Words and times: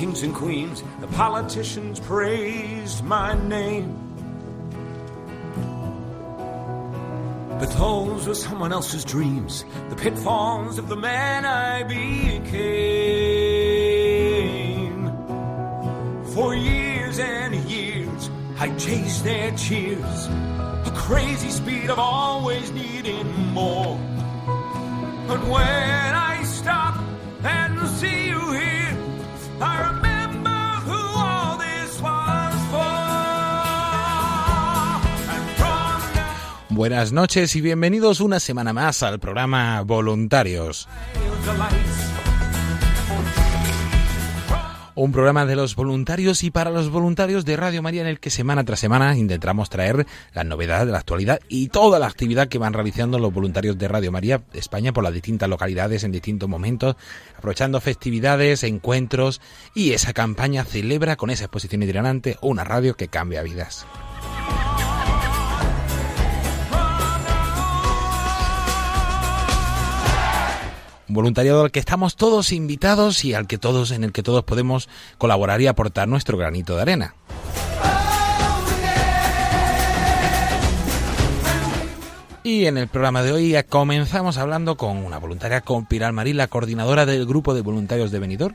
kings 0.00 0.22
and 0.22 0.34
queens. 0.34 0.82
The 1.00 1.08
politicians 1.08 2.00
praised 2.00 3.04
my 3.04 3.34
name. 3.48 3.94
But 7.58 7.70
those 7.72 8.26
were 8.26 8.34
someone 8.34 8.72
else's 8.72 9.04
dreams, 9.04 9.66
the 9.90 9.96
pitfalls 9.96 10.78
of 10.78 10.88
the 10.88 10.96
man 10.96 11.44
I 11.44 11.82
became. 11.82 12.00
For 16.32 16.54
years 16.54 17.18
and 17.18 17.54
years, 17.68 18.30
I 18.58 18.74
chased 18.78 19.22
their 19.22 19.50
cheers, 19.54 20.28
the 20.86 20.92
crazy 20.96 21.50
speed 21.50 21.90
of 21.90 21.98
always 21.98 22.72
needing 22.72 23.30
more. 23.52 23.98
But 25.28 25.40
when 25.46 25.99
Buenas 36.80 37.12
noches 37.12 37.54
y 37.56 37.60
bienvenidos 37.60 38.20
una 38.20 38.40
semana 38.40 38.72
más 38.72 39.02
al 39.02 39.20
programa 39.20 39.82
Voluntarios. 39.82 40.88
Un 44.94 45.12
programa 45.12 45.44
de 45.44 45.56
los 45.56 45.76
voluntarios 45.76 46.42
y 46.42 46.50
para 46.50 46.70
los 46.70 46.88
voluntarios 46.88 47.44
de 47.44 47.58
Radio 47.58 47.82
María 47.82 48.00
en 48.00 48.06
el 48.06 48.18
que 48.18 48.30
semana 48.30 48.64
tras 48.64 48.80
semana 48.80 49.14
intentamos 49.14 49.68
traer 49.68 50.06
las 50.32 50.46
novedades 50.46 50.86
de 50.86 50.92
la 50.92 51.00
actualidad 51.00 51.40
y 51.50 51.68
toda 51.68 51.98
la 51.98 52.06
actividad 52.06 52.48
que 52.48 52.56
van 52.56 52.72
realizando 52.72 53.18
los 53.18 53.30
voluntarios 53.30 53.76
de 53.76 53.86
Radio 53.86 54.10
María 54.10 54.40
España 54.54 54.94
por 54.94 55.04
las 55.04 55.12
distintas 55.12 55.50
localidades 55.50 56.02
en 56.04 56.12
distintos 56.12 56.48
momentos, 56.48 56.96
aprovechando 57.36 57.82
festividades, 57.82 58.62
encuentros 58.62 59.42
y 59.74 59.92
esa 59.92 60.14
campaña 60.14 60.64
celebra 60.64 61.16
con 61.16 61.28
esa 61.28 61.44
exposición 61.44 61.82
itinerante 61.82 62.38
una 62.40 62.64
radio 62.64 62.96
que 62.96 63.08
cambia 63.08 63.42
vidas. 63.42 63.86
Un 71.10 71.14
voluntariado 71.14 71.64
al 71.64 71.72
que 71.72 71.80
estamos 71.80 72.14
todos 72.14 72.52
invitados 72.52 73.24
y 73.24 73.34
al 73.34 73.48
que 73.48 73.58
todos, 73.58 73.90
en 73.90 74.04
el 74.04 74.12
que 74.12 74.22
todos 74.22 74.44
podemos 74.44 74.88
colaborar 75.18 75.60
y 75.60 75.66
aportar 75.66 76.06
nuestro 76.06 76.38
granito 76.38 76.76
de 76.76 76.82
arena. 76.82 77.14
Y 82.44 82.66
en 82.66 82.78
el 82.78 82.86
programa 82.86 83.24
de 83.24 83.32
hoy 83.32 83.56
comenzamos 83.68 84.38
hablando 84.38 84.76
con 84.76 84.98
una 84.98 85.18
voluntaria, 85.18 85.62
con 85.62 85.88
Marín, 86.12 86.36
la 86.36 86.46
coordinadora 86.46 87.06
del 87.06 87.26
grupo 87.26 87.54
de 87.54 87.62
voluntarios 87.62 88.12
de 88.12 88.20
Benidorm, 88.20 88.54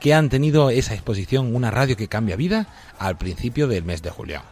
que 0.00 0.12
han 0.12 0.28
tenido 0.28 0.70
esa 0.70 0.94
exposición, 0.94 1.54
una 1.54 1.70
radio 1.70 1.96
que 1.96 2.08
cambia 2.08 2.34
vida, 2.34 2.66
al 2.98 3.16
principio 3.16 3.68
del 3.68 3.84
mes 3.84 4.02
de 4.02 4.10
julio. 4.10 4.42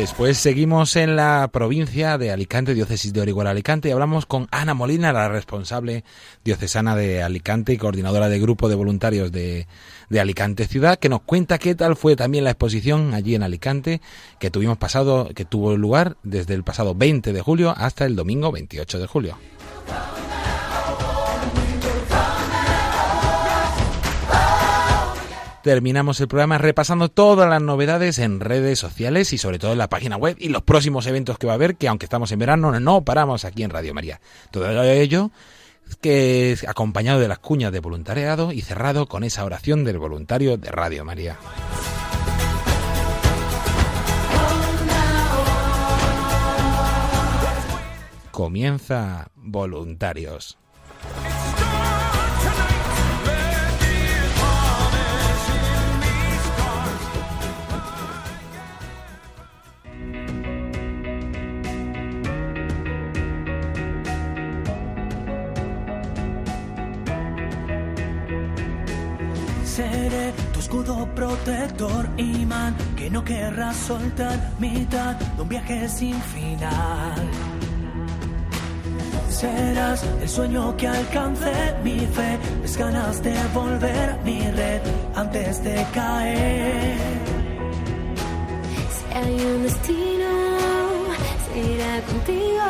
Después 0.00 0.38
seguimos 0.38 0.96
en 0.96 1.14
la 1.14 1.50
provincia 1.52 2.16
de 2.16 2.30
Alicante, 2.30 2.72
diócesis 2.72 3.12
de 3.12 3.20
Orihuela 3.20 3.50
Alicante, 3.50 3.90
y 3.90 3.92
hablamos 3.92 4.24
con 4.24 4.48
Ana 4.50 4.72
Molina, 4.72 5.12
la 5.12 5.28
responsable 5.28 6.04
diocesana 6.42 6.96
de 6.96 7.22
Alicante 7.22 7.74
y 7.74 7.76
coordinadora 7.76 8.30
de 8.30 8.40
grupo 8.40 8.70
de 8.70 8.76
voluntarios 8.76 9.30
de, 9.30 9.66
de 10.08 10.20
Alicante 10.20 10.66
Ciudad, 10.66 10.98
que 10.98 11.10
nos 11.10 11.20
cuenta 11.20 11.58
qué 11.58 11.74
tal 11.74 11.96
fue 11.96 12.16
también 12.16 12.44
la 12.44 12.52
exposición 12.52 13.12
allí 13.12 13.34
en 13.34 13.42
Alicante, 13.42 14.00
que 14.38 14.50
tuvimos 14.50 14.78
pasado, 14.78 15.28
que 15.34 15.44
tuvo 15.44 15.76
lugar 15.76 16.16
desde 16.22 16.54
el 16.54 16.64
pasado 16.64 16.94
20 16.94 17.34
de 17.34 17.40
julio 17.42 17.74
hasta 17.76 18.06
el 18.06 18.16
domingo 18.16 18.50
28 18.52 19.00
de 19.00 19.06
julio. 19.06 19.36
Terminamos 25.70 26.20
el 26.20 26.26
programa 26.26 26.58
repasando 26.58 27.10
todas 27.10 27.48
las 27.48 27.62
novedades 27.62 28.18
en 28.18 28.40
redes 28.40 28.76
sociales 28.80 29.32
y 29.32 29.38
sobre 29.38 29.60
todo 29.60 29.70
en 29.70 29.78
la 29.78 29.88
página 29.88 30.16
web 30.16 30.34
y 30.40 30.48
los 30.48 30.62
próximos 30.62 31.06
eventos 31.06 31.38
que 31.38 31.46
va 31.46 31.52
a 31.52 31.54
haber, 31.54 31.76
que 31.76 31.86
aunque 31.86 32.06
estamos 32.06 32.32
en 32.32 32.40
verano, 32.40 32.80
no 32.80 33.04
paramos 33.04 33.44
aquí 33.44 33.62
en 33.62 33.70
Radio 33.70 33.94
María. 33.94 34.20
Todo 34.50 34.68
ello 34.82 35.30
que 36.00 36.50
es 36.50 36.66
acompañado 36.66 37.20
de 37.20 37.28
las 37.28 37.38
cuñas 37.38 37.70
de 37.70 37.78
voluntariado 37.78 38.50
y 38.50 38.62
cerrado 38.62 39.06
con 39.06 39.22
esa 39.22 39.44
oración 39.44 39.84
del 39.84 40.00
voluntario 40.00 40.56
de 40.56 40.72
Radio 40.72 41.04
María. 41.04 41.38
Comienza 48.32 49.30
Voluntarios. 49.36 50.58
Seré 69.76 70.32
tu 70.52 70.58
escudo 70.58 71.06
protector, 71.14 72.08
imán, 72.16 72.74
que 72.96 73.08
no 73.08 73.22
querrás 73.22 73.76
soltar, 73.76 74.36
mitad 74.58 75.14
de 75.14 75.42
un 75.42 75.48
viaje 75.48 75.88
sin 75.88 76.20
final. 76.20 77.30
Serás 79.28 80.02
el 80.20 80.28
sueño 80.28 80.76
que 80.76 80.88
alcance 80.88 81.52
mi 81.84 82.00
fe, 82.00 82.36
es 82.64 82.76
ganas 82.76 83.22
de 83.22 83.34
volver 83.54 84.18
mi 84.24 84.40
red 84.50 84.80
antes 85.14 85.62
de 85.62 85.86
caer. 85.94 86.98
Si 88.94 89.14
hay 89.16 89.34
un 89.54 89.62
destino, 89.62 90.30
será 91.46 92.00
contigo. 92.10 92.66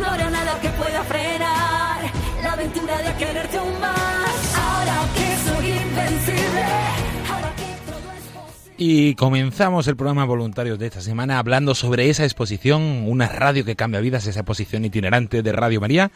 No 0.00 0.06
habrá 0.06 0.30
nada 0.30 0.58
que 0.62 0.70
pueda 0.70 1.02
frenar 1.04 2.00
la 2.42 2.52
aventura 2.52 2.96
de 3.02 3.14
quererte 3.18 3.58
aún 3.58 3.80
más. 3.80 4.53
Y 8.76 9.14
comenzamos 9.14 9.86
el 9.86 9.96
programa 9.96 10.24
Voluntarios 10.24 10.80
de 10.80 10.86
esta 10.86 11.00
semana 11.00 11.38
hablando 11.38 11.76
sobre 11.76 12.10
esa 12.10 12.24
exposición, 12.24 12.82
una 13.06 13.28
radio 13.28 13.64
que 13.64 13.76
cambia 13.76 14.00
vidas, 14.00 14.26
esa 14.26 14.40
exposición 14.40 14.84
itinerante 14.84 15.42
de 15.42 15.52
Radio 15.52 15.80
María, 15.80 16.10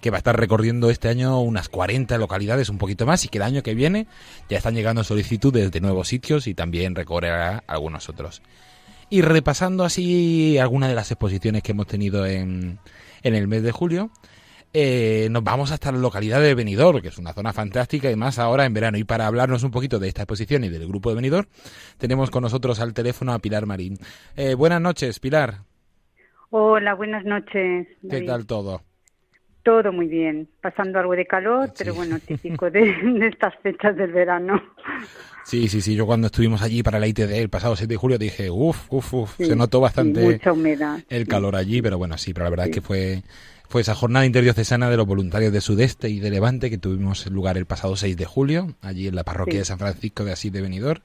que 0.00 0.10
va 0.10 0.16
a 0.16 0.18
estar 0.18 0.38
recorriendo 0.38 0.90
este 0.90 1.08
año 1.08 1.40
unas 1.40 1.68
40 1.68 2.18
localidades, 2.18 2.68
un 2.68 2.78
poquito 2.78 3.06
más, 3.06 3.24
y 3.24 3.28
que 3.28 3.38
el 3.38 3.42
año 3.42 3.62
que 3.62 3.74
viene 3.74 4.08
ya 4.48 4.58
están 4.58 4.74
llegando 4.74 5.04
solicitudes 5.04 5.70
de 5.70 5.80
nuevos 5.80 6.08
sitios 6.08 6.48
y 6.48 6.54
también 6.54 6.96
recorrerá 6.96 7.62
algunos 7.68 8.08
otros. 8.08 8.42
Y 9.08 9.22
repasando 9.22 9.84
así 9.84 10.58
algunas 10.58 10.88
de 10.88 10.96
las 10.96 11.10
exposiciones 11.12 11.62
que 11.62 11.72
hemos 11.72 11.86
tenido 11.86 12.26
en, 12.26 12.80
en 13.22 13.34
el 13.34 13.46
mes 13.46 13.62
de 13.62 13.70
julio, 13.70 14.10
eh, 14.72 15.28
nos 15.30 15.42
vamos 15.42 15.70
hasta 15.72 15.90
la 15.92 15.98
localidad 15.98 16.40
de 16.40 16.54
Benidorm, 16.54 17.00
que 17.00 17.08
es 17.08 17.18
una 17.18 17.32
zona 17.32 17.52
fantástica 17.52 18.10
y 18.10 18.16
más 18.16 18.38
ahora 18.38 18.64
en 18.66 18.74
verano. 18.74 18.98
Y 18.98 19.04
para 19.04 19.26
hablarnos 19.26 19.62
un 19.64 19.70
poquito 19.70 19.98
de 19.98 20.08
esta 20.08 20.22
exposición 20.22 20.64
y 20.64 20.68
del 20.68 20.86
grupo 20.86 21.10
de 21.10 21.16
Benidorm, 21.16 21.46
tenemos 21.98 22.30
con 22.30 22.42
nosotros 22.42 22.78
al 22.80 22.94
teléfono 22.94 23.32
a 23.32 23.38
Pilar 23.38 23.66
Marín. 23.66 23.98
Eh, 24.36 24.54
buenas 24.54 24.80
noches, 24.80 25.18
Pilar. 25.20 25.58
Hola, 26.50 26.94
buenas 26.94 27.24
noches. 27.24 27.86
¿Qué 28.08 28.22
tal 28.22 28.46
todo? 28.46 28.82
Todo 29.62 29.92
muy 29.92 30.06
bien. 30.06 30.48
Pasando 30.62 30.98
algo 30.98 31.14
de 31.14 31.26
calor, 31.26 31.66
Sí. 31.68 31.74
pero 31.78 31.94
bueno, 31.94 32.18
típico 32.18 32.70
de, 32.70 32.80
de 32.80 33.26
estas 33.28 33.54
fechas 33.62 33.94
del 33.96 34.12
verano. 34.12 34.60
Sí, 35.44 35.68
sí, 35.68 35.80
sí. 35.80 35.94
Yo 35.94 36.06
cuando 36.06 36.26
estuvimos 36.28 36.62
allí 36.62 36.82
para 36.82 36.98
la 36.98 37.06
ITD 37.06 37.30
el 37.32 37.50
pasado 37.50 37.76
7 37.76 37.92
de 37.92 37.96
julio 37.96 38.18
dije, 38.18 38.50
uff, 38.50 38.86
uff, 38.92 39.14
uff. 39.14 39.34
Sí, 39.36 39.44
Se 39.46 39.56
notó 39.56 39.80
bastante 39.80 40.22
mucha 40.22 40.52
humedad. 40.52 40.98
el 41.08 41.26
calor 41.28 41.56
allí, 41.56 41.82
pero 41.82 41.98
bueno, 41.98 42.16
sí, 42.18 42.32
pero 42.32 42.44
la 42.44 42.50
verdad 42.50 42.66
es 42.68 42.72
que 42.74 42.80
fue, 42.80 43.22
fue 43.70 43.82
esa 43.82 43.94
jornada 43.94 44.26
interdiocesana 44.26 44.90
de 44.90 44.96
los 44.96 45.06
voluntarios 45.06 45.52
de 45.52 45.60
Sudeste 45.60 46.10
y 46.10 46.18
de 46.18 46.28
Levante 46.30 46.70
que 46.70 46.76
tuvimos 46.76 47.24
lugar 47.28 47.56
el 47.56 47.66
pasado 47.66 47.94
6 47.96 48.16
de 48.16 48.24
julio, 48.26 48.74
allí 48.82 49.06
en 49.06 49.14
la 49.14 49.22
parroquia 49.22 49.52
Sí. 49.54 49.58
de 49.60 49.64
San 49.64 49.78
Francisco 49.78 50.24
de 50.24 50.32
Asís 50.32 50.52
de 50.52 50.60
Benidorm. 50.60 51.00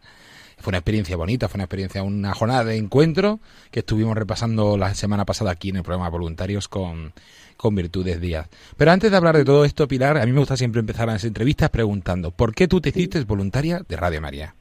Fue 0.57 0.71
una 0.71 0.79
experiencia 0.79 1.15
bonita, 1.15 1.47
fue 1.47 1.57
una 1.57 1.65
experiencia, 1.65 2.01
una 2.01 2.33
jornada 2.33 2.63
de 2.63 2.77
encuentro 2.77 3.39
que 3.69 3.81
estuvimos 3.81 4.17
repasando 4.17 4.77
la 4.79 4.95
semana 4.95 5.25
pasada 5.25 5.51
aquí 5.51 5.69
en 5.69 5.75
el 5.75 5.83
programa 5.83 6.09
Voluntarios 6.09 6.67
con, 6.67 7.13
con 7.55 7.75
Virtudes 7.75 8.19
Díaz. 8.19 8.47
Pero 8.77 8.91
antes 8.91 9.11
de 9.11 9.17
hablar 9.17 9.37
de 9.37 9.45
todo 9.45 9.63
esto, 9.63 9.87
Pilar, 9.87 10.17
a 10.17 10.25
mí 10.25 10.31
me 10.31 10.39
gusta 10.39 10.57
siempre 10.57 10.79
empezar 10.79 11.07
las 11.07 11.23
entrevistas 11.23 11.69
preguntando, 11.69 12.31
¿por 12.31 12.55
qué 12.55 12.67
tú 12.67 12.81
te 12.81 12.89
hiciste 12.89 13.21
voluntaria 13.25 13.83
de 13.87 13.95
Radio 13.95 14.21
María? 14.21 14.55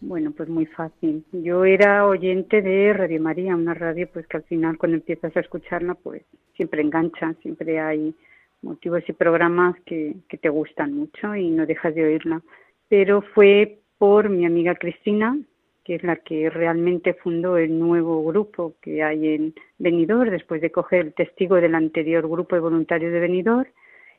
Bueno, 0.00 0.32
pues 0.36 0.48
muy 0.48 0.66
fácil. 0.66 1.24
Yo 1.32 1.64
era 1.64 2.06
oyente 2.06 2.60
de 2.60 2.92
Radio 2.92 3.20
María, 3.20 3.56
una 3.56 3.74
radio 3.74 4.08
pues 4.12 4.26
que 4.26 4.36
al 4.36 4.42
final 4.44 4.76
cuando 4.76 4.96
empiezas 4.96 5.36
a 5.36 5.40
escucharla 5.40 5.94
pues 5.94 6.22
siempre 6.56 6.82
engancha, 6.82 7.34
siempre 7.42 7.80
hay 7.80 8.14
motivos 8.62 9.02
y 9.08 9.12
programas 9.12 9.76
que, 9.86 10.14
que 10.28 10.38
te 10.38 10.48
gustan 10.48 10.94
mucho 10.94 11.34
y 11.34 11.50
no 11.50 11.66
dejas 11.66 11.94
de 11.94 12.04
oírla. 12.04 12.42
Pero 12.88 13.22
fue 13.22 13.78
por 13.98 14.28
mi 14.28 14.44
amiga 14.44 14.74
Cristina, 14.74 15.38
que 15.84 15.96
es 15.96 16.02
la 16.02 16.16
que 16.16 16.50
realmente 16.50 17.14
fundó 17.14 17.56
el 17.56 17.78
nuevo 17.78 18.24
grupo 18.24 18.74
que 18.80 19.02
hay 19.02 19.28
en 19.34 19.54
Benidorm, 19.78 20.30
después 20.30 20.60
de 20.60 20.70
coger 20.70 21.06
el 21.06 21.14
testigo 21.14 21.56
del 21.56 21.74
anterior 21.74 22.28
grupo 22.28 22.56
de 22.56 22.60
voluntarios 22.60 23.12
de 23.12 23.20
Benidorm, 23.20 23.68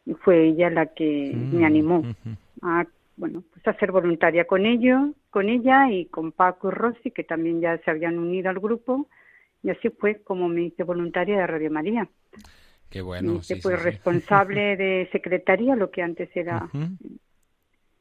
y 0.05 0.13
fue 0.13 0.47
ella 0.47 0.69
la 0.69 0.85
que 0.87 1.33
me 1.51 1.65
animó 1.65 1.99
Ujú. 1.99 2.35
a 2.61 2.85
bueno 3.17 3.43
pues 3.51 3.67
a 3.67 3.79
ser 3.79 3.91
voluntaria 3.91 4.45
con 4.45 4.65
ello 4.65 5.09
con 5.35 5.49
ella 5.49 5.91
y 5.91 6.05
con 6.05 6.31
Paco 6.31 6.69
y 6.69 6.71
Rosy 6.71 7.11
que 7.11 7.25
también 7.25 7.59
ya 7.59 7.77
se 7.79 7.91
habían 7.91 8.17
unido 8.17 8.49
al 8.49 8.57
grupo. 8.57 9.09
Y 9.63 9.69
así 9.69 9.89
fue 9.89 10.21
como 10.21 10.47
me 10.47 10.61
hice 10.61 10.83
voluntaria 10.83 11.39
de 11.39 11.45
Radio 11.45 11.69
María. 11.69 12.07
Qué 12.89 12.99
me 12.99 13.03
bueno, 13.03 13.33
hice 13.33 13.55
sí, 13.55 13.61
pues 13.61 13.75
sí, 13.75 13.81
sí. 13.81 13.89
responsable 13.89 14.77
de 14.77 15.09
secretaría 15.11 15.75
lo 15.75 15.91
que 15.91 16.01
antes 16.03 16.29
era 16.37 16.69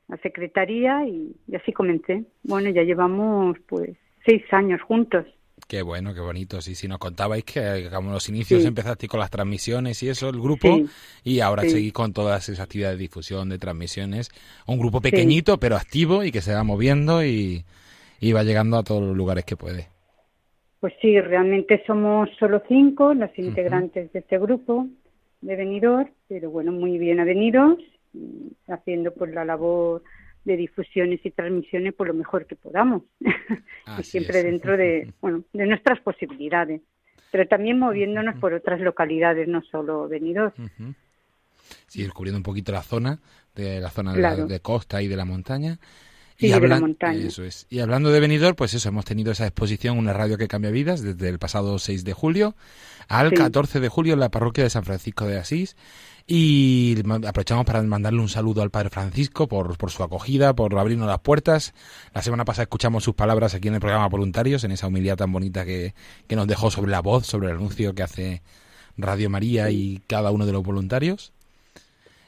la 0.07 0.17
secretaría 0.19 1.09
y, 1.09 1.35
y 1.49 1.57
así 1.57 1.73
comencé. 1.73 2.23
Bueno 2.45 2.71
ya 2.71 2.85
llevamos 2.85 3.59
pues 3.67 3.97
seis 4.25 4.45
años 4.53 4.81
juntos 4.83 5.27
Qué 5.75 5.83
bueno, 5.83 6.15
qué 6.15 6.21
bonito. 6.21 6.61
Sí, 6.61 6.77
sí, 6.77 6.87
nos 6.87 6.99
contabais 6.99 7.43
que 7.43 7.89
como 7.93 8.13
los 8.13 8.29
inicios 8.29 8.63
Sí. 8.63 8.69
empezasteis 8.69 9.11
con 9.11 9.19
las 9.19 9.29
transmisiones 9.29 10.01
y 10.05 10.09
eso, 10.09 10.29
el 10.29 10.41
grupo, 10.41 10.69
Sí. 10.77 10.87
y 11.25 11.41
ahora 11.41 11.63
Sí. 11.63 11.71
seguís 11.71 11.93
con 11.93 12.13
todas 12.13 12.49
esas 12.49 12.61
actividades 12.65 12.97
de 12.97 13.03
difusión, 13.03 13.49
de 13.49 13.59
transmisiones. 13.59 14.31
Un 14.69 14.79
grupo 14.79 15.01
pequeñito, 15.01 15.59
pero 15.59 15.75
activo 15.75 16.23
y 16.23 16.31
que 16.31 16.43
se 16.43 16.55
va 16.55 16.63
moviendo 16.63 17.25
y, 17.25 17.65
y 18.21 18.31
va 18.33 18.45
llegando 18.45 18.77
a 18.77 18.85
todos 18.85 19.03
los 19.03 19.17
lugares 19.17 19.45
que 19.45 19.57
puede. 19.57 19.89
Pues 20.79 20.95
sí, 21.03 21.21
realmente 21.21 21.83
somos 21.89 22.29
solo 22.39 22.63
cinco 22.69 23.13
los 23.13 23.37
integrantes 23.37 24.13
de 24.13 24.21
este 24.21 24.39
grupo 24.39 24.87
de 25.41 25.57
Benidorm, 25.57 26.09
pero 26.29 26.51
bueno, 26.51 26.71
muy 26.71 26.99
bien 26.99 27.19
avenidos, 27.19 27.79
y 28.13 28.53
haciendo 28.69 29.13
pues 29.13 29.33
la 29.35 29.45
labor 29.45 30.05
de 30.45 30.57
difusiones 30.57 31.21
y 31.25 31.31
transmisiones 31.31 31.95
por 31.95 32.07
lo 32.09 32.15
mejor 32.15 32.47
que 32.47 32.57
podamos, 32.57 33.03
y 33.99 34.03
siempre 34.05 34.39
es. 34.39 34.45
dentro 34.45 34.77
de 34.77 35.13
bueno 35.21 35.45
de 35.53 35.67
nuestras 35.67 36.01
posibilidades, 36.01 36.81
pero 37.31 37.47
también 37.49 37.79
moviéndonos 37.79 38.37
por 38.37 38.53
otras 38.55 38.81
localidades, 38.81 39.49
no 39.49 39.63
solo 39.63 40.09
Benidorm. 40.09 40.53
Ujú. 40.59 40.95
Sí, 41.87 42.03
descubriendo 42.03 42.39
un 42.39 42.43
poquito 42.43 42.73
la 42.73 42.83
zona, 42.83 43.19
de 43.55 43.81
la 43.81 43.91
zona 43.91 44.13
de, 44.15 44.21
la- 44.23 44.37
de 44.49 44.61
costa 44.61 45.01
y 45.03 45.09
de 45.09 45.17
la 45.17 45.25
montaña. 45.25 45.79
Hablan-. 46.41 46.97
Eso 47.27 47.45
es. 47.45 47.67
Y 47.71 47.81
hablando 47.81 48.11
de 48.11 48.21
Benidorm, 48.21 48.57
pues 48.57 48.75
eso, 48.75 48.89
hemos 48.89 49.05
tenido 49.05 49.33
esa 49.33 49.47
exposición, 49.47 49.99
una 49.99 50.13
radio 50.13 50.37
que 50.37 50.49
cambia 50.49 50.71
vidas, 50.71 51.03
desde 51.03 51.29
el 51.29 51.39
pasado 51.39 51.79
6 51.79 52.05
de 52.05 52.13
julio 52.13 52.55
al 53.09 53.31
Sí. 53.31 53.37
14 53.37 53.81
de 53.81 53.89
julio 53.89 54.15
en 54.15 54.21
la 54.21 54.31
parroquia 54.31 54.65
de 54.65 54.71
San 54.71 54.85
Francisco 54.85 55.27
de 55.27 55.39
Asís. 55.39 55.77
Y 56.27 56.97
aprovechamos 57.27 57.67
para 57.67 57.83
mandarle 57.83 58.21
un 58.21 58.31
saludo 58.31 58.63
al 58.63 58.71
Padre 58.71 58.89
Francisco 58.89 59.47
por, 59.47 59.77
por 59.77 59.91
su 59.91 60.03
acogida, 60.03 60.55
por 60.55 60.77
abrirnos 60.79 61.07
las 61.07 61.21
puertas. 61.21 61.75
La 62.15 62.23
semana 62.23 62.47
pasada 62.47 62.63
escuchamos 62.63 63.05
sus 63.05 63.15
palabras 63.15 63.55
aquí 63.55 63.69
en 63.69 63.75
el 63.75 63.81
programa 63.81 64.09
Voluntarios, 64.09 64.65
en 64.65 64.73
esa 64.73 64.87
humildad 64.87 65.17
tan 65.17 65.31
bonita 65.31 65.67
que, 65.67 65.95
que 66.27 66.35
nos 66.35 66.47
dejó 66.47 66.71
sobre 66.71 66.91
la 66.91 67.01
voz, 67.03 67.27
sobre 67.27 67.49
el 67.49 67.57
anuncio 67.57 67.95
que 67.95 68.03
hace 68.03 68.43
Radio 68.97 69.29
María 69.29 69.71
y 69.71 70.03
cada 70.07 70.31
uno 70.31 70.47
de 70.47 70.53
los 70.53 70.63
voluntarios. 70.63 71.34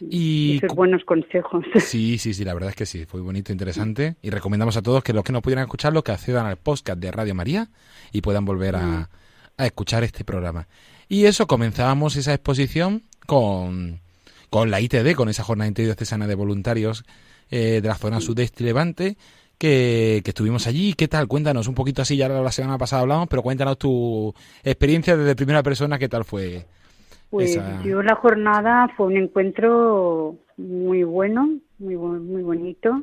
Y 0.01 0.59
Esos 0.59 0.77
buenos 0.77 1.05
consejos. 1.05 1.65
Sí, 1.81 2.19
sí, 2.19 2.35
sí, 2.35 2.45
la 2.45 2.55
verdad 2.55 2.71
es 2.71 2.77
que 2.77 2.87
sí, 2.87 3.07
fue 3.07 3.21
bonito, 3.21 3.53
interesante. 3.53 4.17
Y 4.23 4.31
recomendamos 4.31 4.77
a 4.77 4.83
todos 4.83 5.03
que 5.03 5.13
los 5.13 5.25
que 5.25 5.33
no 5.33 5.43
pudieran 5.43 5.65
escucharlo, 5.65 6.05
que 6.05 6.13
accedan 6.13 6.47
al 6.47 6.57
podcast 6.57 6.99
de 6.99 7.11
Radio 7.11 7.35
María 7.35 7.69
y 8.13 8.21
puedan 8.21 8.45
volver 8.45 8.77
a, 8.77 9.09
a 9.57 9.67
escuchar 9.67 10.05
este 10.05 10.25
programa. 10.25 10.69
Y 11.09 11.27
eso, 11.27 11.47
comenzábamos 11.47 12.17
esa 12.17 12.35
exposición 12.35 13.05
con, 13.27 14.01
con 14.51 14.71
la 14.71 14.81
ITD, 14.81 15.15
con 15.15 15.29
esa 15.29 15.45
jornada 15.45 15.69
interdiocesana 15.69 16.27
de 16.27 16.35
voluntarios 16.35 17.05
eh, 17.51 17.81
de 17.81 17.89
la 17.89 17.95
zona 17.95 18.21
sudeste 18.21 18.65
y 18.65 18.67
levante, 18.67 19.17
que, 19.59 20.21
que 20.25 20.31
estuvimos 20.31 20.67
allí. 20.67 20.95
¿Qué 20.95 21.09
tal? 21.09 21.29
Cuéntanos 21.29 21.69
un 21.69 21.75
poquito 21.75 22.03
así, 22.03 22.17
ya 22.17 22.29
la 22.29 22.53
semana 22.53 22.77
pasada 22.79 23.03
hablamos, 23.03 23.29
pero 23.29 23.43
cuéntanos 23.43 23.79
tu 23.79 24.35
experiencia 24.65 25.17
desde 25.17 25.37
primera 25.37 25.63
persona, 25.63 25.99
¿qué 25.99 26.09
tal 26.09 26.25
fue? 26.25 26.67
Pues 27.31 27.51
esa- 27.57 27.83
yo 27.85 28.03
la 28.03 28.15
jornada 28.15 28.89
fue 28.97 29.07
un 29.07 29.17
encuentro 29.17 30.37
muy 30.57 31.03
bueno, 31.03 31.59
muy 31.79 31.97
muy 31.97 32.43
bonito, 32.43 33.03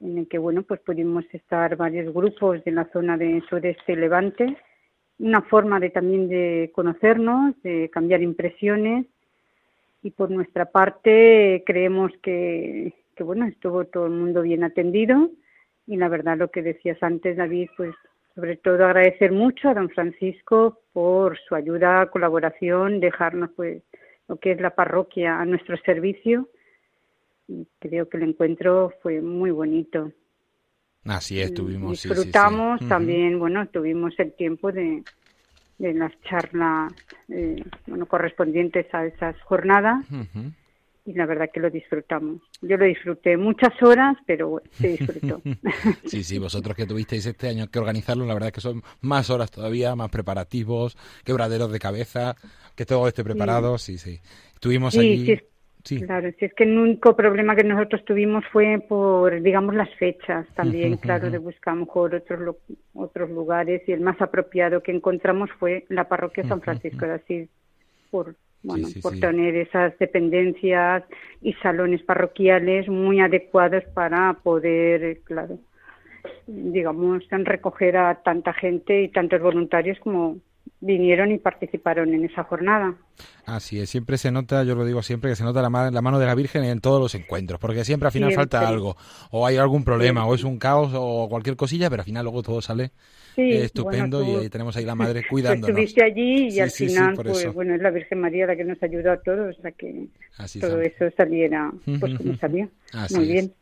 en 0.00 0.18
el 0.18 0.28
que 0.28 0.38
bueno 0.38 0.62
pues 0.62 0.80
pudimos 0.80 1.24
estar 1.32 1.76
varios 1.76 2.12
grupos 2.14 2.64
de 2.64 2.72
la 2.72 2.84
zona 2.92 3.16
de 3.16 3.42
sudeste 3.48 3.92
y 3.92 3.96
levante, 3.96 4.56
una 5.18 5.42
forma 5.42 5.78
de 5.80 5.90
también 5.90 6.28
de 6.28 6.70
conocernos, 6.74 7.60
de 7.62 7.90
cambiar 7.90 8.22
impresiones. 8.22 9.06
Y 10.02 10.10
por 10.12 10.30
nuestra 10.30 10.66
parte 10.66 11.62
creemos 11.66 12.12
que, 12.22 12.94
que 13.16 13.22
bueno 13.24 13.46
estuvo 13.46 13.84
todo 13.84 14.06
el 14.06 14.12
mundo 14.12 14.42
bien 14.42 14.64
atendido. 14.64 15.30
Y 15.86 15.96
la 15.96 16.08
verdad 16.08 16.36
lo 16.38 16.50
que 16.50 16.62
decías 16.62 17.02
antes 17.02 17.36
David 17.36 17.68
pues 17.76 17.94
sobre 18.38 18.56
todo 18.56 18.84
agradecer 18.84 19.32
mucho 19.32 19.68
a 19.68 19.74
don 19.74 19.90
Francisco 19.90 20.80
por 20.92 21.36
su 21.48 21.56
ayuda, 21.56 22.08
colaboración, 22.08 23.00
dejarnos 23.00 23.50
pues 23.56 23.82
lo 24.28 24.36
que 24.36 24.52
es 24.52 24.60
la 24.60 24.76
parroquia 24.76 25.40
a 25.40 25.44
nuestro 25.44 25.76
servicio. 25.78 26.48
Y 27.48 27.66
creo 27.80 28.08
que 28.08 28.16
el 28.18 28.22
encuentro 28.22 28.94
fue 29.02 29.20
muy 29.20 29.50
bonito. 29.50 30.12
Así 31.04 31.40
es, 31.40 31.52
tuvimos. 31.52 31.98
sí, 31.98 32.08
sí, 32.08 32.08
sí. 32.08 32.14
Disfrutamos 32.14 32.78
también, 32.86 33.40
bueno, 33.40 33.66
tuvimos 33.70 34.14
el 34.18 34.32
tiempo 34.34 34.70
de, 34.70 35.02
de 35.78 35.94
las 35.94 36.12
charlas, 36.22 36.92
eh, 37.30 37.64
bueno, 37.88 38.06
correspondientes 38.06 38.86
a 38.94 39.04
esas 39.04 39.34
jornadas. 39.42 40.06
Y 41.08 41.14
la 41.14 41.24
verdad 41.24 41.48
que 41.50 41.58
lo 41.58 41.70
disfrutamos. 41.70 42.42
Yo 42.60 42.76
lo 42.76 42.84
disfruté 42.84 43.38
muchas 43.38 43.72
horas, 43.82 44.14
pero 44.26 44.60
se 44.72 44.88
disfrutó. 44.88 45.40
sí, 46.04 46.22
sí, 46.22 46.38
vosotros 46.38 46.76
que 46.76 46.84
tuvisteis 46.84 47.24
este 47.24 47.48
año 47.48 47.68
que 47.68 47.78
organizarlo, 47.78 48.26
la 48.26 48.34
verdad 48.34 48.52
que 48.52 48.60
son 48.60 48.82
más 49.00 49.30
horas 49.30 49.50
todavía, 49.50 49.96
más 49.96 50.10
preparativos, 50.10 50.98
quebraderos 51.24 51.72
de 51.72 51.78
cabeza, 51.78 52.36
que 52.76 52.84
todo 52.84 53.08
esté 53.08 53.24
preparado, 53.24 53.78
sí, 53.78 53.96
sí. 53.96 54.20
Estuvimos 54.52 54.98
allí. 54.98 55.38
Sí. 55.84 56.02
Claro, 56.02 56.28
si 56.38 56.44
es 56.44 56.52
que 56.52 56.64
el 56.64 56.76
único 56.76 57.16
problema 57.16 57.56
que 57.56 57.64
nosotros 57.64 58.04
tuvimos 58.04 58.44
fue 58.52 58.84
por, 58.86 59.40
digamos, 59.40 59.74
las 59.74 59.88
fechas 59.94 60.46
también, 60.54 60.98
claro, 60.98 61.30
de 61.30 61.38
buscar 61.38 61.74
mejor 61.74 62.16
otros, 62.16 62.56
otros 62.92 63.30
lugares 63.30 63.80
y 63.86 63.92
el 63.92 64.00
más 64.00 64.20
apropiado 64.20 64.82
que 64.82 64.92
encontramos 64.92 65.48
fue 65.58 65.86
la 65.88 66.06
parroquia 66.06 66.46
San 66.46 66.60
Francisco 66.60 67.06
de 67.06 67.14
Asís, 67.14 67.48
por, 68.10 68.34
bueno, 68.62 68.88
por 69.02 69.18
tener 69.18 69.54
esas 69.56 69.96
dependencias 69.98 71.04
y 71.40 71.52
salones 71.54 72.02
parroquiales 72.02 72.88
muy 72.88 73.20
adecuados 73.20 73.84
para 73.94 74.34
poder, 74.34 75.20
claro, 75.24 75.58
digamos, 76.46 77.24
recoger 77.30 77.96
a 77.96 78.22
tanta 78.22 78.52
gente 78.52 79.02
y 79.02 79.08
tantos 79.08 79.40
voluntarios 79.40 79.98
como 80.00 80.38
vinieron 80.80 81.32
y 81.32 81.38
participaron 81.38 82.14
en 82.14 82.24
esa 82.24 82.44
jornada. 82.44 82.94
Así 83.46 83.80
es, 83.80 83.90
siempre 83.90 84.18
se 84.18 84.30
nota, 84.30 84.62
yo 84.62 84.74
lo 84.74 84.84
digo 84.84 85.02
siempre, 85.02 85.30
que 85.30 85.36
se 85.36 85.42
nota 85.42 85.60
la, 85.62 85.70
mano 85.70 86.18
de 86.18 86.26
la 86.26 86.34
Virgen 86.34 86.64
en 86.64 86.80
todos 86.80 87.00
los 87.00 87.14
encuentros, 87.14 87.58
porque 87.58 87.84
siempre 87.84 88.06
al 88.06 88.12
final 88.12 88.32
falta 88.32 88.68
algo, 88.68 88.96
o 89.30 89.46
hay 89.46 89.56
algún 89.56 89.84
problema, 89.84 90.26
o 90.26 90.34
es 90.34 90.44
un 90.44 90.58
caos, 90.58 90.92
o 90.94 91.28
cualquier 91.28 91.56
cosilla, 91.56 91.90
pero 91.90 92.02
al 92.02 92.06
final 92.06 92.24
luego 92.24 92.42
todo 92.42 92.60
sale 92.60 92.92
eh, 93.36 93.64
estupendo 93.64 94.22
y 94.22 94.42
ahí 94.42 94.48
tenemos 94.48 94.76
ahí 94.76 94.84
la 94.84 94.94
Madre 94.96 95.24
cuidándonos. 95.28 95.70
Estuviste 95.70 96.04
allí 96.04 96.48
y 96.48 96.60
al 96.60 96.70
final, 96.70 97.14
pues 97.14 97.52
bueno, 97.52 97.74
es 97.74 97.80
la 97.80 97.90
Virgen 97.90 98.20
María 98.20 98.46
la 98.46 98.56
que 98.56 98.64
nos 98.64 98.82
ayudó 98.82 99.12
a 99.12 99.20
todos 99.20 99.56
a 99.64 99.70
que 99.72 100.08
todo 100.60 100.80
eso 100.80 101.06
saliera 101.16 101.72
pues 102.00 102.14
como 102.16 102.36
salió. 102.40 102.68
Muy 103.10 103.26
bien. 103.26 103.52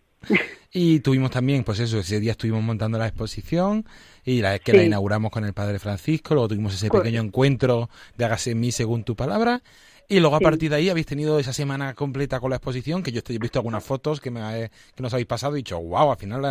Y 0.72 1.00
tuvimos 1.00 1.30
también, 1.30 1.64
pues 1.64 1.80
eso, 1.80 1.98
ese 1.98 2.20
día 2.20 2.32
estuvimos 2.32 2.62
montando 2.62 2.98
la 2.98 3.06
exposición 3.06 3.86
y 4.24 4.42
la 4.42 4.58
que 4.58 4.74
la 4.74 4.84
inauguramos 4.84 5.30
con 5.30 5.44
el 5.44 5.54
Padre 5.54 5.78
Francisco, 5.78 6.34
luego 6.34 6.48
tuvimos 6.48 6.74
ese 6.74 6.90
pequeño 6.90 7.22
encuentro 7.22 7.88
de 8.18 8.24
Hágase 8.26 8.50
en 8.50 8.60
mí 8.60 8.72
según 8.72 9.02
tu 9.02 9.16
palabra. 9.16 9.62
Y 10.08 10.20
luego 10.20 10.36
a 10.36 10.40
partir 10.40 10.70
de 10.70 10.76
ahí 10.76 10.88
habéis 10.90 11.06
tenido 11.06 11.38
esa 11.38 11.52
semana 11.52 11.94
completa 11.94 12.40
con 12.40 12.50
la 12.50 12.56
exposición, 12.56 13.02
que 13.02 13.10
yo 13.10 13.22
he 13.26 13.38
visto 13.38 13.58
algunas 13.58 13.84
fotos 13.84 14.20
que, 14.20 14.30
me, 14.30 14.70
que 14.94 15.02
nos 15.02 15.14
habéis 15.14 15.26
pasado 15.26 15.56
y 15.56 15.60
dicho, 15.60 15.80
wow, 15.80 16.10
al 16.10 16.18
final 16.18 16.44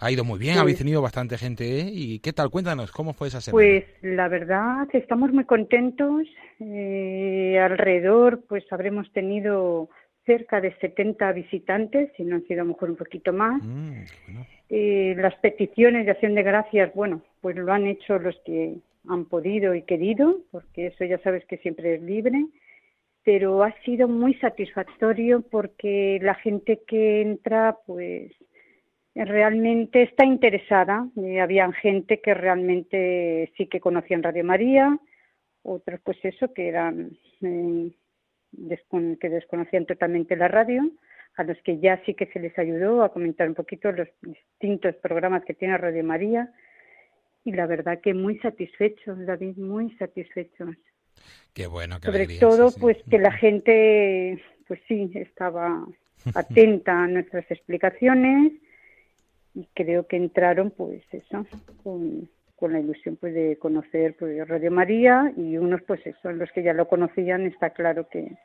ha 0.00 0.10
ido 0.10 0.24
muy 0.24 0.38
bien, 0.38 0.56
habéis 0.56 0.78
tenido 0.78 1.02
bastante 1.02 1.36
gente. 1.36 1.80
¿eh? 1.80 1.90
¿Y 1.92 2.18
qué 2.20 2.32
tal? 2.32 2.48
Cuéntanos, 2.48 2.90
¿cómo 2.90 3.12
fue 3.12 3.28
esa 3.28 3.40
semana? 3.40 3.62
Pues 3.62 3.84
la 4.00 4.28
verdad 4.28 4.88
estamos 4.94 5.32
muy 5.32 5.44
contentos. 5.44 6.22
Eh, 6.60 7.58
alrededor, 7.62 8.42
pues 8.48 8.64
habremos 8.70 9.12
tenido 9.12 9.90
cerca 10.26 10.60
de 10.60 10.74
70 10.76 11.32
visitantes, 11.32 12.10
si 12.16 12.24
no 12.24 12.36
han 12.36 12.46
sido 12.46 12.62
a 12.62 12.64
lo 12.64 12.72
mejor 12.72 12.90
un 12.90 12.96
poquito 12.96 13.32
más. 13.32 13.62
Mm, 13.62 14.02
eh, 14.68 15.14
las 15.16 15.34
peticiones 15.36 16.04
de 16.04 16.12
acción 16.12 16.34
de 16.34 16.42
gracias, 16.42 16.94
bueno, 16.94 17.22
pues 17.40 17.56
lo 17.56 17.72
han 17.72 17.86
hecho 17.86 18.18
los 18.18 18.36
que 18.44 18.76
han 19.08 19.24
podido 19.24 19.74
y 19.74 19.82
querido, 19.82 20.40
porque 20.50 20.88
eso 20.88 21.04
ya 21.04 21.18
sabes 21.18 21.44
que 21.46 21.56
siempre 21.58 21.94
es 21.94 22.02
libre, 22.02 22.46
pero 23.24 23.62
ha 23.62 23.74
sido 23.82 24.08
muy 24.08 24.34
satisfactorio 24.34 25.42
porque 25.42 26.18
la 26.22 26.34
gente 26.34 26.80
que 26.86 27.22
entra, 27.22 27.76
pues 27.86 28.32
realmente 29.14 30.02
está 30.02 30.24
interesada. 30.24 31.06
Eh, 31.16 31.40
habían 31.40 31.72
gente 31.72 32.20
que 32.20 32.34
realmente 32.34 33.52
sí 33.56 33.66
que 33.66 33.80
conocían 33.80 34.22
Radio 34.22 34.44
María, 34.44 34.98
otros 35.62 36.00
pues 36.02 36.18
eso, 36.22 36.52
que 36.54 36.68
eran 36.68 37.10
eh, 37.42 37.90
que 39.20 39.28
desconocían 39.28 39.86
totalmente 39.86 40.36
la 40.36 40.48
radio, 40.48 40.90
a 41.36 41.44
los 41.44 41.58
que 41.62 41.78
ya 41.78 42.02
sí 42.04 42.14
que 42.14 42.26
se 42.26 42.40
les 42.40 42.58
ayudó 42.58 43.02
a 43.02 43.12
comentar 43.12 43.48
un 43.48 43.54
poquito 43.54 43.92
los 43.92 44.08
distintos 44.22 44.94
programas 44.96 45.44
que 45.44 45.54
tiene 45.54 45.78
Radio 45.78 46.04
María 46.04 46.52
y 47.44 47.52
la 47.52 47.66
verdad 47.66 48.00
que 48.00 48.14
muy 48.14 48.38
satisfechos, 48.38 49.24
David, 49.24 49.56
muy 49.56 49.90
satisfechos. 49.96 50.76
Qué 51.54 51.66
bueno, 51.66 51.98
qué 52.00 52.06
Sobre 52.06 52.38
todo, 52.38 52.70
pues 52.78 52.96
que 53.08 53.18
la 53.18 53.32
gente, 53.32 54.42
pues 54.66 54.80
sí, 54.86 55.10
estaba 55.14 55.86
atenta 56.34 57.04
a 57.04 57.06
nuestras 57.06 57.50
explicaciones 57.50 58.52
y 59.54 59.66
creo 59.74 60.06
que 60.06 60.16
entraron, 60.16 60.70
pues 60.70 61.02
eso, 61.12 61.46
con, 61.82 62.28
con 62.60 62.72
la 62.72 62.80
ilusión 62.80 63.16
pues 63.16 63.34
de 63.34 63.56
conocer 63.58 64.14
pues, 64.18 64.46
Radio 64.46 64.70
María 64.70 65.32
y 65.36 65.56
unos 65.56 65.80
pues 65.82 66.06
eso, 66.06 66.30
los 66.30 66.50
que 66.52 66.62
ya 66.62 66.74
lo 66.74 66.86
conocían 66.86 67.46
está 67.46 67.70
claro 67.70 68.06
que 68.08 68.36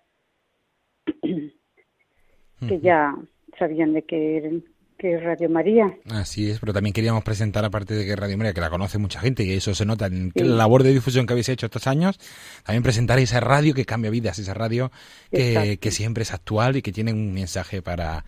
que 2.67 2.79
ya 2.79 3.13
sabían 3.59 3.93
de 3.93 4.03
qué 4.03 4.61
que 4.97 5.15
es 5.15 5.23
Radio 5.23 5.49
María. 5.49 5.93
Así 6.09 6.49
es, 6.49 6.59
pero 6.61 6.71
también 6.71 6.93
queríamos 6.93 7.21
presentar, 7.21 7.65
aparte 7.65 7.93
de 7.95 8.05
que 8.05 8.15
Radio 8.15 8.37
María, 8.37 8.53
que 8.53 8.61
la 8.61 8.69
conoce 8.69 8.97
mucha 8.97 9.19
gente, 9.19 9.43
y 9.43 9.51
eso 9.51 9.75
se 9.75 9.85
nota 9.85 10.05
en 10.05 10.31
la 10.33 10.55
labor 10.55 10.83
de 10.83 10.93
difusión 10.93 11.27
que 11.27 11.33
habéis 11.33 11.49
hecho 11.49 11.65
estos 11.65 11.85
años, 11.85 12.17
también 12.63 12.81
presentar 12.81 13.19
esa 13.19 13.41
radio 13.41 13.73
que 13.73 13.83
cambia 13.83 14.09
vidas, 14.09 14.39
esa 14.39 14.53
radio 14.53 14.93
que, 15.29 15.77
que 15.81 15.91
siempre 15.91 16.23
es 16.23 16.33
actual 16.33 16.77
y 16.77 16.81
que 16.81 16.93
tiene 16.93 17.11
un 17.11 17.33
mensaje 17.33 17.81
para, 17.81 18.23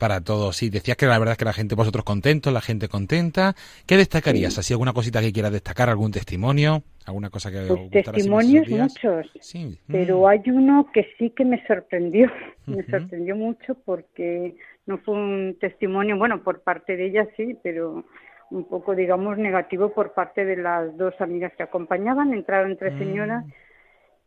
para 0.00 0.22
todos. 0.22 0.56
Sí, 0.56 0.70
decías 0.70 0.96
que 0.96 1.06
la 1.06 1.18
verdad 1.18 1.32
es 1.32 1.38
que 1.38 1.44
la 1.44 1.52
gente, 1.52 1.76
vosotros 1.76 2.04
contentos, 2.04 2.52
la 2.52 2.62
gente 2.62 2.88
contenta. 2.88 3.54
¿Qué 3.86 3.96
destacarías? 3.96 4.58
¿Así 4.58 4.72
alguna 4.72 4.92
cosita 4.92 5.20
que 5.20 5.32
quieras 5.32 5.52
destacar? 5.52 5.90
¿Algún 5.90 6.10
testimonio? 6.10 6.82
¿Alguna 7.06 7.30
cosa 7.30 7.50
que 7.52 7.66
pues 7.68 8.04
testimonios 8.04 8.68
muchos, 8.68 9.26
sí. 9.40 9.78
pero 9.86 10.22
mm. 10.22 10.26
hay 10.26 10.42
uno 10.46 10.90
que 10.92 11.08
sí 11.18 11.30
que 11.30 11.44
me 11.44 11.64
sorprendió, 11.66 12.30
me 12.66 12.84
sorprendió 12.86 13.36
mucho 13.36 13.74
porque 13.84 14.56
no 14.86 14.98
fue 14.98 15.14
un 15.14 15.56
testimonio, 15.60 16.16
bueno, 16.16 16.42
por 16.42 16.62
parte 16.62 16.96
de 16.96 17.06
ella 17.06 17.28
sí, 17.36 17.56
pero 17.62 18.04
un 18.50 18.64
poco, 18.64 18.94
digamos, 18.94 19.38
negativo 19.38 19.92
por 19.92 20.12
parte 20.12 20.44
de 20.44 20.56
las 20.56 20.96
dos 20.96 21.14
amigas 21.20 21.52
que 21.56 21.62
acompañaban. 21.62 22.32
Entraron 22.32 22.76
tres 22.76 22.94
mm. 22.94 22.98
señoras 22.98 23.44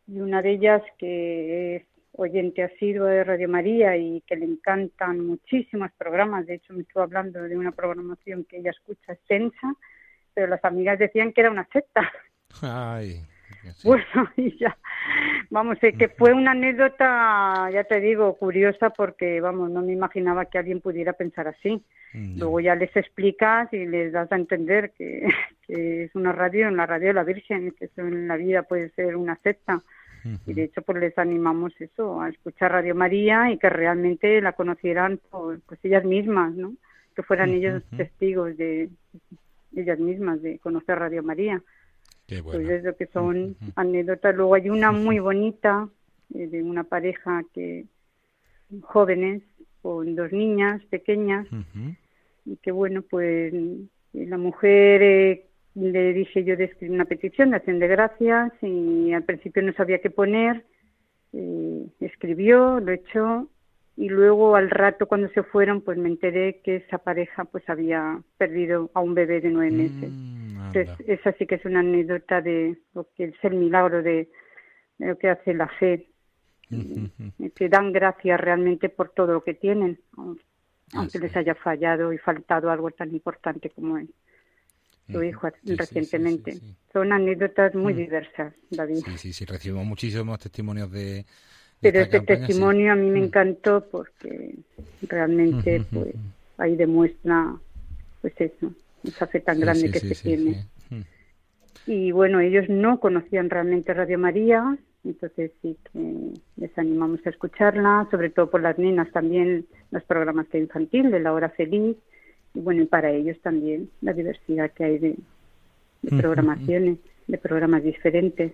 y 0.08 0.20
una 0.20 0.42
de 0.42 0.52
ellas 0.52 0.82
que 0.98 1.76
es 1.78 1.84
oyente 2.16 2.64
asiduo 2.64 3.06
de 3.06 3.24
Radio 3.24 3.50
María 3.50 3.98
y 3.98 4.22
que 4.22 4.36
le 4.36 4.46
encantan 4.46 5.26
muchísimos 5.26 5.92
programas. 5.98 6.46
De 6.46 6.56
hecho, 6.56 6.74
me 6.74 6.82
estuvo 6.82 7.04
hablando 7.04 7.42
de 7.42 7.58
una 7.58 7.72
programación 7.72 8.46
que 8.46 8.58
ella 8.58 8.72
escucha 8.72 9.14
extensa, 9.14 9.74
pero 10.34 10.48
las 10.48 10.64
amigas 10.64 11.00
decían 11.00 11.34
que 11.34 11.42
era 11.42 11.52
una 11.52 11.68
secta. 11.72 12.12
Ay, 12.62 13.22
Bueno, 13.84 14.06
y 14.38 14.58
ya, 14.58 14.78
vamos, 15.50 15.78
es 15.82 15.98
que 15.98 16.08
fue 16.10 16.34
una 16.34 16.52
anécdota, 16.52 17.70
ya 17.72 17.84
te 17.84 18.00
digo, 18.00 18.36
curiosa 18.36 18.92
porque, 18.92 19.42
vamos, 19.42 19.72
no 19.72 19.82
me 19.82 19.94
imaginaba 19.94 20.46
que 20.46 20.60
alguien 20.60 20.82
pudiera 20.82 21.14
pensar 21.14 21.48
así. 21.48 21.84
Luego 22.14 22.60
ya 22.60 22.76
les 22.76 22.96
explicas 22.96 23.74
y 23.74 23.88
les 23.88 24.14
das 24.14 24.32
a 24.32 24.36
entender 24.36 24.92
que, 24.92 25.28
que 25.68 26.04
es 26.04 26.16
una 26.16 26.32
radio, 26.32 26.68
en 26.68 26.78
la 26.78 26.86
radio 26.86 27.08
de 27.08 27.14
la 27.16 27.24
Virgen, 27.24 27.72
que 27.72 27.86
eso 27.86 28.02
en 28.02 28.28
la 28.28 28.38
vida 28.38 28.62
puede 28.62 28.90
ser 28.92 29.16
una 29.16 29.36
secta 29.38 29.82
y 30.46 30.54
de 30.54 30.64
hecho, 30.64 30.82
pues 30.82 31.00
les 31.00 31.18
animamos 31.18 31.74
eso, 31.80 32.22
a 32.22 32.30
escuchar 32.30 32.72
Radio 32.72 32.96
María 32.96 33.52
y 33.52 33.58
que 33.58 33.70
realmente 33.70 34.42
la 34.42 34.54
conocieran 34.54 35.20
por, 35.30 35.60
pues 35.62 35.80
ellas 35.84 36.06
mismas, 36.06 36.54
¿no? 36.54 36.74
Que 37.16 37.24
fueran 37.24 37.52
ellos 37.52 37.84
testigos 37.96 38.58
de 38.58 38.90
ellas 39.76 40.00
mismas 40.00 40.42
de 40.42 40.60
conocer 40.60 41.00
Radio 41.00 41.24
María. 41.24 41.62
Qué 42.28 42.42
Pues 42.42 42.68
es 42.70 42.84
lo 42.84 42.96
que 42.96 43.08
son 43.08 43.56
anécdotas. 43.76 44.36
Luego 44.36 44.56
hay 44.56 44.70
una 44.70 44.92
muy 44.92 45.20
bonita 45.20 45.90
eh, 46.34 46.48
de 46.48 46.64
una 46.64 46.84
pareja 46.84 47.44
que 47.54 47.86
jóvenes 48.82 49.44
con 49.82 50.16
dos 50.16 50.32
niñas 50.32 50.82
pequeñas. 50.86 51.48
Y 52.46 52.58
que 52.58 52.72
bueno 52.72 53.02
pues 53.02 53.54
la 54.14 54.38
mujer 54.38 55.02
eh, 55.02 55.46
le 55.76 56.14
dije 56.14 56.44
yo 56.44 56.56
de 56.56 56.66
escribir 56.66 56.94
una 56.94 57.06
petición 57.06 57.50
de 57.50 57.58
acción 57.58 57.80
de 57.80 57.88
gracias 57.88 58.54
y 58.62 59.12
al 59.14 59.24
principio 59.24 59.64
no 59.64 59.74
sabía 59.74 60.00
qué 60.00 60.10
poner. 60.10 60.66
Eh, 61.34 61.88
escribió, 62.00 62.80
lo 62.80 62.92
echó 62.92 63.50
y 63.96 64.10
luego 64.10 64.56
al 64.56 64.70
rato 64.70 65.08
cuando 65.08 65.30
se 65.30 65.42
fueron 65.44 65.82
pues 65.82 65.98
me 65.98 66.10
enteré 66.10 66.62
que 66.64 66.78
esa 66.78 67.00
pareja 67.00 67.46
pues 67.46 67.68
había 67.70 68.22
perdido 68.38 68.92
a 68.94 69.02
un 69.02 69.16
bebé 69.16 69.42
de 69.42 69.50
nueve 69.50 69.72
mm, 69.72 69.78
meses. 69.78 70.12
Entonces 70.68 71.10
esa 71.10 71.32
sí 71.34 71.48
que 71.48 71.56
es 71.56 71.66
una 71.66 71.80
anécdota 71.80 72.42
de 72.42 72.78
lo 72.94 73.08
que 73.16 73.26
es 73.26 73.36
el 73.42 73.56
milagro 73.56 74.04
de, 74.04 74.30
lo 75.00 75.18
que 75.18 75.30
hace 75.30 75.54
la 75.54 75.68
fe. 75.68 76.08
que 77.56 77.70
dan 77.70 77.92
gracias 77.92 78.40
realmente 78.40 78.90
por 78.90 79.10
todo 79.10 79.34
lo 79.34 79.44
que 79.44 79.54
tienen, 79.54 80.00
aunque 80.94 81.20
les 81.20 81.36
haya 81.36 81.56
fallado 81.56 82.14
y 82.14 82.18
faltado 82.18 82.72
algo 82.72 82.90
tan 82.92 83.12
importante 83.14 83.70
como 83.70 83.98
es 83.98 84.10
su 85.14 85.24
hijo 85.24 85.50
recientemente. 85.64 86.58
Son 86.92 87.14
anécdotas 87.14 87.74
muy 87.76 87.94
mm. 87.94 87.98
diversas, 87.98 88.54
David. 88.70 88.98
Sí, 89.06 89.18
sí, 89.18 89.34
sí, 89.34 89.46
recibimos 89.46 89.86
muchísimos 89.86 90.40
testimonios 90.40 90.92
de... 90.92 91.26
Pero 91.80 92.00
este 92.00 92.22
testimonio 92.22 92.94
a 92.94 92.96
mí 92.96 93.10
me 93.10 93.20
mm. 93.20 93.24
encantó 93.24 93.86
porque 93.90 94.56
realmente 95.08 95.86
pues 95.92 96.16
ahí 96.58 96.76
demuestra 96.76 97.56
pues 98.22 98.34
eso, 98.40 98.74
esa 99.04 99.28
fe 99.28 99.42
tan 99.42 99.60
grande 99.60 99.92
que 99.92 100.00
se 100.00 100.16
tiene. 100.16 100.66
Mm. 100.90 101.02
Y 101.88 102.12
bueno, 102.12 102.40
ellos 102.40 102.70
no 102.70 103.00
conocían 103.00 103.50
realmente 103.50 103.94
Radio 103.94 104.18
María, 104.18 104.78
Entonces 105.04 105.52
sí 105.62 105.78
que 105.92 106.34
les 106.56 106.78
animamos 106.78 107.20
a 107.26 107.30
escucharla, 107.30 108.08
sobre 108.10 108.30
todo 108.30 108.50
por 108.50 108.62
las 108.62 108.78
nenas 108.78 109.12
también 109.12 109.66
los 109.92 110.04
programas 110.04 110.50
de 110.52 110.60
infantil, 110.60 111.12
de 111.12 111.20
la 111.20 111.34
hora 111.34 111.50
feliz, 111.50 111.98
y 112.54 112.60
bueno, 112.60 112.84
y 112.84 112.86
para 112.86 113.12
ellos 113.12 113.38
también 113.42 113.90
la 114.02 114.14
diversidad 114.14 114.72
que 114.72 114.84
hay 114.84 114.98
de, 115.00 115.16
de 116.02 116.18
programaciones, 116.18 116.98
de 117.28 117.38
programas 117.38 117.84
diferentes. 117.84 118.54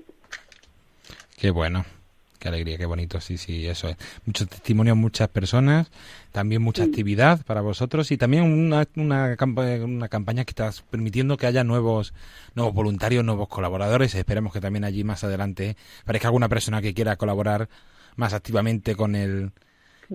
Qué 1.37 1.51
bueno. 1.51 1.85
Qué 2.39 2.47
alegría, 2.47 2.77
qué 2.77 2.85
bonito, 2.85 3.19
sí, 3.19 3.35
sí, 3.35 3.67
eso 3.67 3.89
es. 3.89 3.97
Muchos 4.25 4.47
testimonios, 4.47 4.95
muchas 4.95 5.27
personas, 5.27 5.91
también 6.31 6.61
mucha 6.61 6.85
actividad 6.85 7.45
para 7.45 7.59
vosotros 7.59 8.11
y 8.13 8.17
también 8.17 8.43
una, 8.45 8.87
una, 8.95 9.35
una 9.83 10.07
campaña 10.07 10.45
que 10.45 10.51
está 10.51 10.71
permitiendo 10.89 11.35
que 11.35 11.47
haya 11.47 11.65
nuevos, 11.65 12.13
nuevos 12.55 12.73
voluntarios, 12.73 13.25
nuevos 13.25 13.49
colaboradores. 13.49 14.15
Esperemos 14.15 14.53
que 14.53 14.61
también 14.61 14.85
allí 14.85 15.03
más 15.03 15.25
adelante 15.25 15.75
parezca 16.05 16.29
alguna 16.29 16.47
persona 16.47 16.81
que 16.81 16.93
quiera 16.93 17.17
colaborar 17.17 17.67
más 18.15 18.33
activamente 18.33 18.95
con 18.95 19.15
el, 19.15 19.51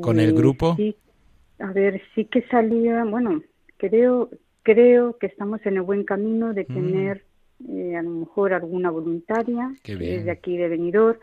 con 0.01 0.19
el 0.19 0.31
Eh, 0.31 0.33
grupo. 0.33 0.77
Sí, 0.77 0.97
a 1.59 1.73
ver, 1.73 2.01
sí 2.15 2.25
que 2.25 2.41
salía, 2.49 3.05
bueno, 3.05 3.43
creo, 3.89 4.31
creo 4.63 5.17
que 5.19 5.27
estamos 5.27 5.65
en 5.67 5.77
el 5.77 5.83
buen 5.83 6.05
camino 6.05 6.55
de 6.55 6.65
Mm. 6.69 6.75
tener 6.75 7.25
eh, 7.69 7.97
a 7.97 8.03
lo 8.03 8.11
mejor 8.11 8.53
alguna 8.53 8.91
voluntaria 8.91 9.71
Qué 9.83 9.93
que 9.93 9.99
bien. 9.99 10.19
es 10.19 10.25
de 10.25 10.31
aquí 10.33 10.57
de 10.57 10.69
Benidorm. 10.69 11.19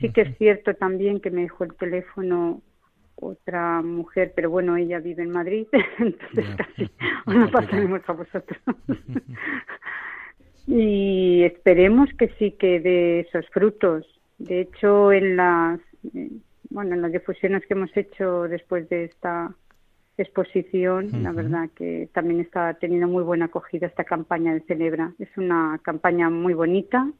Sí 0.00 0.10
que 0.10 0.22
es 0.22 0.38
cierto 0.38 0.74
también 0.74 1.20
que 1.20 1.30
me 1.30 1.42
dejó 1.42 1.64
el 1.64 1.74
teléfono 1.74 2.60
otra 3.16 3.82
mujer, 3.82 4.32
pero 4.34 4.48
bueno, 4.50 4.76
ella 4.76 4.98
vive 5.00 5.22
en 5.22 5.30
Madrid, 5.30 5.66
entonces 5.98 6.44
Ya. 6.48 6.56
casi 6.56 6.90
os 7.26 7.34
lo 7.34 7.50
pasaremos 7.50 8.00
a 8.06 8.12
vosotros. 8.12 8.58
y 10.66 11.42
esperemos 11.44 12.08
que 12.18 12.28
sí 12.38 12.52
que 12.52 12.80
dé 12.80 13.20
esos 13.20 13.48
frutos. 13.50 14.06
De 14.38 14.60
hecho, 14.62 15.12
en 15.12 15.36
las 15.36 15.80
eh, 16.14 16.30
bueno, 16.70 16.94
en 16.94 17.02
las 17.02 17.12
difusiones 17.12 17.66
que 17.66 17.74
hemos 17.74 17.94
hecho 17.96 18.44
después 18.48 18.88
de 18.88 19.04
esta 19.04 19.54
exposición, 20.22 21.22
la 21.22 21.32
verdad 21.32 21.68
que 21.74 22.08
también 22.12 22.40
está 22.40 22.74
teniendo 22.74 23.08
muy 23.08 23.22
buena 23.22 23.46
acogida 23.46 23.86
esta 23.86 24.04
campaña 24.04 24.54
de 24.54 24.60
Celebra. 24.62 25.12
Es 25.18 25.28
una 25.36 25.80
campaña 25.82 26.30
muy 26.30 26.54
bonita, 26.54 27.10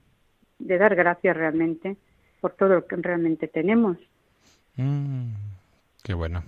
de 0.58 0.78
dar 0.78 0.94
gracias 0.94 1.36
realmente 1.36 1.96
por 2.40 2.52
todo 2.52 2.70
lo 2.70 2.86
que 2.86 2.96
realmente 2.96 3.48
tenemos. 3.48 3.98
Mm, 4.76 5.32
qué 6.02 6.14
bueno. 6.14 6.42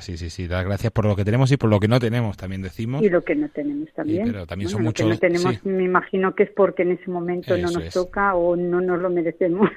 Sí, 0.00 0.16
sí, 0.16 0.30
sí. 0.30 0.46
Dar 0.48 0.64
gracias 0.64 0.90
por 0.92 1.04
lo 1.04 1.14
que 1.14 1.24
tenemos 1.24 1.52
y 1.52 1.56
por 1.56 1.68
lo 1.70 1.78
que 1.78 1.88
no 1.88 2.00
tenemos, 2.00 2.36
también 2.36 2.62
decimos. 2.62 3.02
Y 3.02 3.10
lo 3.10 3.22
que 3.22 3.34
no 3.34 3.48
tenemos 3.50 3.88
también. 3.92 4.26
pero 4.32 4.46
también 4.46 4.68
son 4.70 4.78
Bueno, 4.82 4.90
lo 4.90 4.94
que 4.94 5.02
muchos- 5.04 5.14
no 5.16 5.20
tenemos, 5.20 5.54
sí. 5.62 5.68
me 5.68 5.84
imagino 5.84 6.34
que 6.34 6.44
es 6.44 6.50
porque 6.50 6.82
en 6.82 6.92
ese 6.92 7.10
momento 7.10 7.56
no 7.56 7.70
nos 7.70 7.84
es. 7.84 7.92
toca 7.94 8.34
o 8.34 8.56
no 8.56 8.80
nos 8.80 8.98
lo 9.00 9.10
merecemos. 9.10 9.70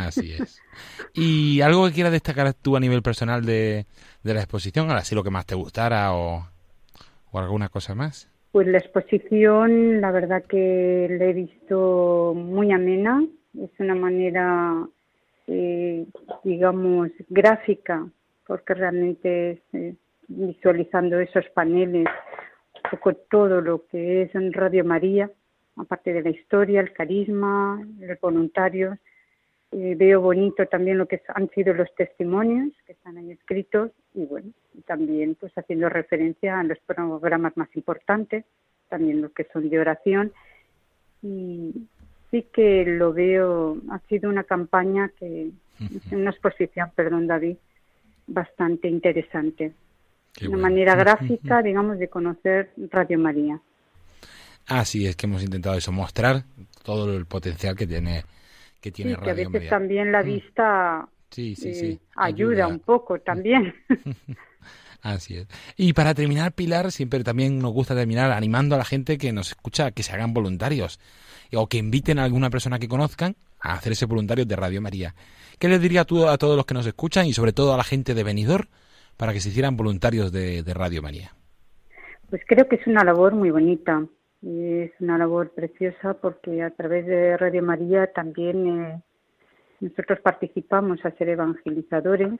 Así 0.00 0.32
es. 0.32 0.60
¿Y 1.12 1.60
algo 1.60 1.86
que 1.86 1.92
quieras 1.92 2.12
destacar 2.12 2.52
tú 2.54 2.76
a 2.76 2.80
nivel 2.80 3.02
personal 3.02 3.44
de, 3.44 3.86
de 4.22 4.34
la 4.34 4.40
exposición? 4.40 4.88
Ahora 4.88 5.04
sí 5.04 5.14
lo 5.14 5.22
que 5.22 5.30
más 5.30 5.46
te 5.46 5.54
gustara 5.54 6.14
o, 6.14 6.46
o 7.30 7.38
alguna 7.38 7.68
cosa 7.68 7.94
más. 7.94 8.30
Pues 8.52 8.66
la 8.68 8.78
exposición, 8.78 10.00
la 10.00 10.10
verdad 10.12 10.44
que 10.48 11.08
la 11.18 11.24
he 11.26 11.32
visto 11.32 12.32
muy 12.36 12.70
amena. 12.72 13.24
Es 13.60 13.70
una 13.78 13.94
manera, 13.94 14.86
eh, 15.48 16.06
digamos, 16.44 17.10
gráfica, 17.28 18.06
porque 18.46 18.74
realmente 18.74 19.62
eh, 19.72 19.94
visualizando 20.28 21.18
esos 21.18 21.46
paneles, 21.50 22.06
un 22.84 22.90
poco 22.90 23.14
todo 23.14 23.60
lo 23.60 23.86
que 23.86 24.22
es 24.22 24.34
en 24.34 24.52
Radio 24.52 24.84
María, 24.84 25.30
aparte 25.76 26.12
de 26.12 26.22
la 26.22 26.30
historia, 26.30 26.80
el 26.80 26.92
carisma, 26.92 27.80
los 27.98 28.20
voluntarios. 28.20 28.98
Eh, 29.72 29.96
veo 29.96 30.20
bonito 30.20 30.66
también 30.66 30.98
lo 30.98 31.08
que 31.08 31.20
han 31.34 31.50
sido 31.50 31.74
los 31.74 31.92
testimonios 31.96 32.72
que 32.86 32.92
están 32.92 33.16
ahí 33.16 33.32
escritos 33.32 33.90
y 34.14 34.24
bueno, 34.24 34.52
también 34.86 35.34
pues 35.34 35.52
haciendo 35.56 35.88
referencia 35.88 36.60
a 36.60 36.62
los 36.62 36.78
programas 36.80 37.56
más 37.56 37.68
importantes, 37.74 38.44
también 38.88 39.20
los 39.20 39.32
que 39.32 39.48
son 39.52 39.68
de 39.68 39.80
oración 39.80 40.32
y 41.22 41.88
sí 42.30 42.46
que 42.52 42.84
lo 42.84 43.12
veo, 43.12 43.78
ha 43.90 43.98
sido 44.08 44.30
una 44.30 44.44
campaña 44.44 45.10
que, 45.18 45.50
una 46.12 46.30
exposición, 46.30 46.92
perdón 46.94 47.26
David, 47.26 47.56
bastante 48.26 48.88
interesante. 48.88 49.72
Qué 50.32 50.46
una 50.48 50.56
bueno. 50.56 50.68
manera 50.70 50.94
gráfica, 50.96 51.62
digamos, 51.62 51.98
de 51.98 52.08
conocer 52.08 52.72
Radio 52.90 53.18
María. 53.18 53.60
Así 54.66 55.06
es 55.06 55.14
que 55.16 55.26
hemos 55.26 55.42
intentado 55.42 55.76
eso, 55.76 55.92
mostrar 55.92 56.44
todo 56.82 57.14
el 57.16 57.26
potencial 57.26 57.76
que 57.76 57.86
tiene 57.86 58.24
que 58.80 58.90
tiene 58.92 59.12
Sí, 59.12 59.16
que 59.16 59.22
a 59.22 59.24
Radio 59.32 59.36
veces 59.36 59.52
María. 59.52 59.70
también 59.70 60.12
la 60.12 60.22
Mm. 60.22 60.26
vista 60.26 61.08
Sí, 61.30 61.54
sí, 61.56 61.68
eh, 61.70 61.74
sí. 61.74 62.00
ayuda, 62.16 62.66
un 62.66 62.80
poco 62.80 63.18
también. 63.20 63.74
Así 65.02 65.36
es. 65.36 65.46
Y 65.76 65.92
para 65.92 66.14
terminar, 66.14 66.52
Pilar, 66.52 66.90
siempre 66.92 67.22
también 67.24 67.58
nos 67.58 67.72
gusta 67.72 67.94
terminar 67.94 68.30
animando 68.32 68.74
a 68.74 68.78
la 68.78 68.84
gente 68.84 69.18
que 69.18 69.32
nos 69.32 69.48
escucha 69.48 69.90
que 69.90 70.02
se 70.02 70.12
hagan 70.12 70.32
voluntarios 70.32 70.98
o 71.52 71.66
que 71.68 71.76
inviten 71.78 72.18
a 72.18 72.24
alguna 72.24 72.48
persona 72.50 72.78
que 72.78 72.88
conozcan 72.88 73.36
a 73.64 73.72
hacerse 73.72 74.06
voluntarios 74.06 74.46
de 74.46 74.56
Radio 74.56 74.80
María. 74.80 75.14
¿Qué 75.58 75.68
les 75.68 75.80
diría 75.80 76.04
tú 76.04 76.28
a 76.28 76.36
todos 76.38 76.56
los 76.56 76.66
que 76.66 76.74
nos 76.74 76.86
escuchan 76.86 77.26
y 77.26 77.32
sobre 77.32 77.52
todo 77.52 77.72
a 77.72 77.76
la 77.76 77.84
gente 77.84 78.14
de 78.14 78.22
Benidorm 78.22 78.68
para 79.16 79.32
que 79.32 79.40
se 79.40 79.48
hicieran 79.48 79.76
voluntarios 79.76 80.30
de, 80.30 80.62
de 80.62 80.74
Radio 80.74 81.00
María? 81.02 81.32
Pues 82.30 82.42
creo 82.46 82.68
que 82.68 82.76
es 82.76 82.86
una 82.86 83.04
labor 83.04 83.34
muy 83.34 83.50
bonita 83.50 84.04
y 84.42 84.82
es 84.82 84.92
una 85.00 85.16
labor 85.16 85.50
preciosa 85.50 86.14
porque 86.14 86.62
a 86.62 86.70
través 86.70 87.06
de 87.06 87.36
Radio 87.36 87.62
María 87.62 88.12
también 88.12 88.82
eh, 88.82 89.02
nosotros 89.80 90.20
participamos 90.20 91.04
a 91.04 91.10
ser 91.12 91.30
evangelizadores 91.30 92.32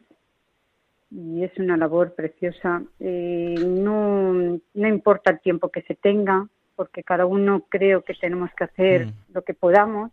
y 1.10 1.44
es 1.44 1.52
una 1.58 1.76
labor 1.76 2.14
preciosa. 2.14 2.82
Eh, 3.00 3.54
no, 3.58 4.32
no 4.32 4.88
importa 4.88 5.30
el 5.30 5.40
tiempo 5.40 5.70
que 5.70 5.82
se 5.82 5.94
tenga 5.94 6.48
porque 6.76 7.04
cada 7.04 7.24
uno 7.24 7.64
creo 7.68 8.02
que 8.02 8.14
tenemos 8.14 8.50
que 8.56 8.64
hacer 8.64 9.06
Mm. 9.06 9.12
lo 9.32 9.42
que 9.42 9.54
podamos 9.54 10.10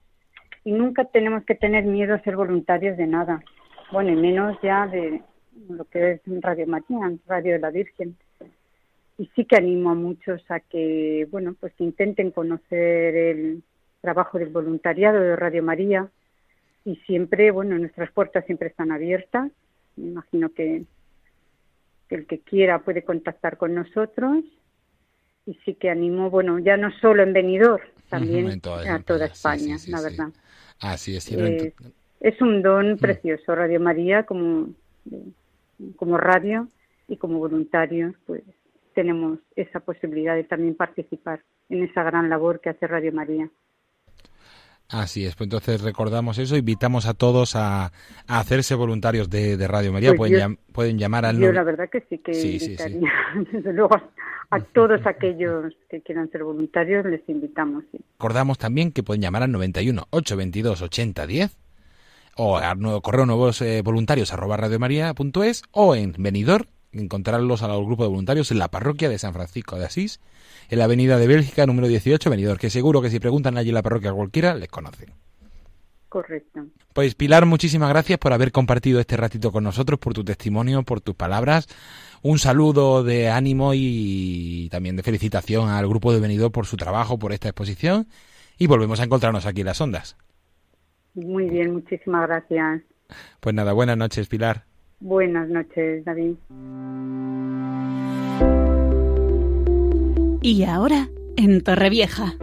y 0.63 0.71
nunca 0.71 1.05
tenemos 1.05 1.43
que 1.45 1.55
tener 1.55 1.85
miedo 1.85 2.13
a 2.13 2.21
ser 2.21 2.35
voluntarios 2.35 2.97
de 2.97 3.07
nada. 3.07 3.43
Bueno, 3.91 4.11
y 4.11 4.15
menos 4.15 4.57
ya 4.61 4.87
de 4.87 5.21
lo 5.69 5.85
que 5.85 6.11
es 6.11 6.21
Radio 6.25 6.67
María, 6.67 7.11
Radio 7.27 7.53
de 7.53 7.59
la 7.59 7.71
Virgen. 7.71 8.15
Y 9.17 9.29
sí 9.35 9.45
que 9.45 9.57
animo 9.57 9.91
a 9.91 9.95
muchos 9.95 10.43
a 10.49 10.59
que 10.59 11.27
bueno 11.31 11.55
pues 11.59 11.73
que 11.73 11.83
intenten 11.83 12.31
conocer 12.31 13.15
el 13.15 13.63
trabajo 14.01 14.39
del 14.39 14.49
voluntariado 14.49 15.19
de 15.19 15.35
Radio 15.35 15.63
María. 15.63 16.09
Y 16.85 16.95
siempre 17.07 17.51
bueno 17.51 17.77
nuestras 17.77 18.11
puertas 18.11 18.45
siempre 18.45 18.69
están 18.69 18.91
abiertas. 18.91 19.51
Me 19.95 20.07
imagino 20.09 20.49
que, 20.49 20.83
que 22.07 22.15
el 22.15 22.27
que 22.27 22.39
quiera 22.39 22.79
puede 22.79 23.03
contactar 23.03 23.57
con 23.57 23.73
nosotros. 23.73 24.43
Y 25.45 25.55
sí 25.65 25.73
que 25.73 25.89
animo 25.89 26.29
bueno 26.29 26.59
ya 26.59 26.77
no 26.77 26.91
solo 26.91 27.23
en 27.23 27.33
Benidorm 27.33 27.81
también 28.11 28.61
toda 28.61 28.95
a 28.95 28.99
toda 28.99 29.25
España, 29.25 29.57
sí, 29.57 29.63
España 29.63 29.77
sí, 29.79 29.85
sí, 29.85 29.91
la 29.91 30.01
verdad 30.01 30.29
Así 30.81 31.15
es. 31.15 31.31
Eh, 31.31 31.73
es 32.19 32.41
un 32.41 32.61
don 32.61 32.97
precioso 32.97 33.55
Radio 33.55 33.79
María 33.79 34.23
como 34.23 34.69
como 35.95 36.17
radio 36.17 36.67
y 37.07 37.17
como 37.17 37.39
voluntarios 37.39 38.13
pues 38.25 38.43
tenemos 38.93 39.39
esa 39.55 39.79
posibilidad 39.79 40.35
de 40.35 40.43
también 40.43 40.75
participar 40.75 41.41
en 41.69 41.83
esa 41.83 42.03
gran 42.03 42.29
labor 42.29 42.59
que 42.59 42.69
hace 42.69 42.87
Radio 42.87 43.11
María. 43.13 43.49
Así 44.91 45.25
es, 45.25 45.35
pues 45.35 45.45
entonces 45.45 45.81
recordamos 45.81 46.37
eso, 46.37 46.57
invitamos 46.57 47.05
a 47.05 47.13
todos 47.13 47.55
a, 47.55 47.85
a 47.85 48.39
hacerse 48.39 48.75
voluntarios 48.75 49.29
de, 49.29 49.55
de 49.55 49.67
Radio 49.67 49.93
María, 49.93 50.09
Pues 50.09 50.17
pueden, 50.17 50.33
yo- 50.33 50.39
llam- 50.45 50.57
pueden 50.73 50.99
llamar 50.99 51.25
al... 51.25 51.39
Yo 51.39 51.51
la 51.53 51.63
verdad 51.63 51.89
que 51.89 52.01
sí 52.09 52.17
que 52.17 52.33
Sí, 52.33 52.59
sí, 52.59 52.59
sí. 52.59 52.71
invitaría, 52.71 53.11
desde 53.53 53.71
luego 53.73 53.95
a, 54.49 54.59
todos 54.73 54.99
aquellos 55.05 55.73
que 55.89 56.01
quieran 56.01 56.29
ser 56.29 56.43
voluntarios 56.43 57.05
les 57.05 57.21
invitamos. 57.29 57.85
sí. 57.91 57.99
Recordamos 58.19 58.57
también 58.57 58.91
que 58.91 59.01
pueden 59.01 59.21
llamar 59.21 59.43
al 59.43 59.51
91 59.53 60.07
822 60.09 60.81
8010 60.81 61.57
o 62.35 62.57
al 62.57 62.79
nuevo 62.79 63.01
correo 63.01 63.25
nuevos 63.25 63.61
eh, 63.61 63.81
voluntarios 63.83 64.33
arroba 64.33 64.57
radiomaria.es 64.57 65.63
o 65.71 65.95
en 65.95 66.13
Benidorm 66.17 66.65
encontrarlos 66.93 67.63
al 67.63 67.83
grupo 67.85 68.03
de 68.03 68.09
voluntarios 68.09 68.51
en 68.51 68.59
la 68.59 68.69
parroquia 68.69 69.09
de 69.09 69.17
San 69.17 69.33
Francisco 69.33 69.77
de 69.77 69.85
Asís, 69.85 70.19
en 70.69 70.79
la 70.79 70.85
avenida 70.85 71.17
de 71.17 71.27
Bélgica 71.27 71.65
número 71.65 71.87
18, 71.87 72.29
Benidorm, 72.29 72.59
que 72.59 72.69
seguro 72.69 73.01
que 73.01 73.09
si 73.09 73.19
preguntan 73.19 73.57
allí 73.57 73.69
en 73.69 73.75
la 73.75 73.81
parroquia 73.81 74.11
a 74.11 74.13
cualquiera, 74.13 74.53
les 74.53 74.69
conocen. 74.69 75.13
Correcto. 76.09 76.65
Pues 76.93 77.15
Pilar, 77.15 77.45
muchísimas 77.45 77.89
gracias 77.89 78.19
por 78.19 78.33
haber 78.33 78.51
compartido 78.51 78.99
este 78.99 79.15
ratito 79.15 79.51
con 79.51 79.63
nosotros, 79.63 79.97
por 79.97 80.13
tu 80.13 80.25
testimonio, 80.25 80.83
por 80.83 80.99
tus 80.99 81.15
palabras. 81.15 81.67
Un 82.21 82.37
saludo 82.37 83.03
de 83.03 83.29
ánimo 83.29 83.71
y 83.73 84.67
también 84.69 84.97
de 84.97 85.03
felicitación 85.03 85.69
al 85.69 85.87
grupo 85.87 86.11
de 86.11 86.19
Benidorm 86.19 86.51
por 86.51 86.65
su 86.65 86.75
trabajo, 86.75 87.17
por 87.17 87.31
esta 87.31 87.47
exposición. 87.47 88.07
Y 88.57 88.67
volvemos 88.67 88.99
a 88.99 89.05
encontrarnos 89.05 89.45
aquí 89.45 89.61
en 89.61 89.67
las 89.67 89.79
ondas. 89.79 90.17
Muy 91.13 91.49
bien, 91.49 91.73
muchísimas 91.73 92.27
gracias. 92.27 92.81
Pues 93.39 93.55
nada, 93.55 93.73
buenas 93.73 93.97
noches, 93.97 94.27
Pilar. 94.27 94.65
Buenas 95.01 95.49
noches, 95.49 96.05
David. 96.05 96.35
Y 100.43 100.63
ahora, 100.63 101.09
en 101.37 101.61
Torrevieja. 101.61 102.35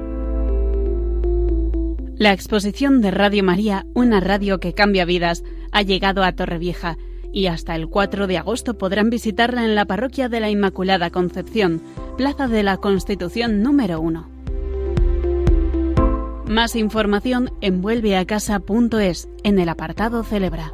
La 2.16 2.32
exposición 2.32 3.00
de 3.00 3.12
Radio 3.12 3.44
María, 3.44 3.86
una 3.94 4.18
radio 4.18 4.58
que 4.58 4.74
cambia 4.74 5.04
vidas, 5.04 5.44
ha 5.70 5.82
llegado 5.82 6.24
a 6.24 6.32
Torrevieja 6.32 6.98
y 7.32 7.46
hasta 7.46 7.76
el 7.76 7.88
4 7.88 8.26
de 8.26 8.38
agosto 8.38 8.76
podrán 8.76 9.08
visitarla 9.08 9.64
en 9.64 9.76
la 9.76 9.84
parroquia 9.84 10.28
de 10.28 10.40
la 10.40 10.50
Inmaculada 10.50 11.10
Concepción, 11.10 11.80
Plaza 12.16 12.48
de 12.48 12.64
la 12.64 12.78
Constitución 12.78 13.62
número 13.62 14.00
1. 14.00 14.28
Más 16.48 16.74
información 16.74 17.50
en 17.60 17.82
vuelveacasa.es 17.82 19.28
en 19.44 19.58
el 19.60 19.68
apartado 19.68 20.24
Celebra. 20.24 20.72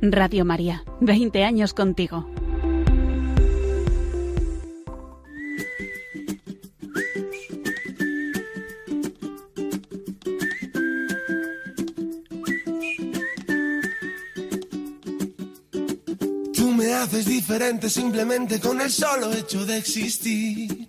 Radio 0.00 0.44
María, 0.44 0.84
20 1.00 1.42
años 1.42 1.74
contigo. 1.74 2.30
Tú 16.54 16.70
me 16.70 16.94
haces 16.94 17.26
diferente 17.26 17.90
simplemente 17.90 18.60
con 18.60 18.80
el 18.80 18.90
solo 18.90 19.32
hecho 19.32 19.66
de 19.66 19.78
existir. 19.78 20.86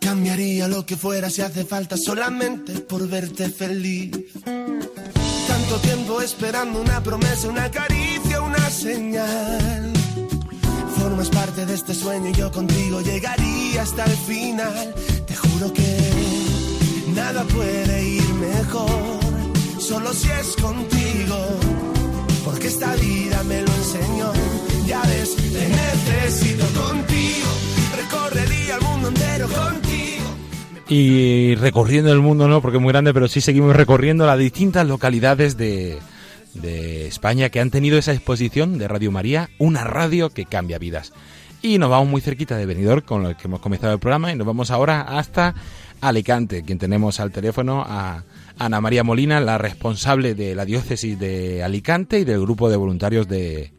Cambiaría 0.00 0.66
lo 0.66 0.84
que 0.84 0.96
fuera 0.96 1.30
si 1.30 1.42
hace 1.42 1.64
falta 1.64 1.96
solamente 1.96 2.80
por 2.80 3.08
verte 3.08 3.48
feliz. 3.50 4.10
Tanto 5.54 5.78
tiempo 5.78 6.20
esperando 6.20 6.80
una 6.80 7.00
promesa, 7.00 7.48
una 7.48 7.70
caricia, 7.70 8.40
una 8.40 8.68
señal. 8.70 9.92
Formas 10.98 11.28
parte 11.28 11.64
de 11.64 11.74
este 11.74 11.94
sueño 11.94 12.30
y 12.30 12.32
yo 12.32 12.50
contigo 12.50 13.00
llegaría 13.00 13.82
hasta 13.82 14.04
el 14.04 14.16
final. 14.16 14.92
Te 15.28 15.36
juro 15.36 15.72
que 15.72 16.10
nada 17.14 17.44
puede 17.44 18.04
ir 18.04 18.34
mejor, 18.34 19.20
solo 19.78 20.12
si 20.12 20.28
es 20.28 20.56
contigo. 20.60 21.38
Porque 22.44 22.66
esta 22.66 22.92
vida 22.96 23.44
me 23.44 23.62
lo 23.62 23.72
enseñó. 23.74 24.32
Ya 24.88 25.02
ves, 25.02 25.36
te 25.36 25.68
necesito 25.68 26.66
contigo. 26.80 27.33
Y 30.88 31.54
recorriendo 31.54 32.12
el 32.12 32.20
mundo, 32.20 32.46
no, 32.46 32.60
porque 32.60 32.76
es 32.76 32.82
muy 32.82 32.92
grande, 32.92 33.14
pero 33.14 33.26
sí 33.28 33.40
seguimos 33.40 33.74
recorriendo 33.74 34.26
las 34.26 34.38
distintas 34.38 34.86
localidades 34.86 35.56
de, 35.56 35.98
de 36.54 37.06
España 37.06 37.48
que 37.48 37.60
han 37.60 37.70
tenido 37.70 37.98
esa 37.98 38.12
exposición 38.12 38.78
de 38.78 38.88
Radio 38.88 39.10
María, 39.10 39.48
una 39.58 39.84
radio 39.84 40.30
que 40.30 40.44
cambia 40.44 40.78
vidas. 40.78 41.12
Y 41.62 41.78
nos 41.78 41.88
vamos 41.88 42.08
muy 42.08 42.20
cerquita 42.20 42.58
de 42.58 42.66
Benidorm, 42.66 43.00
con 43.00 43.22
lo 43.22 43.34
que 43.34 43.48
hemos 43.48 43.60
comenzado 43.60 43.94
el 43.94 43.98
programa, 43.98 44.30
y 44.30 44.36
nos 44.36 44.46
vamos 44.46 44.70
ahora 44.70 45.00
hasta 45.00 45.54
Alicante, 46.02 46.62
quien 46.62 46.78
tenemos 46.78 47.18
al 47.18 47.32
teléfono 47.32 47.82
a 47.86 48.24
Ana 48.58 48.82
María 48.82 49.02
Molina, 49.02 49.40
la 49.40 49.56
responsable 49.56 50.34
de 50.34 50.54
la 50.54 50.66
diócesis 50.66 51.18
de 51.18 51.62
Alicante 51.62 52.18
y 52.18 52.24
del 52.24 52.40
grupo 52.40 52.68
de 52.68 52.76
voluntarios 52.76 53.26
de, 53.26 53.72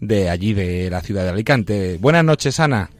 de 0.00 0.28
allí, 0.28 0.54
de 0.54 0.90
la 0.90 1.00
ciudad 1.00 1.22
de 1.22 1.30
Alicante. 1.30 1.98
Buenas 2.00 2.24
noches, 2.24 2.58
Ana. 2.58 2.90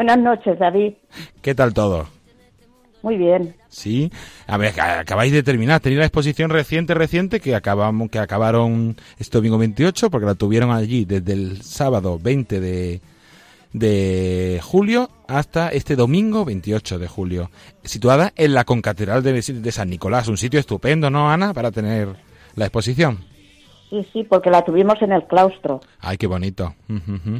Buenas 0.00 0.18
noches, 0.18 0.58
David. 0.58 0.94
¿Qué 1.42 1.54
tal 1.54 1.74
todo? 1.74 2.06
Muy 3.02 3.18
bien. 3.18 3.54
Sí, 3.68 4.10
a 4.46 4.56
ver, 4.56 4.80
acabáis 4.80 5.30
de 5.30 5.42
terminar, 5.42 5.80
tenéis 5.80 5.98
la 5.98 6.06
exposición 6.06 6.48
reciente, 6.48 6.94
reciente, 6.94 7.38
que 7.38 7.54
acabamos, 7.54 8.08
que 8.08 8.18
acabaron 8.18 8.96
este 9.18 9.36
domingo 9.36 9.58
28, 9.58 10.08
porque 10.08 10.24
la 10.24 10.36
tuvieron 10.36 10.70
allí 10.70 11.04
desde 11.04 11.34
el 11.34 11.60
sábado 11.60 12.18
20 12.18 12.60
de, 12.60 13.02
de 13.74 14.58
julio 14.62 15.10
hasta 15.28 15.68
este 15.68 15.96
domingo 15.96 16.46
28 16.46 16.98
de 16.98 17.06
julio, 17.06 17.50
situada 17.84 18.32
en 18.36 18.54
la 18.54 18.64
concatedral 18.64 19.22
de, 19.22 19.34
de 19.34 19.70
San 19.72 19.90
Nicolás, 19.90 20.28
un 20.28 20.38
sitio 20.38 20.58
estupendo, 20.58 21.10
¿no, 21.10 21.30
Ana, 21.30 21.52
para 21.52 21.70
tener 21.72 22.16
la 22.56 22.64
exposición? 22.64 23.18
Sí, 23.90 24.06
sí, 24.14 24.24
porque 24.24 24.48
la 24.48 24.64
tuvimos 24.64 25.02
en 25.02 25.12
el 25.12 25.26
claustro. 25.26 25.82
Ay, 25.98 26.16
qué 26.16 26.26
bonito. 26.26 26.74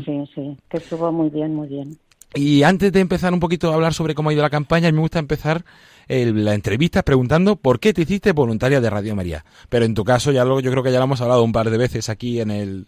Sí, 0.05 0.29
sí, 0.35 0.59
que 0.69 0.77
estuvo 0.77 1.11
muy 1.11 1.31
bien, 1.31 1.55
muy 1.55 1.69
bien. 1.69 1.97
Y 2.35 2.63
antes 2.63 2.93
de 2.93 3.01
empezar 3.01 3.33
un 3.33 3.41
poquito 3.41 3.71
a 3.71 3.75
hablar 3.75 3.93
sobre 3.95 4.15
cómo 4.15 4.31
ha 4.31 4.33
ido 4.33 4.43
la 4.43 4.51
campaña, 4.51 4.91
me 4.93 5.01
gusta 5.01 5.19
empezar 5.19 5.65
el- 6.09 6.45
la 6.45 6.55
entrevista 6.55 7.03
preguntando 7.03 7.57
por 7.57 7.81
qué 7.81 7.93
te 7.93 8.03
hiciste 8.03 8.33
voluntaria 8.33 8.81
de 8.81 8.91
Radio 8.91 9.15
María. 9.17 9.45
Pero 9.69 9.85
en 9.85 9.95
tu 9.95 10.05
caso, 10.05 10.31
ya 10.33 10.45
lo, 10.45 10.61
yo 10.61 10.71
creo 10.71 10.83
que 10.83 10.93
ya 10.93 10.99
lo 10.99 11.05
hemos 11.05 11.21
hablado 11.21 11.43
un 11.43 11.53
par 11.53 11.71
de 11.71 11.79
veces 11.79 12.09
aquí 12.09 12.41
en 12.41 12.51
el, 12.51 12.87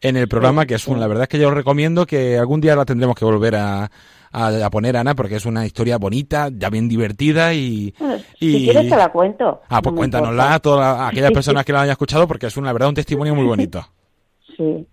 en 0.00 0.16
el 0.16 0.28
programa, 0.28 0.66
que 0.66 0.74
es 0.74 0.86
un, 0.88 0.98
la 1.00 1.06
verdad 1.06 1.24
es 1.24 1.28
que 1.28 1.38
yo 1.38 1.48
os 1.48 1.54
recomiendo 1.54 2.06
que 2.06 2.38
algún 2.38 2.60
día 2.60 2.74
la 2.76 2.84
tendremos 2.84 3.14
que 3.16 3.24
volver 3.24 3.54
a, 3.56 3.90
a, 4.32 4.46
a 4.66 4.70
poner, 4.70 4.96
Ana, 4.96 5.14
porque 5.14 5.36
es 5.36 5.46
una 5.46 5.64
historia 5.66 5.98
bonita, 5.98 6.48
ya 6.52 6.68
bien 6.70 6.88
divertida 6.88 7.54
y... 7.54 7.94
Y- 8.40 8.52
Si 8.58 8.64
quieres 8.64 8.88
te 8.90 8.96
la 8.96 9.10
cuento. 9.12 9.60
Ah, 9.68 9.80
pues 9.82 9.92
no 9.92 9.98
cuéntanosla 9.98 10.54
a 10.54 10.58
todas 10.58 11.00
aquellas 11.10 11.30
personas 11.32 11.64
que 11.64 11.72
la 11.72 11.82
hayan 11.82 11.92
escuchado, 11.92 12.26
porque 12.26 12.46
es 12.46 12.56
una 12.56 12.66
la 12.68 12.72
verdad 12.72 12.88
un 12.88 12.94
testimonio 12.96 13.34
muy 13.34 13.44
bonito. 13.46 13.86
Sí. 14.56 14.86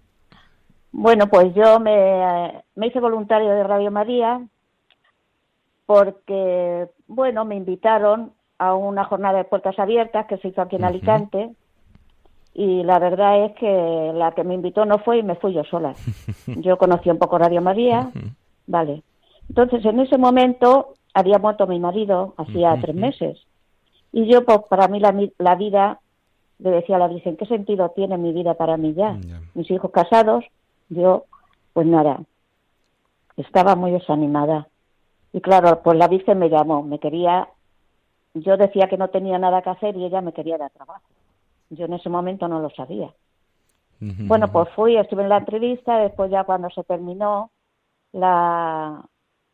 Bueno, 0.92 1.28
pues 1.28 1.54
yo 1.54 1.80
me, 1.80 2.64
me 2.76 2.88
hice 2.88 3.00
voluntario 3.00 3.50
de 3.50 3.64
Radio 3.64 3.92
María 3.92 4.42
porque, 5.86 6.88
bueno, 7.08 7.46
me 7.46 7.56
invitaron 7.56 8.34
a 8.58 8.76
una 8.76 9.06
jornada 9.06 9.40
de 9.40 9.44
puertas 9.46 9.78
abiertas 9.80 10.26
que 10.28 10.38
se 10.38 10.50
hizo 10.50 10.62
aquí 10.62 10.76
en. 10.76 10.84
Alicante 10.84 11.52
y 12.54 12.84
la 12.84 13.00
verdad 13.00 13.46
es 13.46 13.54
que 13.54 14.12
la 14.14 14.32
que 14.34 14.44
me 14.44 14.54
invitó 14.54 14.86
no 14.86 15.00
fue 15.00 15.20
y 15.20 15.24
me 15.24 15.36
fui 15.36 15.54
yo 15.54 15.64
sola. 15.64 15.94
Yo 16.48 16.78
conocí 16.78 17.10
un 17.10 17.18
poco 17.18 17.38
Radio 17.38 17.62
María, 17.62 18.12
vale. 18.68 19.04
Entonces, 19.48 19.84
en 19.86 20.00
ese 20.00 20.18
momento 20.18 20.94
había 21.14 21.40
muerto 21.40 21.68
mi 21.68 21.80
marido, 21.80 22.34
hacía 22.38 22.78
tres 22.82 22.96
meses. 22.96 23.40
Y 24.12 24.28
yo, 24.28 24.44
pues, 24.44 24.60
para 24.70 24.88
mí 24.88 25.00
la, 25.00 25.16
la 25.38 25.56
vida, 25.56 26.00
le 26.60 26.70
decía 26.72 26.98
a 26.98 27.00
la 27.00 27.08
Virgen, 27.08 27.38
¿qué 27.38 27.46
sentido 27.46 27.90
tiene 27.96 28.18
mi 28.18 28.34
vida 28.34 28.56
para 28.56 28.78
mí? 28.78 28.94
Ya. 28.94 29.18
Mis 29.54 29.70
hijos 29.72 29.92
casados, 29.92 30.44
yo, 30.90 31.26
pues 31.74 31.88
nada, 31.88 32.22
estaba 33.38 33.76
muy 33.76 33.92
desanimada. 33.92 34.68
Y 35.32 35.42
claro, 35.42 35.82
pues 35.84 35.98
la 35.98 36.08
Virgen 36.08 36.40
me 36.40 36.50
llamó, 36.50 36.84
me 36.84 37.00
quería, 37.00 37.48
yo 38.34 38.58
decía 38.58 38.88
que 38.90 38.98
no 38.98 39.10
tenía 39.10 39.38
nada 39.38 39.62
que 39.62 39.70
hacer 39.70 39.96
y 39.96 40.06
ella 40.06 40.22
me 40.22 40.34
quería 40.34 40.58
dar 40.58 40.72
trabajo. 40.72 41.08
Yo 41.70 41.86
en 41.86 41.94
ese 41.94 42.10
momento 42.10 42.48
no 42.48 42.60
lo 42.60 42.70
sabía. 42.72 43.14
Bueno, 44.02 44.50
pues 44.50 44.70
fui, 44.70 44.96
estuve 44.96 45.24
en 45.24 45.30
la 45.30 45.40
entrevista, 45.40 46.00
después 46.00 46.32
ya 46.32 46.46
cuando 46.46 46.70
se 46.70 46.86
terminó 46.86 47.52
la, 48.14 49.04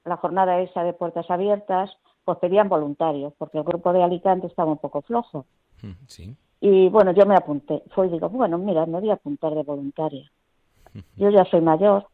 la 0.04 0.18
jornada 0.18 0.60
esa 0.60 0.84
de 0.84 0.94
puertas 0.94 1.30
abiertas, 1.32 1.90
pues 2.24 2.38
pedían 2.38 2.70
voluntarios, 2.70 3.34
porque 3.40 3.58
el 3.58 3.64
grupo 3.64 3.92
de 3.92 4.04
Alicante 4.04 4.46
estaba 4.46 4.72
un 4.72 4.78
poco 4.78 5.02
flojo. 5.02 5.46
Sí. 6.08 6.36
Y 6.62 6.90
bueno, 6.90 7.12
yo 7.12 7.26
me 7.26 7.36
apunté. 7.36 7.84
Fue 7.94 8.08
y 8.08 8.12
digo, 8.12 8.30
bueno, 8.30 8.58
mira, 8.58 8.86
me 8.86 9.00
voy 9.00 9.10
a 9.10 9.16
apuntar 9.16 9.54
de 9.54 9.64
voluntaria. 9.64 10.32
Yo 11.18 11.30
ya 11.30 11.46
soy 11.46 11.62
mayor. 11.62 12.08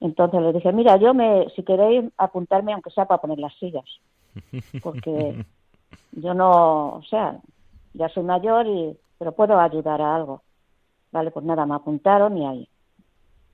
Entonces 0.00 0.40
le 0.42 0.52
dije, 0.52 0.72
mira, 0.72 0.96
yo 0.96 1.14
me, 1.14 1.48
si 1.56 1.62
queréis 1.62 2.04
apuntarme, 2.18 2.72
aunque 2.72 2.90
sea 2.90 3.06
para 3.06 3.20
poner 3.20 3.38
las 3.38 3.54
sillas. 3.58 3.84
Porque 4.82 5.34
yo 6.12 6.34
no, 6.34 6.96
o 6.96 7.02
sea, 7.04 7.38
ya 7.94 8.08
soy 8.10 8.22
mayor 8.24 8.66
y, 8.66 8.96
pero 9.18 9.32
puedo 9.32 9.58
ayudar 9.58 10.00
a 10.02 10.16
algo. 10.16 10.42
Vale, 11.12 11.30
pues 11.30 11.44
nada, 11.46 11.64
me 11.66 11.74
apuntaron 11.74 12.36
y 12.36 12.46
ahí. 12.46 12.68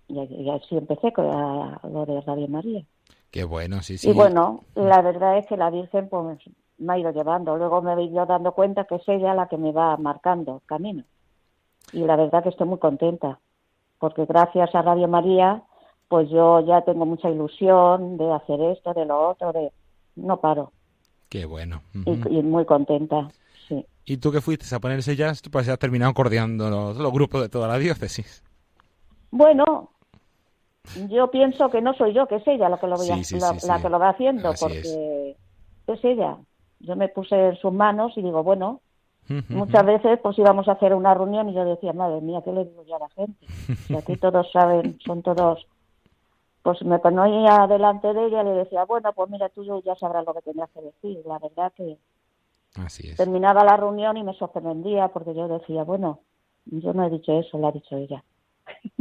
Y, 0.08 0.18
ahí- 0.18 0.34
y 0.42 0.50
así 0.50 0.76
empecé 0.76 1.12
con 1.12 1.28
la- 1.28 1.80
lo 1.84 2.04
de 2.06 2.20
Radio 2.22 2.48
María. 2.48 2.82
Qué 3.30 3.44
bueno, 3.44 3.82
sí, 3.82 3.96
sí. 3.98 4.10
Y 4.10 4.12
bueno, 4.12 4.64
la 4.74 5.00
verdad 5.00 5.38
es 5.38 5.46
que 5.46 5.56
la 5.56 5.70
Virgen 5.70 6.08
pues 6.08 6.38
me 6.78 6.92
ha 6.92 6.98
ido 6.98 7.12
llevando. 7.12 7.56
Luego 7.56 7.80
me 7.82 7.94
he 7.94 8.02
ido 8.02 8.26
dando 8.26 8.52
cuenta 8.52 8.84
que 8.84 8.96
es 8.96 9.08
ella 9.08 9.32
la 9.34 9.46
que 9.48 9.56
me 9.56 9.70
va 9.72 9.96
marcando 9.96 10.60
camino. 10.66 11.04
Y 11.92 12.00
la 12.04 12.16
verdad 12.16 12.42
que 12.42 12.48
estoy 12.48 12.66
muy 12.66 12.78
contenta, 12.78 13.38
porque 14.02 14.24
gracias 14.24 14.74
a 14.74 14.82
Radio 14.82 15.06
María, 15.06 15.62
pues 16.08 16.28
yo 16.28 16.58
ya 16.66 16.82
tengo 16.82 17.06
mucha 17.06 17.30
ilusión 17.30 18.16
de 18.16 18.32
hacer 18.32 18.60
esto, 18.60 18.92
de 18.94 19.06
lo 19.06 19.28
otro, 19.28 19.52
de 19.52 19.70
no 20.16 20.40
paro. 20.40 20.72
Qué 21.28 21.44
bueno. 21.44 21.82
Y, 21.94 22.42
muy 22.42 22.64
contenta, 22.64 23.28
sí. 23.68 23.86
¿Y 24.04 24.16
tú 24.16 24.32
que 24.32 24.40
fuiste 24.40 24.66
a 24.74 24.80
ponerse 24.80 25.14
ya? 25.14 25.32
Pues 25.52 25.68
has 25.68 25.78
terminado 25.78 26.12
coordinando 26.14 26.68
los, 26.68 26.96
los 26.96 27.12
grupos 27.12 27.42
de 27.42 27.48
toda 27.48 27.68
la 27.68 27.78
diócesis. 27.78 28.42
Bueno, 29.30 29.90
yo 31.08 31.30
pienso 31.30 31.70
que 31.70 31.80
no 31.80 31.94
soy 31.94 32.12
yo, 32.12 32.26
que 32.26 32.36
es 32.36 32.46
ella 32.48 32.68
la 32.68 32.78
que 32.80 32.88
lo, 32.88 32.96
voy 32.96 33.08
a- 33.08 33.22
Sí, 33.22 33.38
la, 33.38 33.56
sí, 33.56 33.68
la 33.68 33.76
sí. 33.76 33.82
que 33.84 33.88
lo 33.88 34.00
va 34.00 34.08
haciendo, 34.08 34.48
Así 34.48 34.64
porque 34.64 35.36
es 35.86 36.04
ella. 36.04 36.38
Yo 36.80 36.96
me 36.96 37.08
puse 37.08 37.36
en 37.50 37.56
sus 37.58 37.72
manos 37.72 38.14
y 38.16 38.22
digo, 38.22 38.42
bueno, 38.42 38.80
Muchas 39.48 39.86
veces 39.86 40.18
pues 40.22 40.38
íbamos 40.38 40.68
a 40.68 40.72
hacer 40.72 40.94
una 40.94 41.14
reunión 41.14 41.48
y 41.48 41.54
yo 41.54 41.64
decía, 41.64 41.92
madre 41.92 42.20
mía, 42.20 42.42
¿qué 42.44 42.52
le 42.52 42.64
digo 42.64 42.84
yo 42.84 42.96
a 42.96 43.00
la 43.00 43.08
gente? 43.10 43.46
Si 43.86 43.96
aquí 43.96 44.16
todos 44.16 44.50
saben, 44.52 44.98
son 45.04 45.22
todos... 45.22 45.66
Pues 46.62 46.80
me 46.82 46.98
ponía 47.00 47.66
delante 47.66 48.12
de 48.12 48.26
ella 48.26 48.42
y 48.42 48.44
le 48.44 48.50
decía, 48.52 48.84
bueno, 48.84 49.12
pues 49.12 49.28
mira, 49.30 49.48
tú 49.48 49.64
ya 49.84 49.96
sabrás 49.96 50.24
lo 50.24 50.32
que 50.34 50.42
tendrás 50.42 50.70
que 50.70 50.80
decir. 50.80 51.20
La 51.26 51.38
verdad 51.40 51.72
que 51.76 51.98
Así 52.76 53.08
es. 53.08 53.16
terminaba 53.16 53.64
la 53.64 53.76
reunión 53.76 54.16
y 54.16 54.22
me 54.22 54.34
sorprendía 54.34 55.08
porque 55.08 55.34
yo 55.34 55.48
decía, 55.48 55.82
bueno, 55.82 56.20
yo 56.66 56.92
no 56.92 57.04
he 57.04 57.10
dicho 57.10 57.32
eso, 57.32 57.58
lo 57.58 57.66
ha 57.66 57.72
dicho 57.72 57.96
ella. 57.96 58.22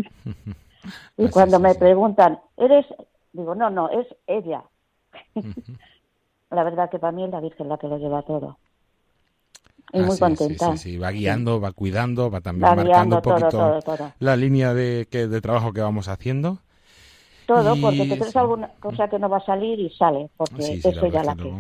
y 1.18 1.26
Así 1.26 1.32
cuando 1.32 1.58
es, 1.58 1.62
me 1.62 1.76
preguntan, 1.76 2.40
¿eres...? 2.58 2.86
Digo, 3.34 3.56
no, 3.56 3.70
no, 3.70 3.90
es 3.90 4.08
ella. 4.28 4.64
la 6.50 6.64
verdad 6.64 6.90
que 6.90 7.00
para 7.00 7.12
mí 7.12 7.24
es 7.24 7.30
la 7.30 7.40
Virgen 7.40 7.70
la 7.70 7.78
que 7.78 7.88
lo 7.88 7.98
lleva 7.98 8.24
todo. 8.24 8.58
Y 9.94 10.00
Ah, 10.00 10.04
muy 10.04 10.16
sí, 10.16 10.20
contenta. 10.20 10.72
Sí, 10.72 10.78
sí, 10.78 10.92
sí, 10.92 10.98
va 10.98 11.12
guiando, 11.12 11.60
va 11.60 11.72
cuidando, 11.74 12.32
va 12.32 12.42
también 12.42 12.70
Va 12.72 12.76
marcando 12.76 13.18
un 13.18 13.22
poquito 13.22 13.50
todo, 13.50 13.82
todo, 13.82 13.98
todo. 13.98 14.12
la 14.20 14.36
línea 14.36 14.74
de, 14.74 15.08
que, 15.10 15.28
de 15.28 15.42
trabajo 15.42 15.74
que 15.74 15.82
vamos 15.82 16.08
haciendo. 16.08 16.60
Todo, 17.46 17.76
Y 17.76 17.82
porque 17.82 18.06
te 18.06 18.18
crees 18.18 18.32
sí. 18.32 18.40
alguna 18.40 18.70
cosa 18.80 19.10
que 19.10 19.20
no 19.20 19.30
va 19.30 19.38
a 19.38 19.46
salir 19.46 19.80
y 19.80 19.90
sale, 19.90 20.30
porque 20.38 20.64
Sí, 20.64 20.82
sí, 20.82 20.90
eso 20.90 21.08
ya 21.08 21.24
la 21.24 21.36
que 21.36 21.52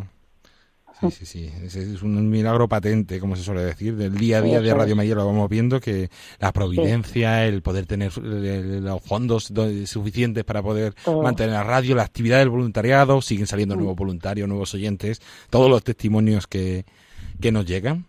Sí, 1.02 1.10
sí, 1.10 1.26
sí. 1.26 1.52
Es 1.68 2.04
un 2.04 2.30
milagro 2.30 2.68
patente, 2.68 3.20
como 3.20 3.36
se 3.36 3.42
suele 3.44 3.64
decir, 3.64 3.96
del 3.96 4.16
día 4.16 4.38
a 4.38 4.42
día 4.42 4.62
de 4.62 4.72
Radio. 4.74 4.96
María. 4.96 5.16
Lo 5.16 5.26
vamos 5.26 5.50
viendo 5.50 5.80
que 5.80 6.10
la 6.40 6.52
providencia, 6.52 7.46
el 7.48 7.64
poder 7.64 7.88
tener 7.88 8.16
los 8.18 9.02
fondos 9.02 9.52
do- 9.52 9.88
suficientes 9.88 10.44
para 10.44 10.62
poder 10.62 10.94
Todo. 11.04 11.24
mantener 11.24 11.54
la 11.54 11.64
radio, 11.64 11.96
la 11.96 12.04
actividad 12.04 12.38
del 12.38 12.50
voluntariado, 12.50 13.20
siguen 13.22 13.48
saliendo 13.48 13.76
Mm. 13.76 13.80
nuevos 13.80 13.96
voluntarios, 13.96 14.48
nuevos 14.48 14.74
oyentes, 14.76 15.22
todos 15.50 15.70
los 15.72 15.84
testimonios 15.84 16.46
que, 16.46 16.86
que 17.40 17.52
nos 17.52 17.66
llegan. 17.66 18.06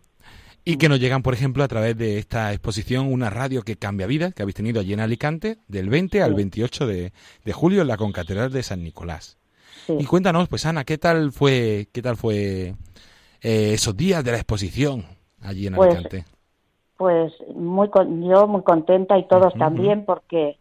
Y 0.65 0.77
que 0.77 0.89
nos 0.89 1.01
llegan, 1.01 1.23
por 1.23 1.35
ejemplo, 1.35 1.65
a 1.65 1.69
través 1.69 1.97
de 1.99 2.19
esta 2.19 2.53
exposición, 2.53 3.13
una 3.13 3.31
radio 3.31 3.63
que 3.63 3.77
cambia 3.77 4.07
vidas, 4.07 4.33
que 4.33 4.43
habéis 4.43 4.55
tenido 4.55 4.81
allí 4.81 4.93
en 4.93 5.01
Alicante, 5.01 5.59
del 5.67 5.89
20 5.89 6.23
al 6.23 6.31
Sí. 6.31 6.37
28 6.37 6.87
de, 6.87 7.13
de 7.45 7.53
julio 7.53 7.83
en 7.83 7.89
la 7.89 7.97
Concatedral 7.97 8.53
de 8.53 8.63
San 8.63 8.83
Nicolás. 8.85 9.39
Sí. 9.87 9.97
Y 9.99 10.05
cuéntanos, 10.05 10.49
pues 10.49 10.65
Ana, 10.65 10.85
¿qué 10.85 10.99
tal 10.99 11.33
fue, 11.33 11.89
qué 11.93 12.01
tal 12.01 12.17
fue 12.17 12.75
eh, 13.43 13.73
esos 13.75 13.97
días 13.97 14.23
de 14.23 14.31
la 14.31 14.37
exposición 14.37 15.05
allí 15.41 15.67
en 15.67 15.75
Pues, 15.75 15.95
Alicante? 15.97 16.25
Pues 16.97 17.33
muy 17.57 17.91
con- 17.91 18.23
yo 18.23 18.47
muy 18.47 18.63
contenta 18.63 19.19
y 19.19 19.27
todos 19.27 19.53
también 19.55 20.05
porque 20.05 20.57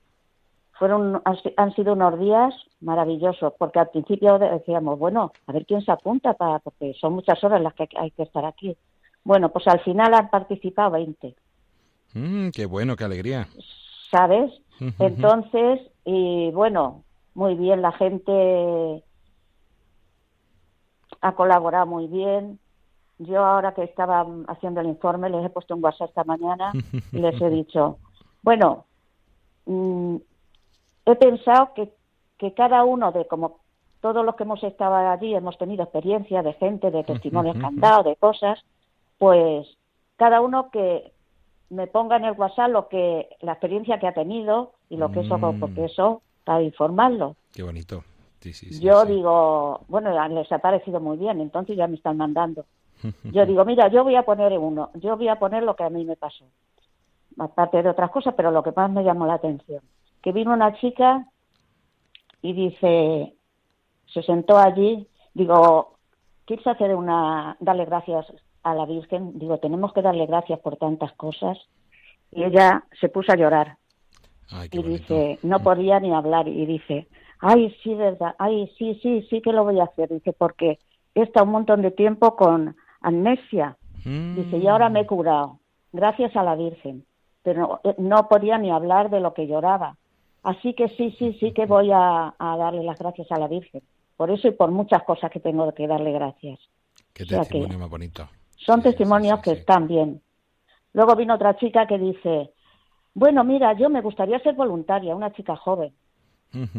fueron 0.72 1.22
han 1.58 1.76
sido 1.76 1.94
unos 1.94 2.20
días 2.20 2.52
maravillosos 2.80 3.54
porque 3.60 3.78
al 3.78 3.90
principio 3.92 4.40
decíamos 4.40 4.98
bueno 4.98 5.32
a 5.46 5.52
ver 5.52 5.68
quién 5.68 5.86
se 5.86 5.92
apunta 5.92 6.34
para 6.34 6.58
porque 6.58 6.96
son 7.00 7.14
muchas 7.14 7.44
horas 7.44 7.62
las 7.62 7.76
que 7.76 7.88
hay 7.96 8.10
que 8.10 8.24
estar 8.24 8.44
aquí 8.46 8.76
bueno 9.24 9.50
pues 9.50 9.68
al 9.68 9.80
final 9.82 10.14
han 10.14 10.30
participado 10.30 10.92
20 10.92 11.36
Mm, 12.14 12.50
qué 12.50 12.66
bueno, 12.66 12.98
qué 12.98 13.06
alegría. 13.06 13.48
sabes 14.10 14.52
entonces 15.00 15.80
y 16.04 16.52
bueno 16.52 17.04
muy 17.34 17.56
bien 17.56 17.82
la 17.82 17.94
gente 17.94 19.04
ha 21.22 21.34
colaborado 21.34 21.86
muy 21.86 22.08
bien. 22.08 22.60
Yo 23.20 23.46
ahora 23.46 23.74
que 23.74 23.84
estaba 23.84 24.26
haciendo 24.48 24.82
el 24.82 24.88
informe 24.88 25.30
les 25.30 25.46
he 25.46 25.50
puesto 25.50 25.76
un 25.76 25.84
WhatsApp 25.84 26.10
esta 26.10 26.24
mañana 26.24 26.72
y 27.12 27.20
les 27.20 27.40
he 27.40 27.50
dicho, 27.50 28.00
bueno, 28.42 28.86
mm, 29.66 30.16
he 31.06 31.16
pensado 31.16 31.74
que, 31.76 31.94
que 32.38 32.54
cada 32.54 32.84
uno 32.84 33.12
de 33.12 33.28
como 33.28 33.60
todos 34.02 34.26
los 34.26 34.36
que 34.36 34.44
hemos 34.44 34.64
estado 34.64 34.96
allí 34.96 35.36
hemos 35.36 35.58
tenido 35.60 35.84
experiencia 35.84 36.42
de 36.42 36.54
gente, 36.54 36.90
de 36.90 37.04
testimonios 37.04 37.56
que 37.58 37.66
han 37.66 37.76
dado, 37.80 38.04
de 38.04 38.16
cosas, 38.16 38.60
pues 39.22 39.68
cada 40.16 40.42
uno 40.42 40.72
que 40.72 41.12
me 41.70 41.86
ponga 41.86 42.16
en 42.16 42.26
el 42.26 42.32
WhatsApp 42.32 42.72
lo 42.72 42.88
que 42.88 43.30
la 43.42 43.52
experiencia 43.52 44.00
que 44.00 44.08
ha 44.08 44.16
tenido 44.16 44.72
y 44.90 44.98
lo 44.98 45.12
que 45.12 45.20
eso, 45.20 45.38
Mm. 45.38 45.60
porque 45.60 45.86
eso 45.86 46.24
para 46.44 46.64
informarlo. 46.64 47.36
Qué 47.54 47.62
bonito. 47.62 48.04
Sí, 48.40 48.52
sí, 48.52 48.74
sí, 48.74 48.80
yo 48.84 49.06
digo, 49.06 49.82
bueno, 49.90 50.10
les 50.30 50.52
ha 50.52 50.58
parecido 50.58 51.00
muy 51.00 51.18
bien, 51.18 51.40
entonces 51.40 51.78
ya 51.78 51.86
me 51.86 51.98
están 51.98 52.18
mandando. 52.18 52.66
Yo 53.32 53.46
digo, 53.46 53.64
mira, 53.64 53.90
yo 53.90 54.04
voy 54.04 54.16
a 54.16 54.24
poner 54.24 54.58
uno, 54.58 54.90
yo 54.96 55.16
voy 55.18 55.28
a 55.28 55.38
poner 55.38 55.62
lo 55.62 55.76
que 55.76 55.84
a 55.84 55.90
mí 55.92 56.04
me 56.04 56.16
pasó, 56.16 56.46
aparte 57.38 57.84
de 57.84 57.90
otras 57.90 58.10
cosas, 58.10 58.34
pero 58.36 58.50
lo 58.50 58.64
que 58.64 58.72
más 58.76 58.90
me 58.90 59.04
llamó 59.04 59.28
la 59.28 59.36
atención, 59.36 59.82
que 60.24 60.32
vino 60.32 60.52
una 60.52 60.74
chica 60.80 61.28
y 62.42 62.54
dice, 62.54 63.36
se 64.12 64.24
sentó 64.24 64.58
allí, 64.58 65.08
digo, 65.36 65.98
¿quieres 66.46 66.66
hacer 66.66 66.96
una, 66.96 67.56
darle 67.60 67.86
gracias 67.86 68.26
a 68.64 68.74
la 68.74 68.86
Virgen? 68.86 69.38
Digo, 69.40 69.58
tenemos 69.60 69.94
que 69.94 70.02
darle 70.02 70.26
gracias 70.26 70.60
por 70.60 70.78
tantas 70.78 71.12
cosas. 71.14 71.58
Y 72.32 72.44
ella 72.44 72.84
se 73.00 73.10
puso 73.10 73.32
a 73.34 73.36
llorar 73.36 73.78
Ay, 74.50 74.70
y 74.72 74.78
bonito. 74.78 75.14
dice, 75.16 75.40
no 75.44 75.60
podía 75.62 76.00
ni 76.00 76.14
hablar 76.14 76.48
y 76.48 76.66
dice, 76.66 77.08
ay, 77.40 77.76
sí, 77.84 77.94
verdad, 77.96 78.36
ay, 78.40 78.72
sí, 78.78 78.98
sí, 79.02 79.26
sí 79.30 79.42
que 79.42 79.52
lo 79.52 79.64
voy 79.64 79.80
a 79.80 79.84
hacer. 79.86 80.10
Dice, 80.10 80.32
porque 80.34 80.80
he 81.16 81.22
estado 81.24 81.46
un 81.46 81.52
montón 81.52 81.82
de 81.82 81.92
tiempo 81.92 82.36
con 82.36 82.76
amnesia. 83.02 83.78
Mm, 84.06 84.36
Dice, 84.36 84.58
y 84.58 84.68
ahora 84.68 84.90
me 84.90 85.02
he 85.02 85.06
curado, 85.06 85.60
gracias 85.92 86.36
a 86.36 86.44
la 86.44 86.56
Virgen. 86.56 87.06
Pero 87.44 87.80
no, 87.84 87.94
no 87.98 88.28
podía 88.30 88.58
ni 88.58 88.72
hablar 88.72 89.10
de 89.10 89.20
lo 89.20 89.34
que 89.34 89.48
lloraba. 89.48 89.98
Así 90.44 90.74
que 90.74 90.88
sí, 90.90 91.12
sí, 91.20 91.34
sí 91.40 91.52
que 91.54 91.66
voy 91.66 91.92
a, 91.92 92.34
a 92.38 92.58
darle 92.58 92.84
las 92.84 92.98
gracias 93.00 93.32
a 93.32 93.38
la 93.40 93.48
Virgen. 93.48 93.82
Por 94.18 94.32
eso 94.32 94.48
y 94.48 94.52
por 94.52 94.72
muchas 94.72 95.04
cosas 95.04 95.30
que 95.32 95.40
tengo 95.40 95.72
que 95.74 95.88
darle 95.88 96.12
gracias. 96.12 96.60
Qué 97.14 97.24
o 97.24 97.26
sea 97.26 97.40
que- 97.40 97.46
testimonio 97.46 97.78
más 97.80 97.90
bonito. 97.90 98.28
Son 98.66 98.82
testimonios 98.82 99.42
que 99.42 99.52
están 99.52 99.88
bien. 99.88 100.22
Luego 100.94 101.16
vino 101.16 101.36
otra 101.36 101.56
chica 101.56 101.88
que 101.88 101.98
dice, 101.98 102.52
bueno, 103.14 103.44
mira, 103.44 103.74
yo 103.74 103.90
me 103.90 104.02
gustaría 104.02 104.40
ser 104.40 104.56
voluntaria, 104.56 105.16
una 105.16 105.32
chica 105.32 105.56
joven. 105.56 105.94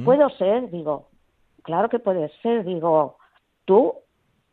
¿Puedo 0.04 0.28
ser? 0.30 0.70
Digo, 0.70 1.08
claro 1.62 1.88
que 1.88 1.98
puedes 1.98 2.30
ser. 2.42 2.64
Digo, 2.64 3.16
tú 3.64 3.94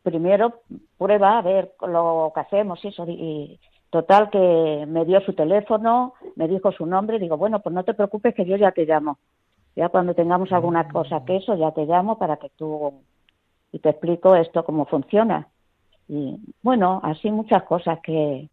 primero 0.02 0.62
prueba 0.96 1.38
a 1.38 1.42
ver 1.42 1.72
lo 1.86 2.32
que 2.34 2.40
hacemos 2.40 2.82
y 2.84 2.88
eso. 2.88 3.04
Y 3.06 3.60
total 3.90 4.30
que 4.30 4.86
me 4.88 5.04
dio 5.04 5.20
su 5.20 5.34
teléfono, 5.34 6.14
me 6.36 6.48
dijo 6.48 6.72
su 6.72 6.86
nombre. 6.86 7.18
Digo, 7.18 7.36
bueno, 7.36 7.60
pues 7.60 7.74
no 7.74 7.84
te 7.84 7.94
preocupes 7.94 8.34
que 8.34 8.46
yo 8.46 8.56
ya 8.56 8.72
te 8.72 8.86
llamo. 8.86 9.18
Ya 9.76 9.88
cuando 9.88 10.14
tengamos 10.14 10.50
alguna 10.52 10.88
cosa 10.88 11.24
que 11.24 11.36
eso, 11.36 11.54
ya 11.54 11.70
te 11.72 11.84
llamo 11.86 12.18
para 12.18 12.38
que 12.38 12.48
tú... 12.50 12.92
Y 13.72 13.78
te 13.78 13.90
explico 13.90 14.34
esto 14.34 14.64
cómo 14.64 14.86
funciona. 14.86 15.46
Y 16.10 16.36
bueno, 16.62 17.00
así 17.02 17.30
muchas 17.30 17.62
cosas 17.62 18.00
que 18.02 18.48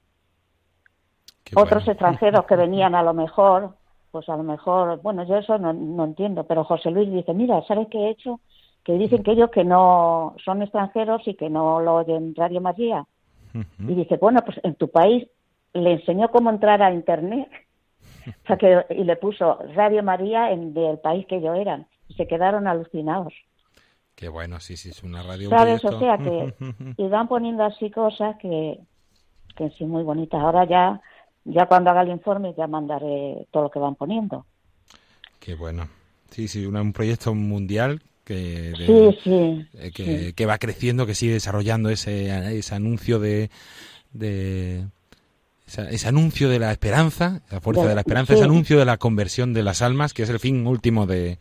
Qué 1.43 1.53
otros 1.55 1.85
bueno. 1.85 1.91
extranjeros 1.91 2.45
que 2.45 2.55
venían 2.65 2.93
a 2.93 3.03
lo 3.03 3.13
mejor, 3.13 3.75
pues 4.11 4.29
a 4.29 4.37
lo 4.37 4.43
mejor, 4.43 5.01
bueno, 5.01 5.23
yo 5.23 5.37
eso 5.37 5.57
no, 5.57 5.73
no 5.73 6.05
entiendo, 6.05 6.43
pero 6.43 6.63
José 6.63 6.91
Luis 6.91 7.11
dice, 7.11 7.33
mira, 7.33 7.63
¿sabes 7.67 7.87
qué 7.89 7.97
he 7.97 8.09
hecho? 8.11 8.39
Que 8.83 8.93
dicen 8.93 9.23
que 9.23 9.31
ellos 9.31 9.49
que 9.49 9.63
no 9.63 10.35
son 10.45 10.61
extranjeros 10.61 11.27
y 11.27 11.33
que 11.33 11.49
no 11.49 11.81
lo 11.81 11.95
oyen 11.95 12.35
Radio 12.35 12.61
María. 12.61 13.05
Y 13.79 13.95
dice, 13.95 14.17
bueno, 14.17 14.41
pues 14.45 14.59
en 14.63 14.75
tu 14.75 14.89
país 14.89 15.27
le 15.73 15.93
enseñó 15.93 16.29
cómo 16.29 16.51
entrar 16.51 16.83
a 16.83 16.93
Internet 16.93 17.49
o 18.27 18.47
sea 18.47 18.57
que, 18.57 18.85
y 18.89 19.03
le 19.03 19.15
puso 19.15 19.59
Radio 19.73 20.03
María 20.03 20.51
en 20.51 20.73
del 20.73 20.99
país 20.99 21.25
que 21.27 21.37
ellos 21.37 21.57
eran. 21.57 21.87
Y 22.09 22.13
se 22.15 22.27
quedaron 22.27 22.67
alucinados. 22.67 23.33
Qué 24.17 24.29
bueno, 24.29 24.59
sí, 24.59 24.75
sí, 24.77 24.89
es 24.89 25.03
una 25.03 25.21
radio. 25.21 25.49
un 25.51 25.55
¿Sabes? 25.57 25.79
proyecto. 25.79 25.97
O 25.97 25.99
sea 25.99 26.17
que 26.17 26.53
y 26.97 27.07
van 27.07 27.27
poniendo 27.27 27.63
así 27.63 27.91
cosas 27.91 28.35
que, 28.41 28.79
que 29.55 29.69
sí 29.77 29.85
muy 29.85 30.01
bonitas. 30.01 30.41
Ahora 30.41 30.65
ya, 30.67 30.99
ya 31.45 31.67
cuando 31.67 31.91
haga 31.91 32.01
el 32.01 32.09
informe 32.09 32.55
ya 32.57 32.65
mandaré 32.65 33.45
todo 33.51 33.63
lo 33.63 33.69
que 33.69 33.77
van 33.77 33.93
poniendo. 33.93 34.47
Qué 35.39 35.53
bueno. 35.53 35.87
Sí, 36.31 36.47
sí, 36.47 36.65
una- 36.65 36.81
un 36.81 36.93
proyecto 36.93 37.35
mundial 37.35 38.01
que, 38.25 38.33
de- 38.77 38.87
Sí, 39.13 39.19
sí. 39.23 39.67
eh, 39.79 39.91
que, 39.93 40.03
sí. 40.27 40.33
que 40.33 40.45
va 40.47 40.57
creciendo, 40.57 41.05
que 41.05 41.13
sigue 41.13 41.33
desarrollando 41.33 41.89
ese, 41.91 42.57
ese 42.57 42.73
anuncio 42.75 43.19
de, 43.19 43.51
de 44.13 44.83
ese 45.67 46.07
anuncio 46.07 46.49
de 46.49 46.57
la 46.59 46.71
esperanza, 46.71 47.41
la 47.51 47.61
fuerza 47.61 47.83
De- 47.83 47.89
de 47.89 47.95
la 47.95 48.01
esperanza, 48.01 48.33
ese 48.33 48.43
anuncio 48.45 48.79
de 48.79 48.85
la 48.85 48.97
conversión 48.97 49.53
de 49.53 49.61
las 49.63 49.83
almas, 49.83 50.13
que 50.15 50.23
es 50.23 50.29
el 50.29 50.39
fin 50.39 50.65
último 50.65 51.05
de, 51.05 51.37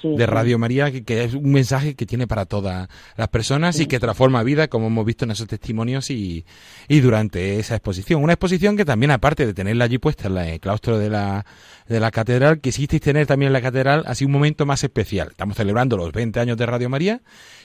sí, 0.00 0.14
de. 0.16 0.26
Radio 0.26 0.58
María, 0.58 0.90
que, 0.90 1.04
que 1.04 1.24
es 1.24 1.34
un 1.34 1.52
mensaje 1.52 1.94
que 1.94 2.06
tiene 2.06 2.26
para 2.26 2.46
todas 2.46 2.88
las 3.16 3.28
personas 3.28 3.78
y 3.80 3.86
que 3.86 4.00
transforma 4.00 4.42
vida, 4.42 4.68
como 4.68 4.88
hemos 4.88 5.06
visto 5.06 5.24
en 5.24 5.30
esos 5.30 5.46
testimonios 5.46 6.10
y, 6.10 6.44
y 6.88 7.00
durante 7.00 7.58
esa 7.58 7.76
exposición. 7.76 8.22
Una 8.22 8.34
exposición 8.34 8.76
que 8.76 8.84
también, 8.84 9.10
aparte 9.10 9.46
de 9.46 9.54
tenerla 9.54 9.84
allí 9.84 9.98
puesta 9.98 10.28
en 10.28 10.36
el 10.36 10.60
claustro 10.60 10.98
de 10.98 11.10
la, 11.10 11.46
de 11.88 12.00
la 12.00 12.10
catedral, 12.10 12.60
quisisteis 12.60 13.00
tener 13.00 13.26
también 13.26 13.48
en 13.48 13.52
la 13.52 13.62
catedral 13.62 14.02
así 14.06 14.24
un 14.24 14.32
momento 14.32 14.66
más 14.66 14.82
especial. 14.82 15.28
Estamos 15.30 15.56
celebrando 15.56 15.96
los 15.96 16.12
20 16.12 16.40
años 16.40 16.56
de 16.56 16.66
Radio 16.66 16.88
María 16.88 17.20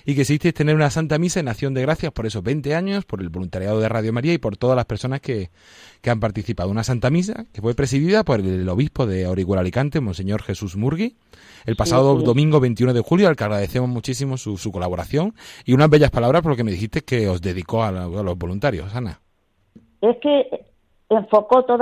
y 0.06 0.14
quisisteis 0.16 0.54
tener 0.54 0.76
una 0.76 0.90
Santa 0.92 1.18
Misa 1.18 1.40
en 1.40 1.48
acción 1.48 1.74
de 1.74 1.82
gracias 1.82 2.12
por 2.12 2.26
esos 2.28 2.44
20 2.44 2.76
años, 2.76 3.06
por 3.06 3.22
el 3.22 3.30
voluntariado 3.30 3.80
de 3.80 3.90
Radio 3.90 4.14
María 4.14 4.34
y 4.34 4.38
por 4.38 4.58
todas 4.58 4.76
las 4.76 4.86
personas 4.86 5.22
que, 5.22 5.50
que 6.02 6.10
han 6.10 6.20
participado. 6.20 6.70
Una 6.70 6.84
Santa 6.84 7.10
Misa 7.10 7.46
que 7.52 7.62
fue 7.62 7.74
presidida 7.74 8.24
por 8.24 8.40
el 8.42 8.68
obispo 8.70 9.06
de 9.08 9.26
Orihuela 9.28 9.62
Alicante, 9.62 10.00
Monseñor 10.02 10.44
Jesús 10.44 10.76
Murgui, 10.76 11.16
el 11.66 11.76
pasado 11.76 12.20
sí. 12.20 12.26
domingo 12.26 12.60
21 12.60 12.94
de 12.94 13.02
julio, 13.02 13.28
al 13.28 13.36
que 13.36 13.44
agradecemos 13.44 13.90
muchísimo 13.90 14.38
su, 14.38 14.58
su 14.58 14.72
colaboración 14.72 15.34
y 15.66 15.74
unas 15.74 15.90
bellas 15.90 16.12
palabras 16.12 16.42
por 16.44 16.52
lo 16.52 16.56
que 16.58 16.64
me 16.64 16.72
dijiste 16.72 17.02
que 17.02 17.28
os 17.28 17.42
dedicó 17.42 17.84
a, 17.84 17.92
la- 17.92 18.04
a 18.06 18.24
los 18.24 18.38
voluntarios, 18.38 18.94
Ana. 18.96 19.20
Es 20.02 20.16
que 20.22 20.44
enfocó 21.18 21.64
todo 21.66 21.78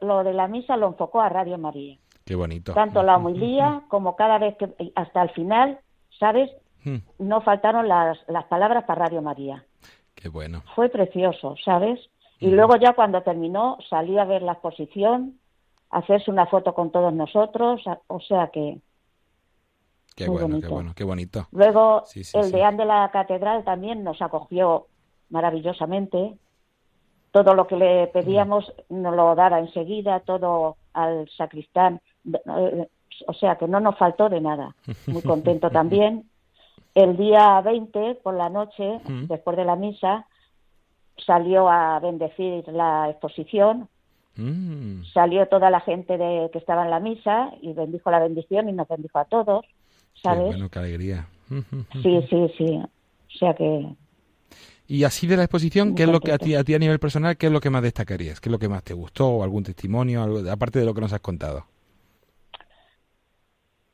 lo 0.00 0.24
de 0.24 0.32
la 0.32 0.48
misa, 0.48 0.76
lo 0.76 0.88
enfocó 0.88 1.20
a 1.20 1.28
Radio 1.28 1.58
María. 1.58 1.96
Qué 2.24 2.34
bonito. 2.34 2.72
Tanto 2.74 3.02
la 3.02 3.16
homilía 3.16 3.82
como 3.88 4.16
cada 4.16 4.38
vez 4.38 4.56
que, 4.56 4.72
hasta 4.96 5.22
el 5.22 5.30
final, 5.30 5.78
¿sabes? 6.18 6.50
Mm, 6.84 6.96
No 7.18 7.40
faltaron 7.40 7.88
las, 7.88 8.18
las 8.28 8.44
palabras 8.46 8.84
para 8.84 9.06
Radio 9.06 9.22
María. 9.22 9.64
Qué 10.14 10.28
bueno. 10.28 10.62
Fue 10.74 10.88
precioso, 10.88 11.54
¿sabes? 11.64 12.00
Y 12.38 12.48
luego 12.50 12.76
ya 12.76 12.92
cuando 12.94 13.22
terminó 13.22 13.78
salí 13.88 14.18
a 14.18 14.24
ver 14.24 14.42
la 14.42 14.52
exposición, 14.52 15.38
a 15.90 15.98
hacerse 15.98 16.30
una 16.30 16.46
foto 16.46 16.74
con 16.74 16.90
todos 16.90 17.12
nosotros, 17.14 17.82
o 18.08 18.20
sea 18.20 18.48
que 18.48 18.78
Qué 20.14 20.28
bueno, 20.28 20.48
bonito. 20.48 20.66
qué 20.68 20.72
bueno, 20.74 20.92
qué 20.96 21.04
bonito. 21.04 21.46
Luego, 21.52 22.02
Sí, 22.06 22.24
sí, 22.24 22.36
el 22.38 22.44
sí. 22.44 22.52
deán 22.52 22.76
de 22.76 22.86
la 22.86 23.10
catedral 23.12 23.64
también 23.64 24.02
nos 24.02 24.20
acogió 24.22 24.86
maravillosamente. 25.30 26.36
Todo 27.36 27.52
lo 27.52 27.66
que 27.66 27.76
le 27.76 28.06
pedíamos 28.06 28.72
nos 28.88 29.14
lo 29.14 29.34
daba 29.34 29.58
enseguida, 29.58 30.20
todo 30.20 30.78
al 30.94 31.28
sacristán. 31.36 32.00
O 33.26 33.34
sea 33.34 33.56
que 33.56 33.68
no 33.68 33.78
nos 33.78 33.98
faltó 33.98 34.30
de 34.30 34.40
nada. 34.40 34.74
Muy 35.06 35.20
contento 35.20 35.68
también. 35.68 36.24
El 36.94 37.18
día 37.18 37.60
20, 37.60 38.20
por 38.22 38.32
la 38.32 38.48
noche, 38.48 39.00
después 39.28 39.54
de 39.54 39.66
la 39.66 39.76
misa, 39.76 40.24
salió 41.26 41.68
a 41.68 42.00
bendecir 42.00 42.66
la 42.68 43.10
exposición. 43.10 43.86
Mm, 44.36 45.02
Salió 45.12 45.46
toda 45.46 45.68
la 45.68 45.80
gente 45.80 46.16
de, 46.16 46.48
que 46.50 46.58
estaba 46.58 46.84
en 46.84 46.90
la 46.90 47.00
misa 47.00 47.50
y 47.60 47.74
bendijo 47.74 48.10
la 48.10 48.20
bendición 48.20 48.70
y 48.70 48.72
nos 48.72 48.88
bendijo 48.88 49.18
a 49.18 49.26
todos. 49.26 49.62
qué 50.14 50.20
¿Sabes? 50.22 50.46
bueno, 50.46 50.70
qué 50.70 50.78
alegría. 50.78 51.26
Sí, 52.02 52.26
sí, 52.30 52.50
sí. 52.56 52.80
O 52.82 53.38
sea 53.38 53.52
que 53.52 53.94
Y 54.88 55.04
así 55.04 55.26
de 55.26 55.36
la 55.36 55.42
exposición, 55.44 55.94
¿qué 55.94 56.04
es 56.04 56.08
lo 56.08 56.20
que 56.20 56.32
a 56.32 56.38
ti, 56.38 56.54
a 56.54 56.62
ti 56.62 56.74
a 56.74 56.78
nivel 56.78 56.98
personal, 57.00 57.36
qué 57.36 57.46
es 57.46 57.52
lo 57.52 57.60
que 57.60 57.70
más 57.70 57.82
destacarías? 57.82 58.40
¿Qué 58.40 58.48
es 58.48 58.52
lo 58.52 58.58
que 58.58 58.68
más 58.68 58.84
te 58.84 58.94
gustó? 58.94 59.28
¿O 59.28 59.42
algún 59.42 59.64
testimonio? 59.64 60.22
algo- 60.22 60.48
aparte 60.50 60.78
de 60.78 60.84
lo 60.84 60.94
que 60.94 61.00
nos 61.00 61.12
has 61.12 61.20
contado. 61.20 61.64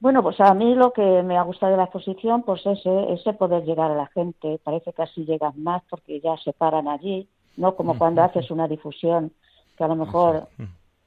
Bueno, 0.00 0.22
pues 0.22 0.40
a 0.40 0.52
mí 0.52 0.74
lo 0.74 0.92
que 0.92 1.22
me 1.22 1.38
ha 1.38 1.42
gustado 1.42 1.72
de 1.72 1.78
la 1.78 1.84
exposición, 1.84 2.42
pues 2.42 2.66
ese, 2.66 3.12
ese 3.12 3.32
poder 3.34 3.64
llegar 3.64 3.90
a 3.90 3.94
la 3.94 4.08
gente. 4.08 4.58
Parece 4.64 4.92
que 4.92 5.02
así 5.02 5.24
llegas 5.24 5.56
más 5.56 5.82
porque 5.88 6.20
ya 6.20 6.36
se 6.38 6.52
paran 6.52 6.88
allí, 6.88 7.28
no 7.56 7.76
como 7.76 7.96
cuando 7.96 8.22
haces 8.22 8.50
una 8.50 8.66
difusión 8.66 9.32
que 9.78 9.84
a 9.84 9.88
lo 9.88 9.94
mejor 9.96 10.48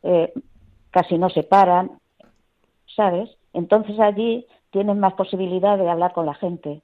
eh, 0.04 0.34
casi 0.92 1.18
no 1.18 1.30
se 1.30 1.44
paran, 1.44 1.92
¿sabes? 2.96 3.30
Entonces 3.54 4.00
allí 4.00 4.48
tienes 4.72 4.96
más 4.96 5.14
posibilidad 5.14 5.78
de 5.78 5.90
hablar 5.90 6.14
con 6.14 6.26
la 6.26 6.34
gente 6.36 6.82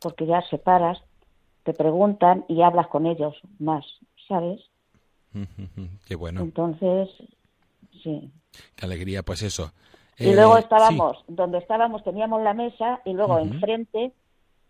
porque 0.00 0.26
ya 0.26 0.42
se 0.42 0.58
paras, 0.58 1.02
te 1.68 1.74
preguntan 1.74 2.46
y 2.48 2.62
hablas 2.62 2.86
con 2.86 3.04
ellos 3.04 3.34
más, 3.58 3.84
¿sabes? 4.26 4.58
Qué 6.08 6.14
bueno, 6.16 6.40
Entonces, 6.40 7.10
sí. 8.02 8.30
qué 8.74 8.86
alegría, 8.86 9.22
pues 9.22 9.42
eso. 9.42 9.72
Y 10.18 10.30
Eh, 10.30 10.34
luego 10.34 10.54
sí. 10.56 10.62
estábamos, 10.62 11.22
donde 11.28 11.58
estábamos 11.58 12.02
teníamos 12.02 12.42
la 12.42 12.54
mesa 12.54 13.00
y 13.04 13.12
luego 13.12 13.38
enfrente 13.38 14.12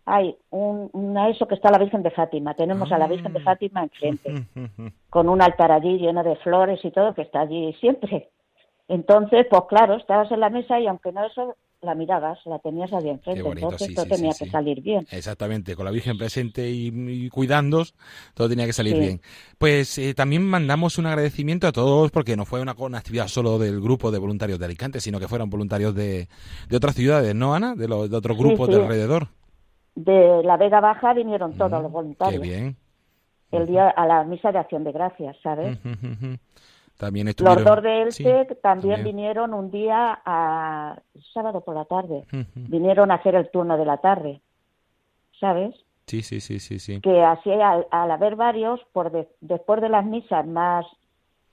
hay 0.05 0.35
un, 0.49 0.89
una 0.91 1.29
eso 1.29 1.47
que 1.47 1.55
está 1.55 1.71
la 1.71 1.77
Virgen 1.79 2.03
de 2.03 2.11
Fátima. 2.11 2.53
Tenemos 2.55 2.91
a 2.91 2.97
la 2.97 3.07
Virgen 3.07 3.31
Ah. 3.31 3.39
de 3.39 3.43
Fátima 3.45 3.83
enfrente, 3.83 4.33
con 5.09 5.29
un 5.29 5.41
altar 5.41 5.71
allí 5.71 5.99
lleno 5.99 6.21
de 6.23 6.35
flores 6.37 6.83
y 6.83 6.91
todo, 6.91 7.13
que 7.13 7.21
está 7.21 7.39
allí 7.41 7.71
siempre. 7.79 8.29
Entonces, 8.89 9.47
pues 9.49 9.61
claro, 9.69 9.95
estabas 9.95 10.29
en 10.31 10.41
la 10.41 10.49
mesa 10.49 10.79
y 10.81 10.87
aunque 10.87 11.11
no 11.13 11.23
eso, 11.25 11.55
la 11.81 11.95
mirabas, 11.95 12.39
la 12.45 12.59
tenías 12.59 12.91
allí 12.93 13.09
enfrente. 13.09 13.41
Qué 13.41 13.41
bonito, 13.41 13.67
Entonces 13.67 13.87
sí, 13.87 13.93
todo 13.93 14.05
sí, 14.05 14.11
tenía 14.11 14.33
sí, 14.33 14.45
que 14.45 14.45
salir 14.45 14.81
bien. 14.81 15.07
Exactamente, 15.11 15.75
con 15.75 15.85
la 15.85 15.91
Virgen 15.91 16.17
presente 16.17 16.69
y, 16.69 16.87
y 16.87 17.29
cuidándos, 17.29 17.95
todo 18.33 18.49
tenía 18.49 18.65
que 18.65 18.73
salir 18.73 18.97
bien. 18.97 19.21
Pues 19.57 19.97
eh, 19.97 20.13
también 20.13 20.43
mandamos 20.45 20.97
un 20.97 21.05
agradecimiento 21.05 21.67
a 21.67 21.71
todos, 21.71 22.11
porque 22.11 22.35
no 22.35 22.45
fue 22.45 22.61
una, 22.61 22.73
una 22.77 22.97
actividad 22.97 23.27
solo 23.27 23.57
del 23.59 23.79
grupo 23.81 24.11
de 24.11 24.19
voluntarios 24.19 24.59
de 24.59 24.65
Alicante, 24.65 24.99
sino 24.99 25.19
que 25.19 25.27
fueron 25.27 25.49
voluntarios 25.49 25.95
de, 25.95 26.27
de 26.67 26.77
otras 26.77 26.95
ciudades, 26.95 27.33
¿no, 27.35 27.55
Ana? 27.55 27.75
De, 27.75 27.87
los 27.87 28.09
de 28.09 28.17
otros 28.17 28.37
grupos 28.37 28.67
de 28.69 28.75
alrededor. 28.75 29.27
De 29.95 30.41
la 30.43 30.57
Vega 30.57 30.79
Baja 30.81 31.13
vinieron 31.13 31.57
todos 31.57 31.71
los 31.71 31.83
Mm, 31.83 31.85
Qué 31.85 31.89
voluntarios. 31.91 32.41
bien. 32.41 32.77
El 33.51 33.65
día 33.67 33.89
a 33.89 34.05
la 34.05 34.23
misa 34.25 34.51
de 34.51 34.59
acción 34.59 34.83
de 34.83 34.91
gracias, 34.91 35.35
¿sabes? 35.41 35.77
También 36.99 37.27
Los 37.37 37.63
dos 37.63 37.81
de 37.81 38.01
Elche 38.01 38.11
Sí, 38.11 38.23
también, 38.23 38.59
también. 38.61 39.03
vinieron 39.05 39.53
un 39.53 39.71
día 39.71 40.19
a 40.25 40.99
sábado 41.33 41.61
por 41.61 41.73
la 41.73 41.85
tarde. 41.85 42.25
Vinieron 42.55 43.09
a 43.09 43.15
hacer 43.15 43.35
el 43.35 43.49
turno 43.49 43.77
de 43.77 43.85
la 43.85 43.97
tarde, 43.97 44.41
¿sabes? 45.39 45.73
Sí, 46.07 46.21
sí, 46.21 46.41
sí, 46.41 46.59
sí, 46.59 46.77
sí. 46.77 46.99
Que 46.99 47.23
así 47.23 47.51
al, 47.51 47.87
al 47.89 48.11
haber 48.11 48.35
varios, 48.35 48.81
por 48.91 49.11
de- 49.11 49.29
después 49.39 49.79
de 49.79 49.87
las 49.87 50.03
misas 50.03 50.45
más 50.45 50.85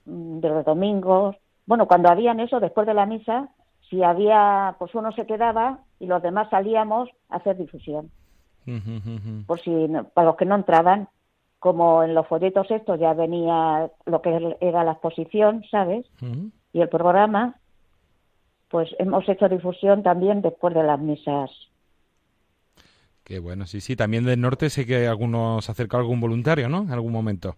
mm, 0.06 0.40
de 0.40 0.48
los 0.48 0.64
domingos, 0.64 1.36
bueno, 1.64 1.86
cuando 1.86 2.08
habían 2.08 2.40
eso, 2.40 2.58
después 2.58 2.84
de 2.88 2.94
la 2.94 3.06
misa, 3.06 3.48
si 3.88 4.02
había, 4.02 4.74
pues 4.80 4.96
uno 4.96 5.12
se 5.12 5.26
quedaba 5.26 5.78
y 6.00 6.06
los 6.06 6.22
demás 6.22 6.50
salíamos 6.50 7.08
a 7.28 7.36
hacer 7.36 7.56
difusión, 7.56 8.10
por 9.46 9.60
si 9.60 9.70
para 10.12 10.26
los 10.26 10.36
que 10.36 10.44
no 10.44 10.56
entraban, 10.56 11.08
como 11.66 12.04
en 12.04 12.14
los 12.14 12.28
folletos 12.28 12.70
estos 12.70 13.00
ya 13.00 13.12
venía 13.12 13.90
lo 14.04 14.22
que 14.22 14.56
era 14.60 14.84
la 14.84 14.92
exposición, 14.92 15.64
¿sabes? 15.68 16.06
Y 16.72 16.80
el 16.80 16.88
programa, 16.88 17.56
pues 18.68 18.88
hemos 19.00 19.28
hecho 19.28 19.48
difusión 19.48 20.04
también 20.04 20.42
después 20.42 20.72
de 20.74 20.84
las 20.84 21.00
misas. 21.00 21.50
Qué 23.24 23.40
bueno, 23.40 23.66
sí, 23.66 23.80
sí. 23.80 23.96
También 23.96 24.24
del 24.24 24.40
norte 24.40 24.70
sé 24.70 24.86
que 24.86 25.08
algunos 25.08 25.68
acerca 25.68 25.96
algún 25.98 26.20
voluntario, 26.20 26.68
¿no? 26.68 26.82
En 26.82 26.92
algún 26.92 27.12
momento. 27.12 27.56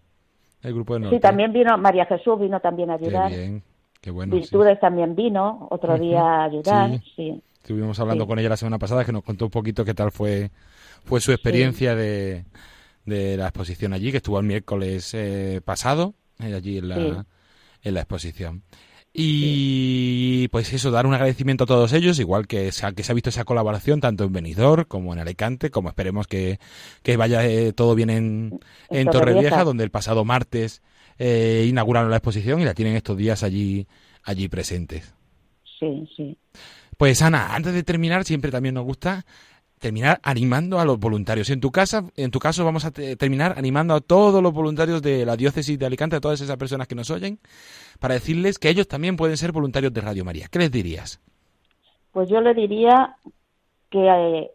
El 0.63 0.73
grupo 0.73 0.95
del 0.95 1.03
norte. 1.03 1.17
Sí, 1.17 1.21
también 1.21 1.53
vino 1.53 1.77
María 1.77 2.07
Jesús, 2.07 2.41
vino 2.41 2.59
también 2.61 2.91
a 2.91 2.97
Qué 2.97 3.05
ayudar. 3.09 3.31
bien, 3.31 3.63
qué 4.01 4.11
bueno. 4.11 4.33
sí. 4.37 4.41
Virtudes 4.41 4.81
también 4.81 5.15
vino 5.15 5.69
otro 5.71 5.99
día 5.99 6.23
a 6.23 6.45
ayudar, 6.45 6.93
sí. 7.01 7.13
sí. 7.15 7.43
Estuvimos 7.61 8.01
hablando 8.01 8.25
Sí. 8.25 8.29
con 8.29 8.39
ella 8.39 8.49
la 8.49 8.57
semana 8.57 8.79
pasada, 8.79 9.05
que 9.05 9.13
nos 9.13 9.23
contó 9.23 9.45
un 9.45 9.51
poquito 9.51 9.85
qué 9.85 9.93
tal 9.93 10.11
fue, 10.11 10.51
fue 11.05 11.21
su 11.21 11.33
experiencia 11.33 11.95
de, 11.95 12.45
de 13.09 13.37
la 13.37 13.45
exposición 13.49 13.93
allí, 13.93 14.11
que 14.11 14.19
estuvo 14.19 14.39
el 14.39 14.47
miércoles 14.47 15.13
eh, 15.15 15.61
pasado, 15.65 16.15
eh, 16.41 16.55
allí 16.55 16.79
en 16.79 16.89
la, 16.89 16.97
Sí. 16.97 17.13
en 17.89 17.95
la 17.95 18.01
exposición. 18.01 18.63
Y 19.13 20.49
pues 20.49 20.73
eso, 20.73 20.91
dar 20.91 21.07
un 21.07 21.15
agradecimiento 21.15 21.65
a 21.65 21.67
todos 21.67 21.93
ellos, 21.93 22.19
igual 22.21 22.47
que 22.47 22.71
se 22.73 22.87
ha, 22.87 22.93
que 22.93 23.03
se 23.03 23.11
ha 23.11 23.15
visto 23.15 23.31
esa 23.31 23.45
colaboración 23.45 24.01
tanto 24.01 24.25
en 24.25 24.33
Benidorm 24.33 24.85
como 24.85 25.13
en 25.13 25.19
Alicante, 25.19 25.71
como 25.71 25.89
esperemos 25.89 26.27
que, 26.27 26.61
que 27.03 27.17
vaya 27.17 27.45
eh, 27.47 27.73
todo 27.73 27.95
bien 27.95 28.11
en, 28.11 28.61
En 28.91 28.99
en 28.99 29.11
Torrevieja. 29.11 29.65
Donde 29.65 29.85
el 29.85 29.91
pasado 29.91 30.25
martes 30.25 30.83
inauguraron 31.19 32.11
la 32.11 32.19
exposición 32.19 32.61
y 32.61 32.65
la 32.65 32.75
tienen 32.75 32.95
estos 32.95 33.17
días 33.17 33.43
allí, 33.43 33.89
allí 34.23 34.49
presentes. 34.49 35.13
Sí, 35.81 36.09
sí. 36.17 36.39
Pues 36.97 37.23
Ana, 37.23 37.55
antes 37.55 37.73
de 37.75 37.83
terminar, 37.83 38.25
siempre 38.25 38.51
también 38.51 38.75
nos 38.75 38.85
gusta 38.85 39.25
terminar 39.79 40.21
animando 40.23 40.79
a 40.81 40.85
los 40.85 40.99
voluntarios. 40.99 41.51
En 41.51 41.61
tu 41.61 41.71
casa, 41.71 42.05
en 42.17 42.31
tu 42.31 42.39
caso, 42.39 42.65
vamos 42.65 42.85
a 42.85 42.91
te- 42.91 43.17
terminar 43.17 43.55
animando 43.57 43.95
a 43.95 44.01
todos 44.01 44.43
los 44.43 44.53
voluntarios 44.53 45.01
de 45.03 45.25
la 45.25 45.37
diócesis 45.37 45.79
de 45.79 45.87
Alicante, 45.87 46.17
a 46.17 46.21
todas 46.21 46.41
esas 46.41 46.57
personas 46.57 46.87
que 46.89 46.95
nos 46.95 47.11
oyen, 47.11 47.39
para 48.01 48.15
decirles 48.15 48.59
que 48.59 48.69
ellos 48.69 48.89
también 48.89 49.17
pueden 49.17 49.37
ser 49.37 49.53
voluntarios 49.53 49.93
de 49.93 50.01
Radio 50.01 50.25
María. 50.25 50.47
¿Qué 50.51 50.59
les 50.59 50.71
dirías? 50.71 51.21
Pues 52.13 52.29
yo 52.29 52.41
le 52.41 52.55
diría 52.55 53.17
que 53.91 53.99
eh, 54.07 54.51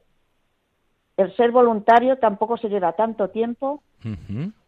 el 1.17 1.35
ser 1.35 1.51
voluntario 1.51 2.17
tampoco 2.17 2.57
se 2.57 2.69
lleva 2.69 2.93
tanto 2.93 3.29
tiempo 3.29 3.81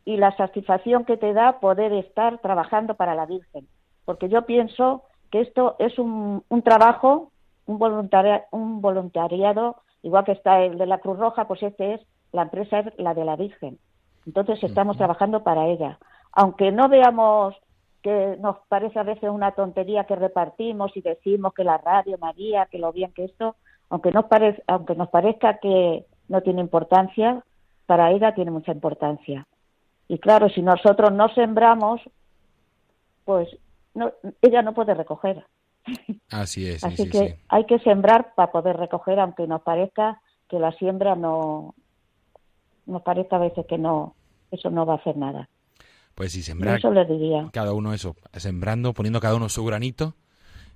y 0.05 0.17
la 0.17 0.35
satisfacción 0.37 1.03
que 1.03 1.17
te 1.17 1.33
da 1.33 1.59
poder 1.59 1.91
estar 1.93 2.39
trabajando 2.39 2.95
para 2.95 3.15
la 3.15 3.25
Virgen. 3.25 3.67
Porque 4.05 4.29
yo 4.29 4.45
pienso 4.45 5.03
que 5.31 5.41
esto 5.41 5.75
es 5.79 5.97
un, 5.99 6.43
un 6.47 6.61
trabajo, 6.61 7.31
un, 7.65 7.79
voluntaria- 7.79 8.45
un 8.51 8.79
voluntariado, 8.81 9.77
igual 10.05 10.23
que 10.23 10.33
está 10.33 10.61
el 10.61 10.77
de 10.77 10.85
la 10.85 10.99
Cruz 10.99 11.17
Roja, 11.17 11.47
pues 11.47 11.63
este 11.63 11.95
es, 11.95 12.01
la 12.31 12.43
empresa 12.43 12.79
es 12.79 12.93
la 12.97 13.15
de 13.15 13.25
la 13.25 13.35
Virgen. 13.35 13.79
Entonces 14.27 14.63
estamos 14.63 14.97
trabajando 14.97 15.43
para 15.43 15.65
ella. 15.65 15.97
Aunque 16.31 16.71
no 16.71 16.89
veamos 16.89 17.55
que 18.03 18.37
nos 18.39 18.57
parece 18.67 18.99
a 18.99 19.03
veces 19.03 19.29
una 19.31 19.51
tontería 19.53 20.03
que 20.03 20.15
repartimos 20.15 20.95
y 20.95 21.01
decimos 21.01 21.53
que 21.55 21.63
la 21.63 21.79
radio 21.79 22.19
María, 22.19 22.67
que 22.67 22.77
lo 22.77 22.91
bien 22.93 23.11
que 23.13 23.25
esto, 23.25 23.55
aunque 23.89 24.11
nos, 24.11 24.25
parez- 24.25 24.61
aunque 24.67 24.93
nos 24.93 25.09
parezca 25.09 25.57
que 25.57 26.05
no 26.27 26.41
tiene 26.41 26.61
importancia, 26.61 27.43
para 27.87 28.11
ella 28.11 28.35
tiene 28.35 28.51
mucha 28.51 28.71
importancia. 28.71 29.47
Y 30.07 30.19
claro, 30.19 30.49
si 30.49 30.61
nosotros 30.61 31.11
no 31.13 31.29
sembramos, 31.29 31.99
pues 33.23 33.47
no, 33.95 34.11
ella 34.41 34.61
no 34.61 34.73
puede 34.73 34.93
recoger. 34.93 35.43
Así 36.31 36.67
es, 36.67 36.81
sí, 36.81 36.87
Así 36.87 37.03
sí, 37.03 37.09
que 37.09 37.27
sí. 37.29 37.35
hay 37.49 37.65
que 37.65 37.79
sembrar 37.79 38.33
para 38.35 38.51
poder 38.51 38.77
recoger, 38.77 39.19
aunque 39.19 39.47
nos 39.47 39.61
parezca 39.61 40.21
que 40.49 40.59
la 40.59 40.71
siembra 40.73 41.15
no, 41.15 41.75
nos 42.85 43.01
parezca 43.03 43.35
a 43.37 43.39
veces 43.39 43.65
que 43.67 43.77
no, 43.77 44.15
eso 44.51 44.69
no 44.69 44.85
va 44.85 44.93
a 44.93 44.97
hacer 44.97 45.17
nada. 45.17 45.49
Pues 46.15 46.31
sí, 46.31 46.41
sembrar 46.43 46.77
Eso 46.79 46.91
le 46.91 47.05
diría. 47.05 47.49
cada 47.51 47.73
uno 47.73 47.93
eso, 47.93 48.15
sembrando, 48.33 48.93
poniendo 48.93 49.19
cada 49.19 49.35
uno 49.35 49.49
su 49.49 49.65
granito, 49.65 50.15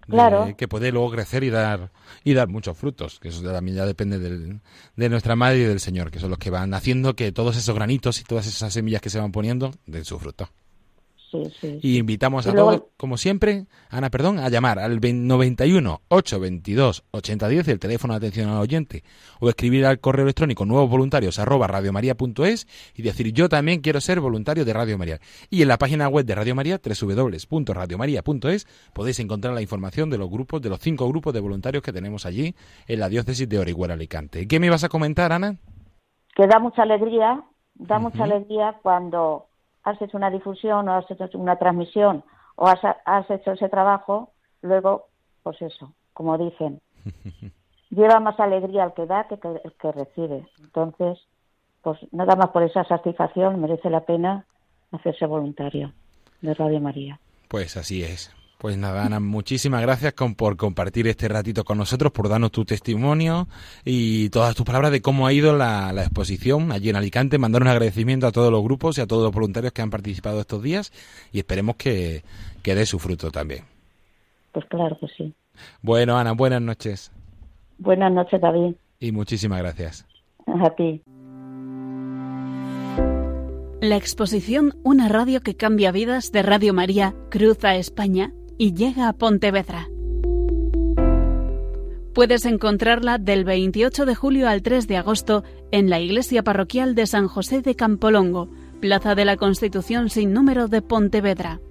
de- 0.07 0.15
Claro. 0.15 0.55
que 0.57 0.67
puede 0.67 0.91
luego 0.91 1.11
crecer 1.11 1.43
y 1.43 1.49
dar 1.49 1.91
y 2.23 2.33
dar 2.33 2.47
muchos 2.47 2.77
frutos, 2.77 3.19
que 3.19 3.27
eso 3.29 3.43
también 3.43 3.77
ya 3.77 3.85
depende 3.85 4.17
del- 4.19 4.59
de 4.95 5.09
nuestra 5.09 5.35
madre 5.35 5.59
y 5.59 5.63
del 5.63 5.79
Señor, 5.79 6.09
que 6.11 6.19
son 6.19 6.29
los 6.31 6.39
que 6.39 6.49
van 6.49 6.73
haciendo 6.73 7.15
que 7.15 7.31
todos 7.31 7.55
esos 7.57 7.75
granitos 7.75 8.19
y 8.19 8.23
todas 8.23 8.47
esas 8.47 8.73
semillas 8.73 9.01
que 9.01 9.09
se 9.09 9.19
van 9.19 9.31
poniendo 9.31 9.71
den 9.85 10.05
su 10.05 10.17
fruto. 10.19 10.49
Sí, 11.31 11.43
sí. 11.59 11.79
Y 11.81 11.97
invitamos 11.97 12.45
Y 12.45 12.49
a 12.49 12.53
luego- 12.53 12.71
todos, 12.71 12.83
como 12.97 13.17
siempre, 13.17 13.65
Ana, 13.89 14.09
perdón, 14.09 14.39
a 14.39 14.49
llamar 14.49 14.79
al 14.79 14.99
20 14.99 15.27
91 15.27 16.01
822 16.09 17.03
8010, 17.11 17.67
el 17.67 17.79
teléfono 17.79 18.13
de 18.13 18.17
atención 18.17 18.49
al 18.49 18.57
oyente, 18.57 19.03
o 19.39 19.49
escribir 19.49 19.85
al 19.85 19.99
correo 19.99 20.23
electrónico 20.23 20.65
nuevos 20.65 20.89
voluntarios 20.89 21.39
arroba 21.39 21.67
radiomaria.es 21.67 22.67
y 22.95 23.01
decir 23.01 23.31
yo 23.33 23.49
también 23.49 23.81
quiero 23.81 24.01
ser 24.01 24.19
voluntario 24.19 24.65
de 24.65 24.73
Radio 24.73 24.97
María. 24.97 25.19
Y 25.49 25.61
en 25.61 25.67
la 25.67 25.77
página 25.77 26.07
web 26.07 26.25
de 26.25 26.35
Radio 26.35 26.55
María, 26.55 26.79
www.radiomaria.es, 26.83 28.67
podéis 28.93 29.19
encontrar 29.19 29.53
la 29.53 29.61
información 29.61 30.09
de 30.09 30.17
los 30.17 30.29
grupos, 30.29 30.61
de 30.61 30.69
los 30.69 30.79
cinco 30.79 31.07
grupos 31.07 31.33
de 31.33 31.39
voluntarios 31.39 31.83
que 31.83 31.93
tenemos 31.93 32.25
allí 32.25 32.55
en 32.87 32.99
la 32.99 33.09
diócesis 33.09 33.47
de 33.47 33.59
Orihuela 33.59 33.93
Alicante. 33.93 34.47
¿Qué 34.47 34.59
me 34.59 34.67
ibas 34.67 34.83
a 34.83 34.89
comentar, 34.89 35.31
Ana? 35.31 35.57
que 36.35 36.47
da 36.47 36.57
mucha 36.59 36.83
alegría, 36.83 37.43
da 37.75 37.99
mucha 37.99 38.23
alegría 38.23 38.77
cuando 38.81 39.48
has 39.83 40.01
hecho 40.01 40.17
una 40.17 40.29
difusión 40.29 40.87
o 40.87 40.93
has 40.93 41.09
hecho 41.09 41.37
una 41.37 41.57
transmisión 41.57 42.23
o 42.55 42.67
has, 42.67 42.79
has 43.05 43.29
hecho 43.29 43.51
ese 43.53 43.69
trabajo, 43.69 44.31
luego, 44.61 45.07
pues 45.43 45.61
eso, 45.61 45.93
como 46.13 46.37
dicen, 46.37 46.81
lleva 47.89 48.19
más 48.19 48.39
alegría 48.39 48.83
al 48.83 48.93
que 48.93 49.05
da 49.05 49.27
que 49.27 49.35
el 49.35 49.73
que 49.73 49.91
recibe. 49.91 50.47
Entonces, 50.59 51.19
pues 51.81 51.99
nada 52.11 52.35
más 52.35 52.49
por 52.49 52.63
esa 52.63 52.83
satisfacción 52.83 53.61
merece 53.61 53.89
la 53.89 54.01
pena 54.01 54.45
hacerse 54.91 55.25
voluntario 55.25 55.93
de 56.41 56.53
Radio 56.53 56.79
María. 56.81 57.19
Pues 57.47 57.77
así 57.77 58.03
es. 58.03 58.35
Pues 58.59 58.77
nada, 58.77 59.05
Ana, 59.05 59.21
muchísimas 59.21 59.81
gracias 59.81 60.11
con- 60.13 60.35
por 60.35 60.57
compartir 60.57 61.07
este 61.07 61.29
ratito 61.29 61.63
con 61.63 61.77
nosotros, 61.77 62.11
por 62.11 62.27
darnos 62.27 62.51
tu 62.51 62.65
testimonio 62.65 63.47
y 63.85 64.27
todas 64.31 64.53
tus 64.53 64.65
palabras 64.65 64.91
de 64.91 65.01
cómo 65.01 65.25
ha 65.25 65.31
ido 65.31 65.55
la, 65.55 65.93
la 65.93 66.01
exposición 66.03 66.73
allí 66.73 66.89
en 66.89 66.97
Alicante. 66.97 67.37
Mandar 67.37 67.61
un 67.61 67.69
agradecimiento 67.69 68.27
a 68.27 68.33
todos 68.33 68.51
los 68.51 68.61
grupos 68.61 68.97
y 68.97 69.01
a 69.01 69.07
todos 69.07 69.23
los 69.23 69.31
voluntarios 69.31 69.71
que 69.71 69.81
han 69.81 69.89
participado 69.89 70.41
estos 70.41 70.61
días 70.61 70.91
y 71.31 71.39
esperemos 71.39 71.77
que, 71.77 72.23
que 72.61 72.75
dé 72.75 72.85
su 72.85 72.99
fruto 72.99 73.31
también. 73.31 73.63
Pues 74.51 74.65
claro 74.65 74.97
que 74.99 75.07
sí. 75.15 75.33
Bueno, 75.81 76.17
Ana, 76.17 76.33
buenas 76.33 76.61
noches 76.61 77.11
Buenas 77.77 78.11
noches, 78.11 78.41
David. 78.41 78.75
y 78.99 79.13
muchísimas 79.13 79.59
gracias. 79.59 80.05
A 80.47 80.69
ti. 80.75 81.01
La 83.81 83.95
exposición 83.95 84.73
Una 84.83 85.07
radio 85.07 85.39
que 85.39 85.55
cambia 85.55 85.93
vidas 85.93 86.33
de 86.33 86.41
Radio 86.43 86.73
María 86.73 87.15
cruza 87.31 87.75
España 87.75 88.33
y 88.59 88.73
llega 88.73 89.07
a 89.07 89.13
Pontevedra. 89.13 89.89
Puedes 92.13 92.45
encontrarla 92.45 93.17
del 93.17 93.45
28 93.45 94.05
de 94.05 94.13
julio 94.13 94.49
al 94.49 94.61
3 94.61 94.87
de 94.87 94.97
agosto 94.97 95.43
en 95.71 95.89
la 95.89 95.99
iglesia 95.99 96.43
parroquial 96.43 96.93
de 96.93 97.07
San 97.07 97.27
José 97.27 97.61
de 97.61 97.75
Campolongo, 97.75 98.49
Plaza 98.81 99.15
de 99.15 99.23
la 99.23 99.37
Constitución 99.37 100.09
sin 100.09 100.33
número 100.33 100.67
de 100.67 100.81
Pontevedra. 100.81 101.61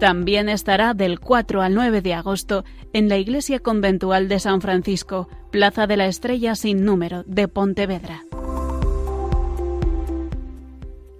También 0.00 0.48
estará 0.48 0.94
del 0.94 1.20
4 1.20 1.62
al 1.62 1.74
9 1.74 2.02
de 2.02 2.14
agosto 2.14 2.64
en 2.92 3.08
la 3.08 3.16
iglesia 3.18 3.60
conventual 3.60 4.28
de 4.28 4.40
San 4.40 4.60
Francisco, 4.60 5.28
Plaza 5.52 5.86
de 5.86 5.96
la 5.96 6.06
Estrella 6.06 6.56
sin 6.56 6.84
número 6.84 7.22
de 7.22 7.46
Pontevedra. 7.46 8.24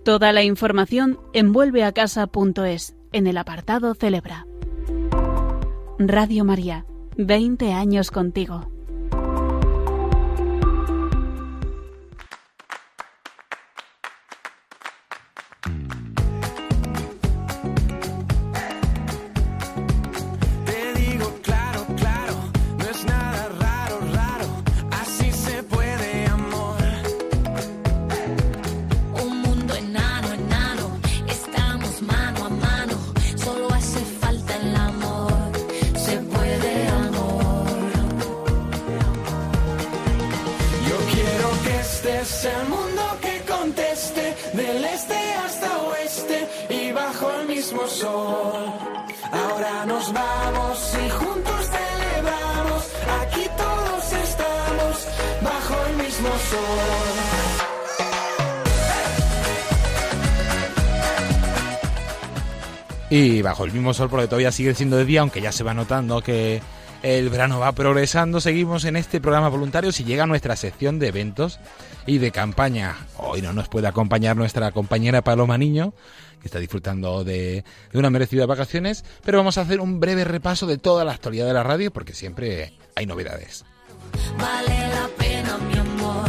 Toda 0.05 0.33
la 0.33 0.43
información 0.43 1.21
en 1.33 1.53
vuelveacasa.es 1.53 2.97
en 3.15 3.29
el 3.29 3.39
apartado 3.39 3.95
Celebra. 3.95 4.45
Radio 5.99 6.45
María, 6.45 6.85
20 7.17 7.73
años 7.73 8.11
contigo. 8.11 8.74
Sol. 48.05 48.65
Ahora 49.33 49.87
nos 49.87 50.13
vamos 50.13 50.97
y 51.05 51.11
juntos 51.11 51.71
celebramos, 51.77 52.83
aquí 53.21 53.45
todos 53.57 54.13
estamos 54.29 54.95
bajo 55.43 55.75
el 55.89 55.97
mismo 56.05 56.29
sol. 56.51 57.15
Y 63.11 63.43
bajo 63.43 63.65
el 63.65 63.73
mismo 63.73 63.95
sol, 63.95 64.09
porque 64.11 64.27
todavía 64.27 64.53
sigue 64.53 64.75
siendo 64.75 64.97
de 64.97 65.05
día, 65.05 65.21
aunque 65.21 65.41
ya 65.41 65.53
se 65.53 65.63
va 65.63 65.73
notando 65.73 66.21
que 66.21 66.61
el 67.03 67.29
verano 67.29 67.61
va 67.61 67.73
progresando, 67.73 68.41
seguimos 68.41 68.85
en 68.87 68.97
este 68.97 69.21
programa 69.21 69.49
voluntario 69.49 69.91
y 69.97 70.05
llega 70.05 70.27
nuestra 70.27 70.57
sección 70.57 70.99
de 70.99 71.09
eventos 71.09 71.61
y 72.07 72.19
de 72.19 72.31
campaña. 72.31 72.97
Hoy 73.19 73.41
no 73.43 73.53
nos 73.53 73.69
puede 73.69 73.87
acompañar 73.87 74.37
nuestra 74.37 74.73
compañera 74.73 75.23
Paloma 75.23 75.59
Niño, 75.59 75.93
que 76.45 76.49
está 76.49 76.59
disfrutando 76.59 77.25
de, 77.25 77.65
de 77.91 77.99
unas 77.99 78.13
merecidas 78.13 78.47
vacaciones, 78.47 79.03
pero 79.25 79.39
vamos 79.39 79.57
a 79.57 79.63
hacer 79.63 79.81
un 79.81 79.99
breve 79.99 80.25
repaso 80.25 80.67
de 80.67 80.77
toda 80.77 81.03
la 81.03 81.13
actualidad 81.13 81.47
de 81.47 81.55
la 81.55 81.63
radio, 81.63 81.91
porque 81.91 82.13
siempre 82.13 82.75
hay 82.95 83.07
novedades. 83.07 83.65
Vale 84.39 84.89
la 84.91 85.09
pena, 85.17 85.57
mi 85.57 85.79
amor, 85.79 86.29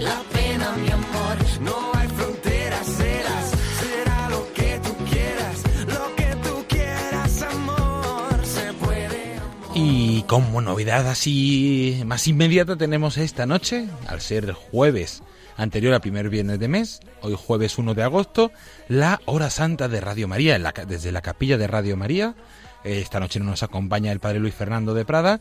la 0.00 0.20
pena, 0.32 0.72
mi 0.78 0.90
amor. 0.90 1.36
No 1.60 1.92
hay 1.94 2.08
fronteras, 2.08 2.86
serás, 2.88 3.50
será 3.78 4.30
lo 4.30 4.52
que 4.52 4.80
tú 4.82 4.96
quieras, 5.12 5.62
lo 5.86 6.16
que 6.16 6.36
tú 6.42 6.64
quieras, 6.68 7.42
amor, 7.42 8.44
se 8.44 8.72
puede. 8.84 9.36
Y 9.76 10.24
como 10.24 10.60
novedad 10.60 11.06
así 11.08 12.02
más 12.04 12.26
inmediata 12.26 12.74
tenemos 12.74 13.16
esta 13.16 13.46
noche, 13.46 13.86
al 14.08 14.20
ser 14.20 14.52
jueves 14.54 15.22
anterior 15.56 15.94
al 15.94 16.00
primer 16.00 16.28
viernes 16.28 16.58
de 16.58 16.68
mes, 16.68 17.00
hoy 17.26 17.34
jueves 17.36 17.76
1 17.76 17.94
de 17.94 18.04
agosto, 18.04 18.52
la 18.88 19.20
hora 19.24 19.50
santa 19.50 19.88
de 19.88 20.00
Radio 20.00 20.28
María, 20.28 20.54
en 20.54 20.62
la 20.62 20.72
desde 20.72 21.10
la 21.10 21.22
capilla 21.22 21.58
de 21.58 21.66
Radio 21.66 21.96
María. 21.96 22.34
Eh, 22.84 23.00
Esta 23.00 23.18
noche 23.18 23.40
nos 23.40 23.64
acompaña 23.64 24.12
el 24.12 24.20
padre 24.20 24.38
Luis 24.38 24.54
Fernando 24.54 24.94
de 24.94 25.04
Prada. 25.04 25.40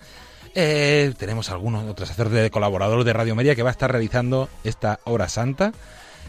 Eh, 0.55 1.13
tenemos 1.17 1.51
algunos 1.51 1.83
otros 1.83 2.09
sacerdotes 2.09 2.49
colaboradores 2.49 3.05
de 3.05 3.13
Radio 3.13 3.35
María 3.35 3.55
que 3.55 3.61
va 3.61 3.69
a 3.69 3.71
estar 3.71 3.91
realizando 3.91 4.49
esta 4.63 4.99
hora 5.03 5.29
santa. 5.29 5.73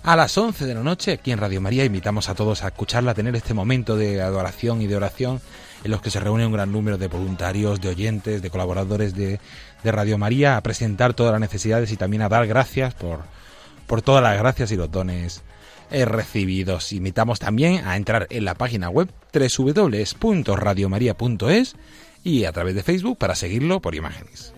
A 0.03 0.15
las 0.15 0.37
11 0.37 0.67
de 0.67 0.75
la 0.75 0.83
noche, 0.83 1.13
aquí 1.13 1.33
en 1.33 1.39
Radio 1.39 1.61
María, 1.61 1.85
invitamos 1.85 2.29
a 2.29 2.35
todos 2.35 2.63
a 2.63 2.69
escucharla, 2.69 3.13
a 3.13 3.15
tener 3.15 3.35
este 3.35 3.55
momento 3.55 3.97
de 3.97 4.21
adoración 4.21 4.83
y 4.83 4.87
de 4.87 4.97
oración 4.97 5.41
en 5.85 5.91
los 5.91 6.03
que 6.03 6.11
se 6.11 6.21
reúne 6.21 6.47
un 6.47 6.53
gran 6.53 6.71
número 6.71 6.99
de 6.99 7.09
voluntarios, 7.09 7.81
de 7.81 7.89
oyentes, 7.89 8.43
de 8.43 8.51
colaboradores 8.51 9.15
de, 9.15 9.41
de 9.83 9.93
Radio 9.93 10.19
María, 10.19 10.59
a 10.59 10.63
presentar 10.63 11.15
todas 11.15 11.33
las 11.33 11.41
necesidades 11.41 11.91
y 11.93 11.97
también 11.97 12.23
a 12.23 12.29
dar 12.29 12.47
gracias 12.47 12.93
por, 12.95 13.21
por 13.87 14.03
todas 14.03 14.23
las 14.23 14.39
gracias 14.39 14.71
y 14.73 14.77
los 14.77 14.91
dones 14.91 15.43
recibidos. 15.91 16.93
Invitamos 16.93 17.39
también 17.39 17.87
a 17.87 17.97
entrar 17.97 18.27
en 18.31 18.45
la 18.45 18.55
página 18.55 18.91
web 18.91 19.09
www.radiomaria.es 19.33 21.77
y 22.25 22.45
a 22.45 22.53
través 22.53 22.75
de 22.75 22.83
Facebook 22.83 23.17
para 23.19 23.35
seguirlo 23.35 23.81
por 23.81 23.95
imágenes. 23.95 24.53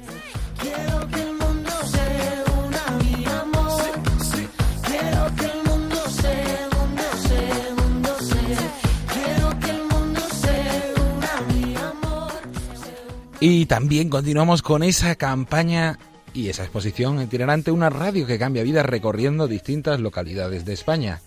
Y 13.41 13.67
también 13.67 14.09
continuamos 14.09 14.63
con 14.63 14.83
esa 14.83 15.15
campaña 15.15 15.99
y 16.39 16.49
esa 16.49 16.63
exposición 16.63 17.21
itinerante, 17.21 17.73
una 17.73 17.91
radio 17.91 18.25
que 18.25 18.39
cambia 18.39 18.63
vidas 18.63 18.87
recorriendo 18.87 19.49
distintas 19.49 19.99
localidades 19.99 20.65
de 20.65 20.73
España. 20.73 21.21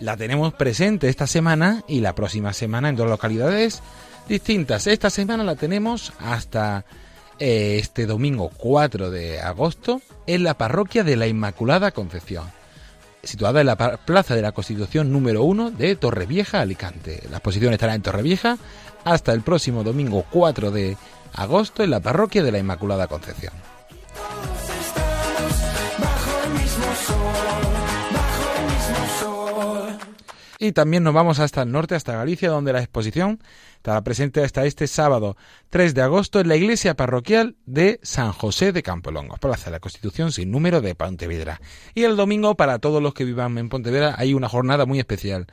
La 0.00 0.18
tenemos 0.18 0.52
presente 0.52 1.08
esta 1.08 1.26
semana 1.26 1.82
y 1.88 2.00
la 2.00 2.14
próxima 2.14 2.52
semana 2.52 2.90
en 2.90 2.96
dos 2.96 3.08
localidades 3.08 3.82
distintas. 4.28 4.86
Esta 4.86 5.08
semana 5.08 5.44
la 5.44 5.56
tenemos 5.56 6.12
hasta 6.18 6.84
eh, 7.38 7.78
este 7.80 8.04
domingo 8.04 8.50
4 8.58 9.10
de 9.10 9.40
agosto 9.40 10.02
en 10.26 10.44
la 10.44 10.58
parroquia 10.58 11.04
de 11.04 11.16
la 11.16 11.26
Inmaculada 11.26 11.90
Concepción, 11.92 12.44
situada 13.22 13.62
en 13.62 13.66
la 13.68 13.96
Plaza 13.96 14.34
de 14.34 14.42
la 14.42 14.52
Constitución 14.52 15.10
número 15.10 15.42
1 15.44 15.70
de 15.70 15.96
Torrevieja, 15.96 16.60
Alicante. 16.60 17.22
La 17.30 17.38
exposición 17.38 17.72
estará 17.72 17.94
en 17.94 18.02
Torrevieja 18.02 18.58
hasta 19.04 19.32
el 19.32 19.40
próximo 19.40 19.84
domingo 19.84 20.26
4 20.30 20.70
de 20.70 20.98
agosto 21.32 21.82
en 21.82 21.90
la 21.90 22.00
parroquia 22.00 22.42
de 22.42 22.52
la 22.52 22.58
Inmaculada 22.58 23.06
Concepción. 23.06 23.54
Y 30.60 30.72
también 30.72 31.04
nos 31.04 31.14
vamos 31.14 31.38
hasta 31.38 31.62
el 31.62 31.70
norte, 31.70 31.94
hasta 31.94 32.16
Galicia, 32.16 32.50
donde 32.50 32.72
la 32.72 32.80
exposición 32.80 33.40
estará 33.76 34.02
presente 34.02 34.42
hasta 34.42 34.66
este 34.66 34.88
sábado 34.88 35.36
3 35.70 35.94
de 35.94 36.02
agosto 36.02 36.40
en 36.40 36.48
la 36.48 36.56
iglesia 36.56 36.94
parroquial 36.94 37.54
de 37.64 38.00
San 38.02 38.32
José 38.32 38.72
de 38.72 38.82
Campolongo, 38.82 39.36
Plaza 39.36 39.66
de 39.66 39.76
la 39.76 39.80
Constitución 39.80 40.32
sin 40.32 40.50
número 40.50 40.80
de 40.80 40.96
Pontevedra. 40.96 41.60
Y 41.94 42.02
el 42.02 42.16
domingo, 42.16 42.56
para 42.56 42.80
todos 42.80 43.00
los 43.00 43.14
que 43.14 43.24
vivan 43.24 43.56
en 43.56 43.68
Pontevedra, 43.68 44.16
hay 44.18 44.34
una 44.34 44.48
jornada 44.48 44.84
muy 44.84 44.98
especial. 44.98 45.46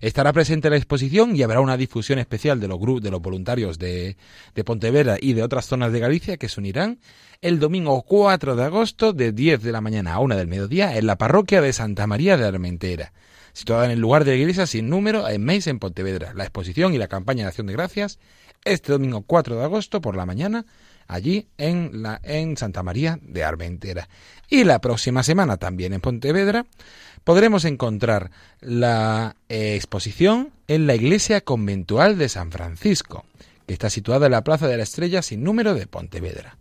Estará 0.00 0.32
presente 0.32 0.70
la 0.70 0.76
exposición 0.76 1.34
y 1.34 1.42
habrá 1.42 1.60
una 1.60 1.76
difusión 1.76 2.20
especial 2.20 2.60
de 2.60 2.68
los 2.68 2.78
grupos 2.78 3.02
de 3.02 3.10
los 3.10 3.20
voluntarios 3.20 3.78
de, 3.78 4.16
de 4.54 4.64
Pontevedra 4.64 5.16
y 5.20 5.32
de 5.32 5.42
otras 5.42 5.66
zonas 5.66 5.92
de 5.92 5.98
Galicia 5.98 6.36
que 6.36 6.48
se 6.48 6.60
unirán 6.60 6.98
el 7.42 7.58
domingo 7.58 8.02
4 8.02 8.54
de 8.54 8.64
agosto 8.64 9.12
de 9.12 9.32
10 9.32 9.62
de 9.62 9.72
la 9.72 9.80
mañana 9.80 10.14
a 10.14 10.20
1 10.20 10.36
del 10.36 10.46
mediodía 10.46 10.96
en 10.96 11.06
la 11.06 11.18
parroquia 11.18 11.60
de 11.60 11.72
Santa 11.72 12.06
María 12.06 12.36
de 12.36 12.46
Armentera 12.46 13.12
situada 13.52 13.84
en 13.84 13.90
el 13.90 14.00
lugar 14.00 14.24
de 14.24 14.30
la 14.30 14.38
iglesia 14.38 14.66
sin 14.66 14.88
número 14.88 15.28
en 15.28 15.44
Meis, 15.44 15.66
en 15.66 15.78
Pontevedra. 15.78 16.32
La 16.34 16.44
exposición 16.44 16.94
y 16.94 16.98
la 16.98 17.08
campaña 17.08 17.42
de 17.42 17.48
acción 17.48 17.66
de 17.66 17.74
gracias 17.74 18.18
este 18.64 18.92
domingo 18.92 19.22
4 19.22 19.56
de 19.56 19.64
agosto 19.64 20.00
por 20.00 20.16
la 20.16 20.24
mañana 20.24 20.64
allí 21.08 21.48
en, 21.58 22.02
la, 22.02 22.20
en 22.22 22.56
Santa 22.56 22.84
María 22.84 23.18
de 23.20 23.42
Armentera. 23.42 24.08
Y 24.48 24.62
la 24.64 24.80
próxima 24.80 25.24
semana 25.24 25.56
también 25.56 25.92
en 25.92 26.00
Pontevedra 26.00 26.64
podremos 27.24 27.64
encontrar 27.64 28.30
la 28.60 29.34
exposición 29.48 30.52
en 30.68 30.86
la 30.86 30.94
iglesia 30.94 31.40
conventual 31.40 32.18
de 32.18 32.28
San 32.28 32.52
Francisco, 32.52 33.24
que 33.66 33.72
está 33.74 33.90
situada 33.90 34.26
en 34.26 34.32
la 34.32 34.44
Plaza 34.44 34.68
de 34.68 34.76
la 34.76 34.84
Estrella 34.84 35.22
sin 35.22 35.42
número 35.42 35.74
de 35.74 35.88
Pontevedra 35.88 36.56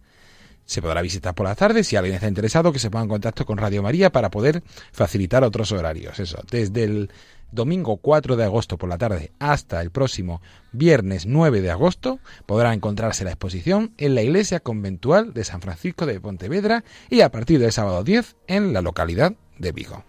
se 0.65 0.81
podrá 0.81 1.01
visitar 1.01 1.35
por 1.35 1.45
la 1.45 1.55
tarde. 1.55 1.83
Si 1.83 1.95
alguien 1.95 2.15
está 2.15 2.27
interesado, 2.27 2.71
que 2.71 2.79
se 2.79 2.89
ponga 2.89 3.03
en 3.03 3.09
contacto 3.09 3.45
con 3.45 3.57
Radio 3.57 3.83
María 3.83 4.11
para 4.11 4.31
poder 4.31 4.63
facilitar 4.91 5.43
otros 5.43 5.71
horarios. 5.71 6.19
Eso, 6.19 6.41
desde 6.49 6.83
el 6.83 7.11
domingo 7.51 7.97
4 7.97 8.35
de 8.35 8.45
agosto 8.45 8.77
por 8.77 8.89
la 8.89 8.97
tarde 8.97 9.31
hasta 9.39 9.81
el 9.81 9.91
próximo 9.91 10.41
viernes 10.71 11.25
9 11.25 11.61
de 11.61 11.71
agosto 11.71 12.19
podrá 12.45 12.73
encontrarse 12.73 13.25
la 13.25 13.31
exposición 13.31 13.93
en 13.97 14.15
la 14.15 14.21
iglesia 14.21 14.61
conventual 14.61 15.33
de 15.33 15.43
San 15.43 15.61
Francisco 15.61 16.05
de 16.05 16.19
Pontevedra 16.19 16.83
y 17.09 17.21
a 17.21 17.31
partir 17.31 17.59
del 17.59 17.71
sábado 17.71 18.03
10 18.03 18.37
en 18.47 18.73
la 18.73 18.81
localidad 18.81 19.33
de 19.57 19.71
Vigo. 19.71 20.03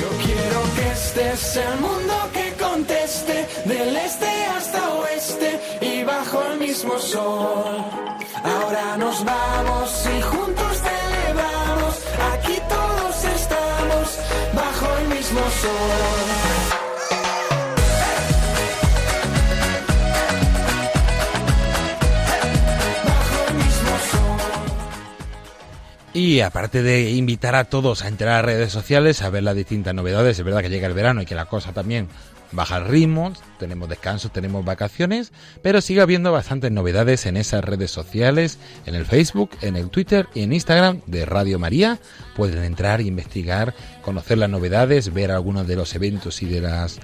Yo 0.00 0.08
quiero 0.24 0.62
que 0.76 0.92
estés 0.92 1.56
el 1.56 1.80
mundo 1.80 2.14
que 2.32 2.52
conteste 2.62 3.46
del 3.66 3.96
este 3.96 4.26
hasta 4.26 4.94
oeste 4.94 5.60
y 5.80 6.04
bajo 6.04 6.42
el 6.52 6.58
mismo 6.60 6.98
sol. 6.98 8.19
Ahora 8.42 8.96
nos 8.96 9.24
vamos 9.24 10.06
y 10.06 10.22
juntos 10.22 10.76
celebramos. 10.78 11.94
Aquí 12.32 12.56
todos 12.68 13.24
estamos 13.24 14.18
bajo 14.54 14.98
el 14.98 15.08
mismo 15.08 15.40
sol. 15.40 15.90
Bajo 23.04 23.48
el 23.48 23.54
mismo 23.54 23.90
sol. 24.10 24.40
Y 26.14 26.40
aparte 26.40 26.82
de 26.82 27.10
invitar 27.10 27.54
a 27.54 27.64
todos 27.64 28.02
a 28.02 28.08
entrar 28.08 28.38
a 28.38 28.42
redes 28.42 28.72
sociales, 28.72 29.22
a 29.22 29.30
ver 29.30 29.42
las 29.42 29.54
distintas 29.54 29.94
novedades, 29.94 30.38
es 30.38 30.44
verdad 30.44 30.62
que 30.62 30.70
llega 30.70 30.86
el 30.86 30.94
verano 30.94 31.20
y 31.22 31.26
que 31.26 31.34
la 31.34 31.44
cosa 31.44 31.72
también 31.72 32.08
baja 32.52 32.78
el 32.78 32.86
ritmo, 32.86 33.32
tenemos 33.58 33.88
descansos, 33.88 34.32
tenemos 34.32 34.64
vacaciones, 34.64 35.32
pero 35.62 35.80
sigue 35.80 36.00
habiendo 36.00 36.32
bastantes 36.32 36.72
novedades 36.72 37.26
en 37.26 37.36
esas 37.36 37.64
redes 37.64 37.90
sociales, 37.90 38.58
en 38.86 38.94
el 38.94 39.06
Facebook, 39.06 39.50
en 39.60 39.76
el 39.76 39.90
Twitter 39.90 40.28
y 40.34 40.42
en 40.42 40.52
Instagram 40.52 41.00
de 41.06 41.26
Radio 41.26 41.58
María. 41.58 41.98
Pueden 42.36 42.64
entrar, 42.64 43.00
investigar, 43.00 43.74
conocer 44.02 44.38
las 44.38 44.50
novedades, 44.50 45.12
ver 45.12 45.30
algunos 45.30 45.66
de 45.66 45.76
los 45.76 45.94
eventos 45.94 46.42
y 46.42 46.46
de 46.46 46.60
las 46.60 47.00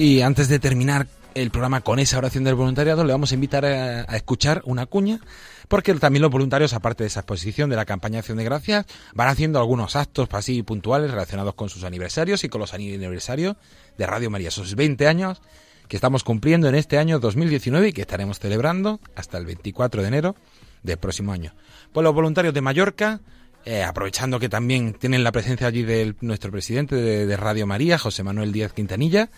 Y 0.00 0.22
antes 0.22 0.48
de 0.48 0.58
terminar 0.58 1.08
el 1.34 1.50
programa 1.50 1.82
con 1.82 1.98
esa 1.98 2.16
oración 2.16 2.42
del 2.42 2.54
voluntariado, 2.54 3.04
le 3.04 3.12
vamos 3.12 3.32
a 3.32 3.34
invitar 3.34 3.66
a, 3.66 4.16
escuchar 4.16 4.62
una 4.64 4.86
cuña, 4.86 5.20
porque 5.68 5.92
también 5.92 6.22
los 6.22 6.30
voluntarios, 6.30 6.72
aparte 6.72 7.04
de 7.04 7.08
esa 7.08 7.20
exposición 7.20 7.68
de 7.68 7.76
la 7.76 7.84
campaña 7.84 8.20
Acción 8.20 8.38
de 8.38 8.44
Gracias, 8.44 8.86
van 9.12 9.28
haciendo 9.28 9.58
algunos 9.58 9.96
actos 9.96 10.26
así 10.32 10.62
puntuales 10.62 11.10
relacionados 11.10 11.52
con 11.52 11.68
sus 11.68 11.84
aniversarios 11.84 12.44
y 12.44 12.48
con 12.48 12.62
los 12.62 12.72
aniversarios 12.72 13.56
de 13.98 14.06
Radio 14.06 14.30
María, 14.30 14.48
esos 14.48 14.74
20 14.74 15.06
años 15.06 15.42
que 15.86 15.96
estamos 15.96 16.24
cumpliendo 16.24 16.66
en 16.66 16.76
este 16.76 16.96
año 16.96 17.18
2019 17.20 17.88
y 17.88 17.92
que 17.92 18.00
estaremos 18.00 18.38
celebrando 18.38 19.00
hasta 19.16 19.36
el 19.36 19.44
24 19.44 20.00
de 20.00 20.08
enero 20.08 20.34
del 20.82 20.96
próximo 20.96 21.30
año. 21.30 21.52
Pues 21.92 22.04
los 22.04 22.14
voluntarios 22.14 22.54
de 22.54 22.62
Mallorca, 22.62 23.20
eh, 23.66 23.82
aprovechando 23.82 24.40
que 24.40 24.48
también 24.48 24.94
tienen 24.94 25.24
la 25.24 25.30
presencia 25.30 25.66
allí 25.66 25.82
de 25.82 26.14
nuestro 26.22 26.50
presidente 26.50 26.96
de, 26.96 27.26
de 27.26 27.36
Radio 27.36 27.66
María, 27.66 27.98
José 27.98 28.22
Manuel 28.22 28.50
Díaz 28.50 28.72
Quintanilla, 28.72 29.28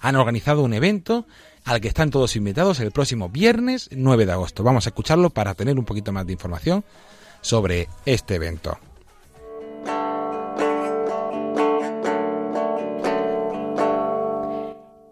han 0.00 0.16
organizado 0.16 0.62
un 0.62 0.74
evento 0.74 1.26
al 1.64 1.80
que 1.80 1.88
están 1.88 2.10
todos 2.10 2.36
invitados 2.36 2.80
el 2.80 2.92
próximo 2.92 3.28
viernes 3.28 3.88
9 3.92 4.26
de 4.26 4.32
agosto. 4.32 4.62
Vamos 4.62 4.86
a 4.86 4.90
escucharlo 4.90 5.30
para 5.30 5.54
tener 5.54 5.78
un 5.78 5.84
poquito 5.84 6.12
más 6.12 6.26
de 6.26 6.32
información 6.32 6.84
sobre 7.40 7.88
este 8.04 8.36
evento. 8.36 8.78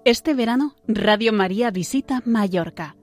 Este 0.05 0.35
verano, 0.35 0.77
Radio 0.87 1.33
María 1.33 1.71
visita 1.71 2.23
Mallorca. 2.27 2.95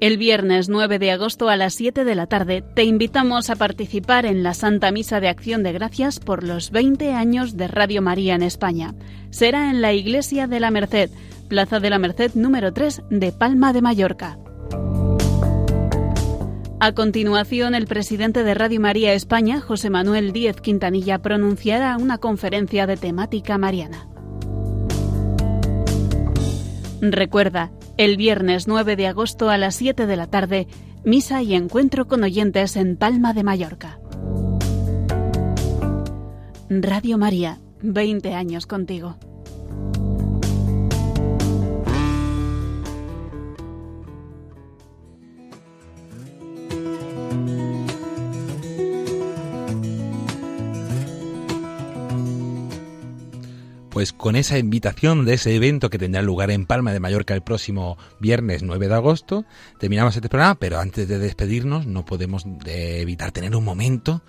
El 0.00 0.16
viernes 0.16 0.70
9 0.70 0.98
de 0.98 1.10
agosto 1.10 1.50
a 1.50 1.58
las 1.58 1.74
7 1.74 2.06
de 2.06 2.14
la 2.14 2.26
tarde 2.26 2.64
te 2.74 2.84
invitamos 2.84 3.50
a 3.50 3.56
participar 3.56 4.24
en 4.24 4.42
la 4.42 4.54
Santa 4.54 4.90
Misa 4.92 5.20
de 5.20 5.28
Acción 5.28 5.62
de 5.62 5.72
Gracias 5.72 6.20
por 6.20 6.42
los 6.42 6.70
20 6.70 7.12
años 7.12 7.58
de 7.58 7.68
Radio 7.68 8.00
María 8.00 8.34
en 8.34 8.42
España. 8.42 8.94
Será 9.28 9.68
en 9.68 9.82
la 9.82 9.92
Iglesia 9.92 10.46
de 10.46 10.58
la 10.58 10.70
Merced, 10.70 11.10
Plaza 11.48 11.80
de 11.80 11.90
la 11.90 11.98
Merced 11.98 12.30
número 12.34 12.72
3 12.72 13.02
de 13.10 13.30
Palma 13.30 13.74
de 13.74 13.82
Mallorca. 13.82 14.38
A 16.80 16.92
continuación, 16.92 17.74
el 17.74 17.86
presidente 17.86 18.42
de 18.42 18.54
Radio 18.54 18.80
María 18.80 19.12
España, 19.12 19.60
José 19.60 19.90
Manuel 19.90 20.32
Díez 20.32 20.62
Quintanilla, 20.62 21.18
pronunciará 21.18 21.98
una 21.98 22.16
conferencia 22.16 22.86
de 22.86 22.96
temática 22.96 23.58
mariana. 23.58 24.08
Recuerda, 27.02 27.70
el 28.00 28.16
viernes 28.16 28.66
9 28.66 28.96
de 28.96 29.08
agosto 29.08 29.50
a 29.50 29.58
las 29.58 29.74
7 29.74 30.06
de 30.06 30.16
la 30.16 30.26
tarde, 30.26 30.66
misa 31.04 31.42
y 31.42 31.54
encuentro 31.54 32.08
con 32.08 32.22
oyentes 32.22 32.76
en 32.76 32.96
Palma 32.96 33.34
de 33.34 33.44
Mallorca. 33.44 34.00
Radio 36.70 37.18
María, 37.18 37.58
20 37.82 38.32
años 38.32 38.64
contigo. 38.64 39.18
Pues 54.00 54.14
con 54.14 54.34
esa 54.34 54.56
invitación 54.56 55.26
de 55.26 55.34
ese 55.34 55.54
evento 55.54 55.90
que 55.90 55.98
tendrá 55.98 56.22
lugar 56.22 56.50
en 56.50 56.64
Palma 56.64 56.94
de 56.94 57.00
Mallorca 57.00 57.34
el 57.34 57.42
próximo 57.42 57.98
viernes 58.18 58.62
9 58.62 58.88
de 58.88 58.94
agosto, 58.94 59.44
terminamos 59.78 60.16
este 60.16 60.30
programa, 60.30 60.54
pero 60.54 60.78
antes 60.78 61.06
de 61.06 61.18
despedirnos 61.18 61.84
no 61.86 62.06
podemos 62.06 62.44
de 62.64 63.02
evitar 63.02 63.30
tener 63.30 63.54
un 63.54 63.62
momento 63.62 64.22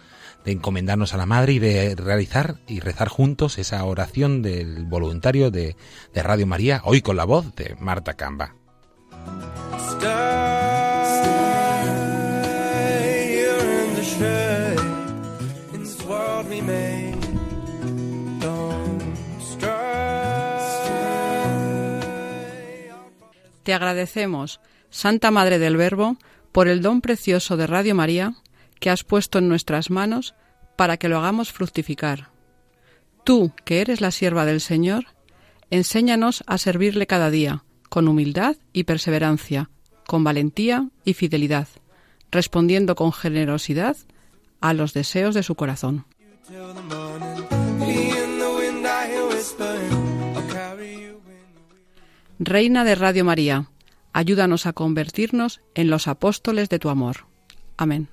de 0.43 0.51
encomendarnos 0.51 1.13
a 1.13 1.17
la 1.17 1.25
Madre 1.25 1.53
y 1.53 1.59
de 1.59 1.95
realizar 1.95 2.57
y 2.67 2.81
rezar 2.81 3.07
juntos 3.07 3.57
esa 3.59 3.85
oración 3.85 4.41
del 4.41 4.83
voluntario 4.83 5.51
de, 5.51 5.77
de 6.13 6.21
Radio 6.21 6.47
María, 6.47 6.81
hoy 6.83 7.01
con 7.01 7.15
la 7.15 7.23
voz 7.23 7.55
de 7.55 7.77
Marta 7.79 8.15
Camba. 8.15 8.55
Te 23.71 23.75
agradecemos, 23.75 24.59
Santa 24.89 25.31
Madre 25.31 25.57
del 25.57 25.77
Verbo, 25.77 26.17
por 26.51 26.67
el 26.67 26.81
don 26.81 26.99
precioso 26.99 27.55
de 27.55 27.67
Radio 27.67 27.95
María 27.95 28.33
que 28.81 28.89
has 28.89 29.05
puesto 29.05 29.39
en 29.39 29.47
nuestras 29.47 29.89
manos 29.89 30.35
para 30.75 30.97
que 30.97 31.07
lo 31.07 31.17
hagamos 31.17 31.53
fructificar. 31.53 32.31
Tú, 33.23 33.53
que 33.63 33.79
eres 33.79 34.01
la 34.01 34.11
sierva 34.11 34.43
del 34.43 34.59
Señor, 34.59 35.05
enséñanos 35.69 36.43
a 36.47 36.57
servirle 36.57 37.07
cada 37.07 37.31
día, 37.31 37.63
con 37.87 38.09
humildad 38.09 38.57
y 38.73 38.83
perseverancia, 38.83 39.69
con 40.05 40.25
valentía 40.25 40.89
y 41.05 41.13
fidelidad, 41.13 41.69
respondiendo 42.29 42.95
con 42.95 43.13
generosidad 43.13 43.95
a 44.59 44.73
los 44.73 44.91
deseos 44.91 45.33
de 45.33 45.43
su 45.43 45.55
corazón. 45.55 46.05
Reina 52.43 52.83
de 52.83 52.95
Radio 52.95 53.23
María, 53.23 53.69
ayúdanos 54.13 54.65
a 54.65 54.73
convertirnos 54.73 55.61
en 55.75 55.91
los 55.91 56.07
apóstoles 56.07 56.69
de 56.69 56.79
tu 56.79 56.89
amor. 56.89 57.27
Amén. 57.77 58.09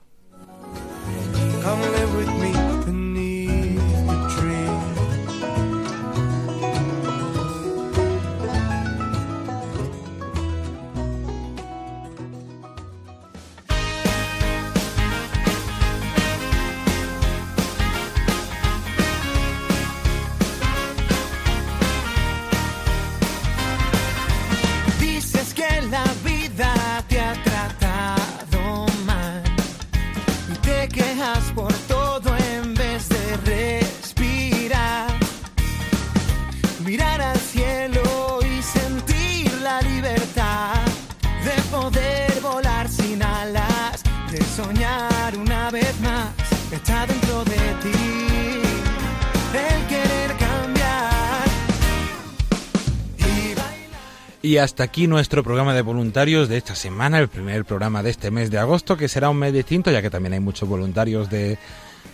Hasta 54.60 54.82
aquí 54.82 55.06
nuestro 55.06 55.44
programa 55.44 55.72
de 55.72 55.82
voluntarios 55.82 56.48
de 56.48 56.56
esta 56.56 56.74
semana, 56.74 57.18
el 57.20 57.28
primer 57.28 57.64
programa 57.64 58.02
de 58.02 58.10
este 58.10 58.30
mes 58.30 58.50
de 58.50 58.58
agosto, 58.58 58.96
que 58.96 59.08
será 59.08 59.30
un 59.30 59.36
mes 59.36 59.52
distinto, 59.52 59.90
ya 59.90 60.02
que 60.02 60.10
también 60.10 60.32
hay 60.32 60.40
muchos 60.40 60.68
voluntarios 60.68 61.30
de, 61.30 61.58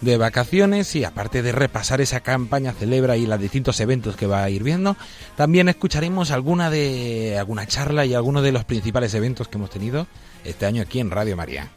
de 0.03 0.17
vacaciones 0.19 0.95
y 0.95 1.05
aparte 1.05 1.43
de 1.43 1.53
repasar 1.53 2.01
esa 2.03 2.21
campaña 2.21 2.73
celebra 2.73 3.17
y 3.17 3.27
los 3.27 3.41
distintos 3.41 3.81
eventos 3.81 4.17
que 4.17 4.27
va 4.27 4.45
a 4.45 4.51
ir 4.51 4.63
viendo, 4.63 4.97
también 5.37 5.69
escucharemos 5.71 6.31
alguna 6.31 6.71
de 6.71 7.39
alguna 7.39 7.67
charla 7.67 8.05
y 8.05 8.15
algunos 8.15 8.43
de 8.43 8.53
los 8.53 8.65
principales 8.65 9.15
eventos 9.15 9.49
que 9.49 9.57
hemos 9.57 9.71
tenido 9.71 10.07
este 10.45 10.67
año 10.67 10.83
aquí 10.83 11.01
en 11.01 11.11
Radio 11.11 11.37
María. 11.37 11.71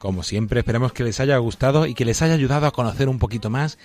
Como 0.00 0.22
siempre, 0.22 0.60
esperamos 0.60 0.94
que 0.94 1.04
les 1.04 1.20
haya 1.20 1.36
gustado 1.36 1.84
y 1.84 1.92
que 1.92 2.06
les 2.06 2.22
haya 2.22 2.32
ayudado 2.32 2.66
a 2.66 2.70
conocer 2.70 3.10
un 3.10 3.18
poquito 3.18 3.50
más 3.50 3.76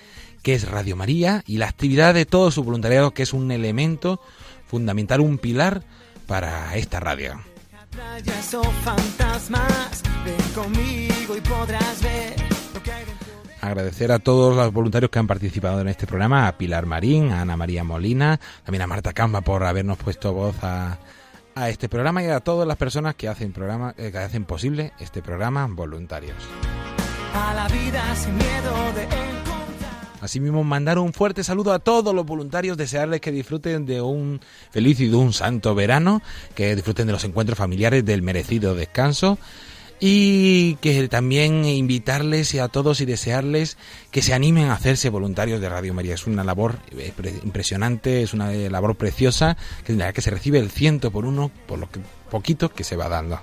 qué 0.44 0.54
es 0.54 0.66
Radio 0.66 0.96
María 0.96 1.44
y 1.46 1.58
la 1.58 1.68
actividad 1.68 2.14
de 2.14 2.26
todo 2.26 2.52
su 2.52 2.64
voluntariado, 2.64 3.12
que 3.12 3.24
es 3.24 3.34
un 3.34 3.52
elemento 3.52 4.22
fundamental, 4.66 5.20
un 5.20 5.38
pilar 5.38 5.84
para 6.26 6.74
esta 6.78 7.02
radio. 7.02 7.42
Agradecer 13.60 14.14
a 14.14 14.20
todos 14.20 14.56
los 14.56 14.72
voluntarios 14.72 15.12
que 15.12 15.20
han 15.20 15.28
participado 15.28 15.82
en 15.82 15.90
este 15.90 16.08
programa, 16.08 16.48
a 16.48 16.58
Pilar 16.58 16.86
Marín, 16.86 17.34
a 17.34 17.42
Ana 17.42 17.58
María 17.58 17.84
Molina, 17.84 18.40
también 18.64 18.84
a 18.84 18.88
Marta 18.88 19.12
Camba 19.12 19.42
por 19.42 19.66
habernos 19.66 19.98
puesto 19.98 20.32
voz 20.32 20.56
a, 20.64 20.98
a 21.56 21.70
este 21.70 21.88
programa 21.88 22.22
y 22.22 22.28
a 22.28 22.42
todas 22.42 22.68
las 22.68 22.76
personas 22.76 23.16
que 23.16 23.30
hacen 23.30 23.54
programa 23.54 23.96
eh, 23.98 24.12
que 24.12 24.18
hacen 24.18 24.44
posible 24.44 24.92
este 25.00 25.22
programa 25.22 25.66
voluntarios. 25.68 26.36
A 27.34 27.54
la 27.54 27.68
vida 27.70 28.16
sin 28.16 28.36
miedo 28.36 28.94
de 28.94 29.08
Asimismo, 30.22 30.64
mandar 30.64 30.98
un 30.98 31.14
fuerte 31.14 31.44
saludo 31.44 31.72
a 31.72 31.78
todos 31.78 32.14
los 32.16 32.26
voluntarios, 32.26 32.78
desearles 32.78 33.22
que 33.22 33.32
disfruten 33.32 33.86
de 33.86 34.02
un 34.02 34.42
feliz 34.72 35.00
y 35.00 35.08
de 35.08 35.16
un 35.16 35.34
santo 35.34 35.76
verano, 35.76 36.24
que 36.56 36.76
disfruten 36.76 37.06
de 37.06 37.14
los 37.14 37.24
encuentros 37.26 37.60
familiares, 37.60 38.04
del 38.04 38.24
merecido 38.24 38.74
descanso 38.74 39.38
y 40.08 40.76
que 40.82 41.08
también 41.08 41.66
invitarles 41.66 42.54
a 42.54 42.68
todos 42.68 43.02
y 43.02 43.06
desearles 43.06 43.76
que 44.12 44.22
se 44.22 44.36
animen 44.36 44.68
a 44.68 44.74
hacerse 44.74 45.10
voluntarios 45.10 45.60
de 45.60 45.68
Radio 45.68 45.96
María. 45.96 46.14
Es 46.14 46.28
una 46.28 46.44
labor 46.44 46.78
eh, 46.96 47.12
impresionante, 47.44 48.22
es 48.22 48.36
una 48.36 48.54
eh, 48.54 48.70
labor 48.70 48.98
preciosa 48.98 49.58
que, 49.84 49.98
que 50.14 50.22
se 50.22 50.30
recibe 50.30 50.60
el 50.60 50.70
ciento 50.70 51.10
por 51.10 51.26
uno 51.26 51.50
por 51.66 51.80
lo 51.80 51.90
que 51.90 52.02
poquito 52.30 52.70
que 52.70 52.84
se 52.84 52.96
va 52.96 53.10
dando. 53.10 53.40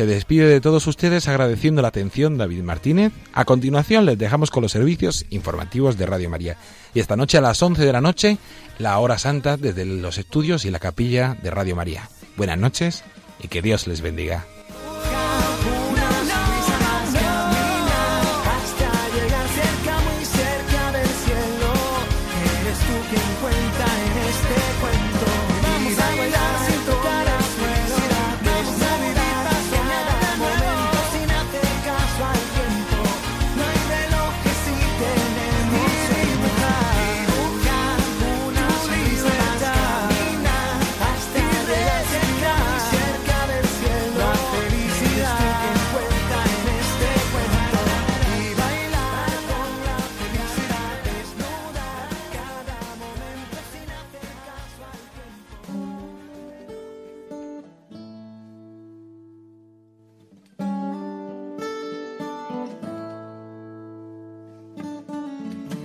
Se 0.00 0.06
despide 0.06 0.46
de 0.46 0.62
todos 0.62 0.86
ustedes 0.86 1.28
agradeciendo 1.28 1.82
la 1.82 1.88
atención 1.88 2.38
David 2.38 2.62
Martínez. 2.62 3.12
A 3.34 3.44
continuación 3.44 4.06
les 4.06 4.16
dejamos 4.16 4.50
con 4.50 4.62
los 4.62 4.72
servicios 4.72 5.26
informativos 5.28 5.98
de 5.98 6.06
Radio 6.06 6.30
María. 6.30 6.56
Y 6.94 7.00
esta 7.00 7.16
noche 7.16 7.36
a 7.36 7.42
las 7.42 7.62
11 7.62 7.84
de 7.84 7.92
la 7.92 8.00
noche, 8.00 8.38
la 8.78 8.98
hora 8.98 9.18
santa 9.18 9.58
desde 9.58 9.84
los 9.84 10.16
estudios 10.16 10.64
y 10.64 10.70
la 10.70 10.78
capilla 10.78 11.36
de 11.42 11.50
Radio 11.50 11.76
María. 11.76 12.08
Buenas 12.38 12.56
noches 12.56 13.04
y 13.42 13.48
que 13.48 13.60
Dios 13.60 13.86
les 13.86 14.00
bendiga. 14.00 14.46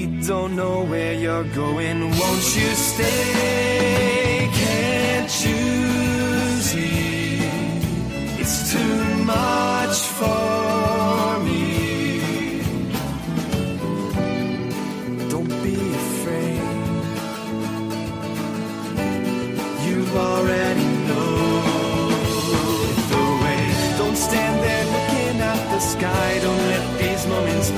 We 0.00 0.06
don't 0.26 0.56
know 0.56 0.84
where 0.84 1.12
you're 1.12 1.44
going. 1.44 2.00
Won't 2.00 2.56
you 2.56 2.70
stay? 2.74 4.48
Can't 4.50 5.44
you 5.44 6.60
see? 6.62 7.40
It's 8.40 8.72
too 8.72 9.24
much 9.24 9.98
for 10.18 10.79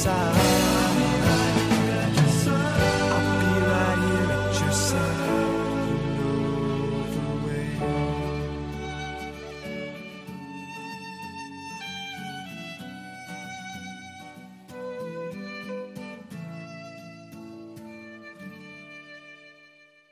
Side. 0.00 0.49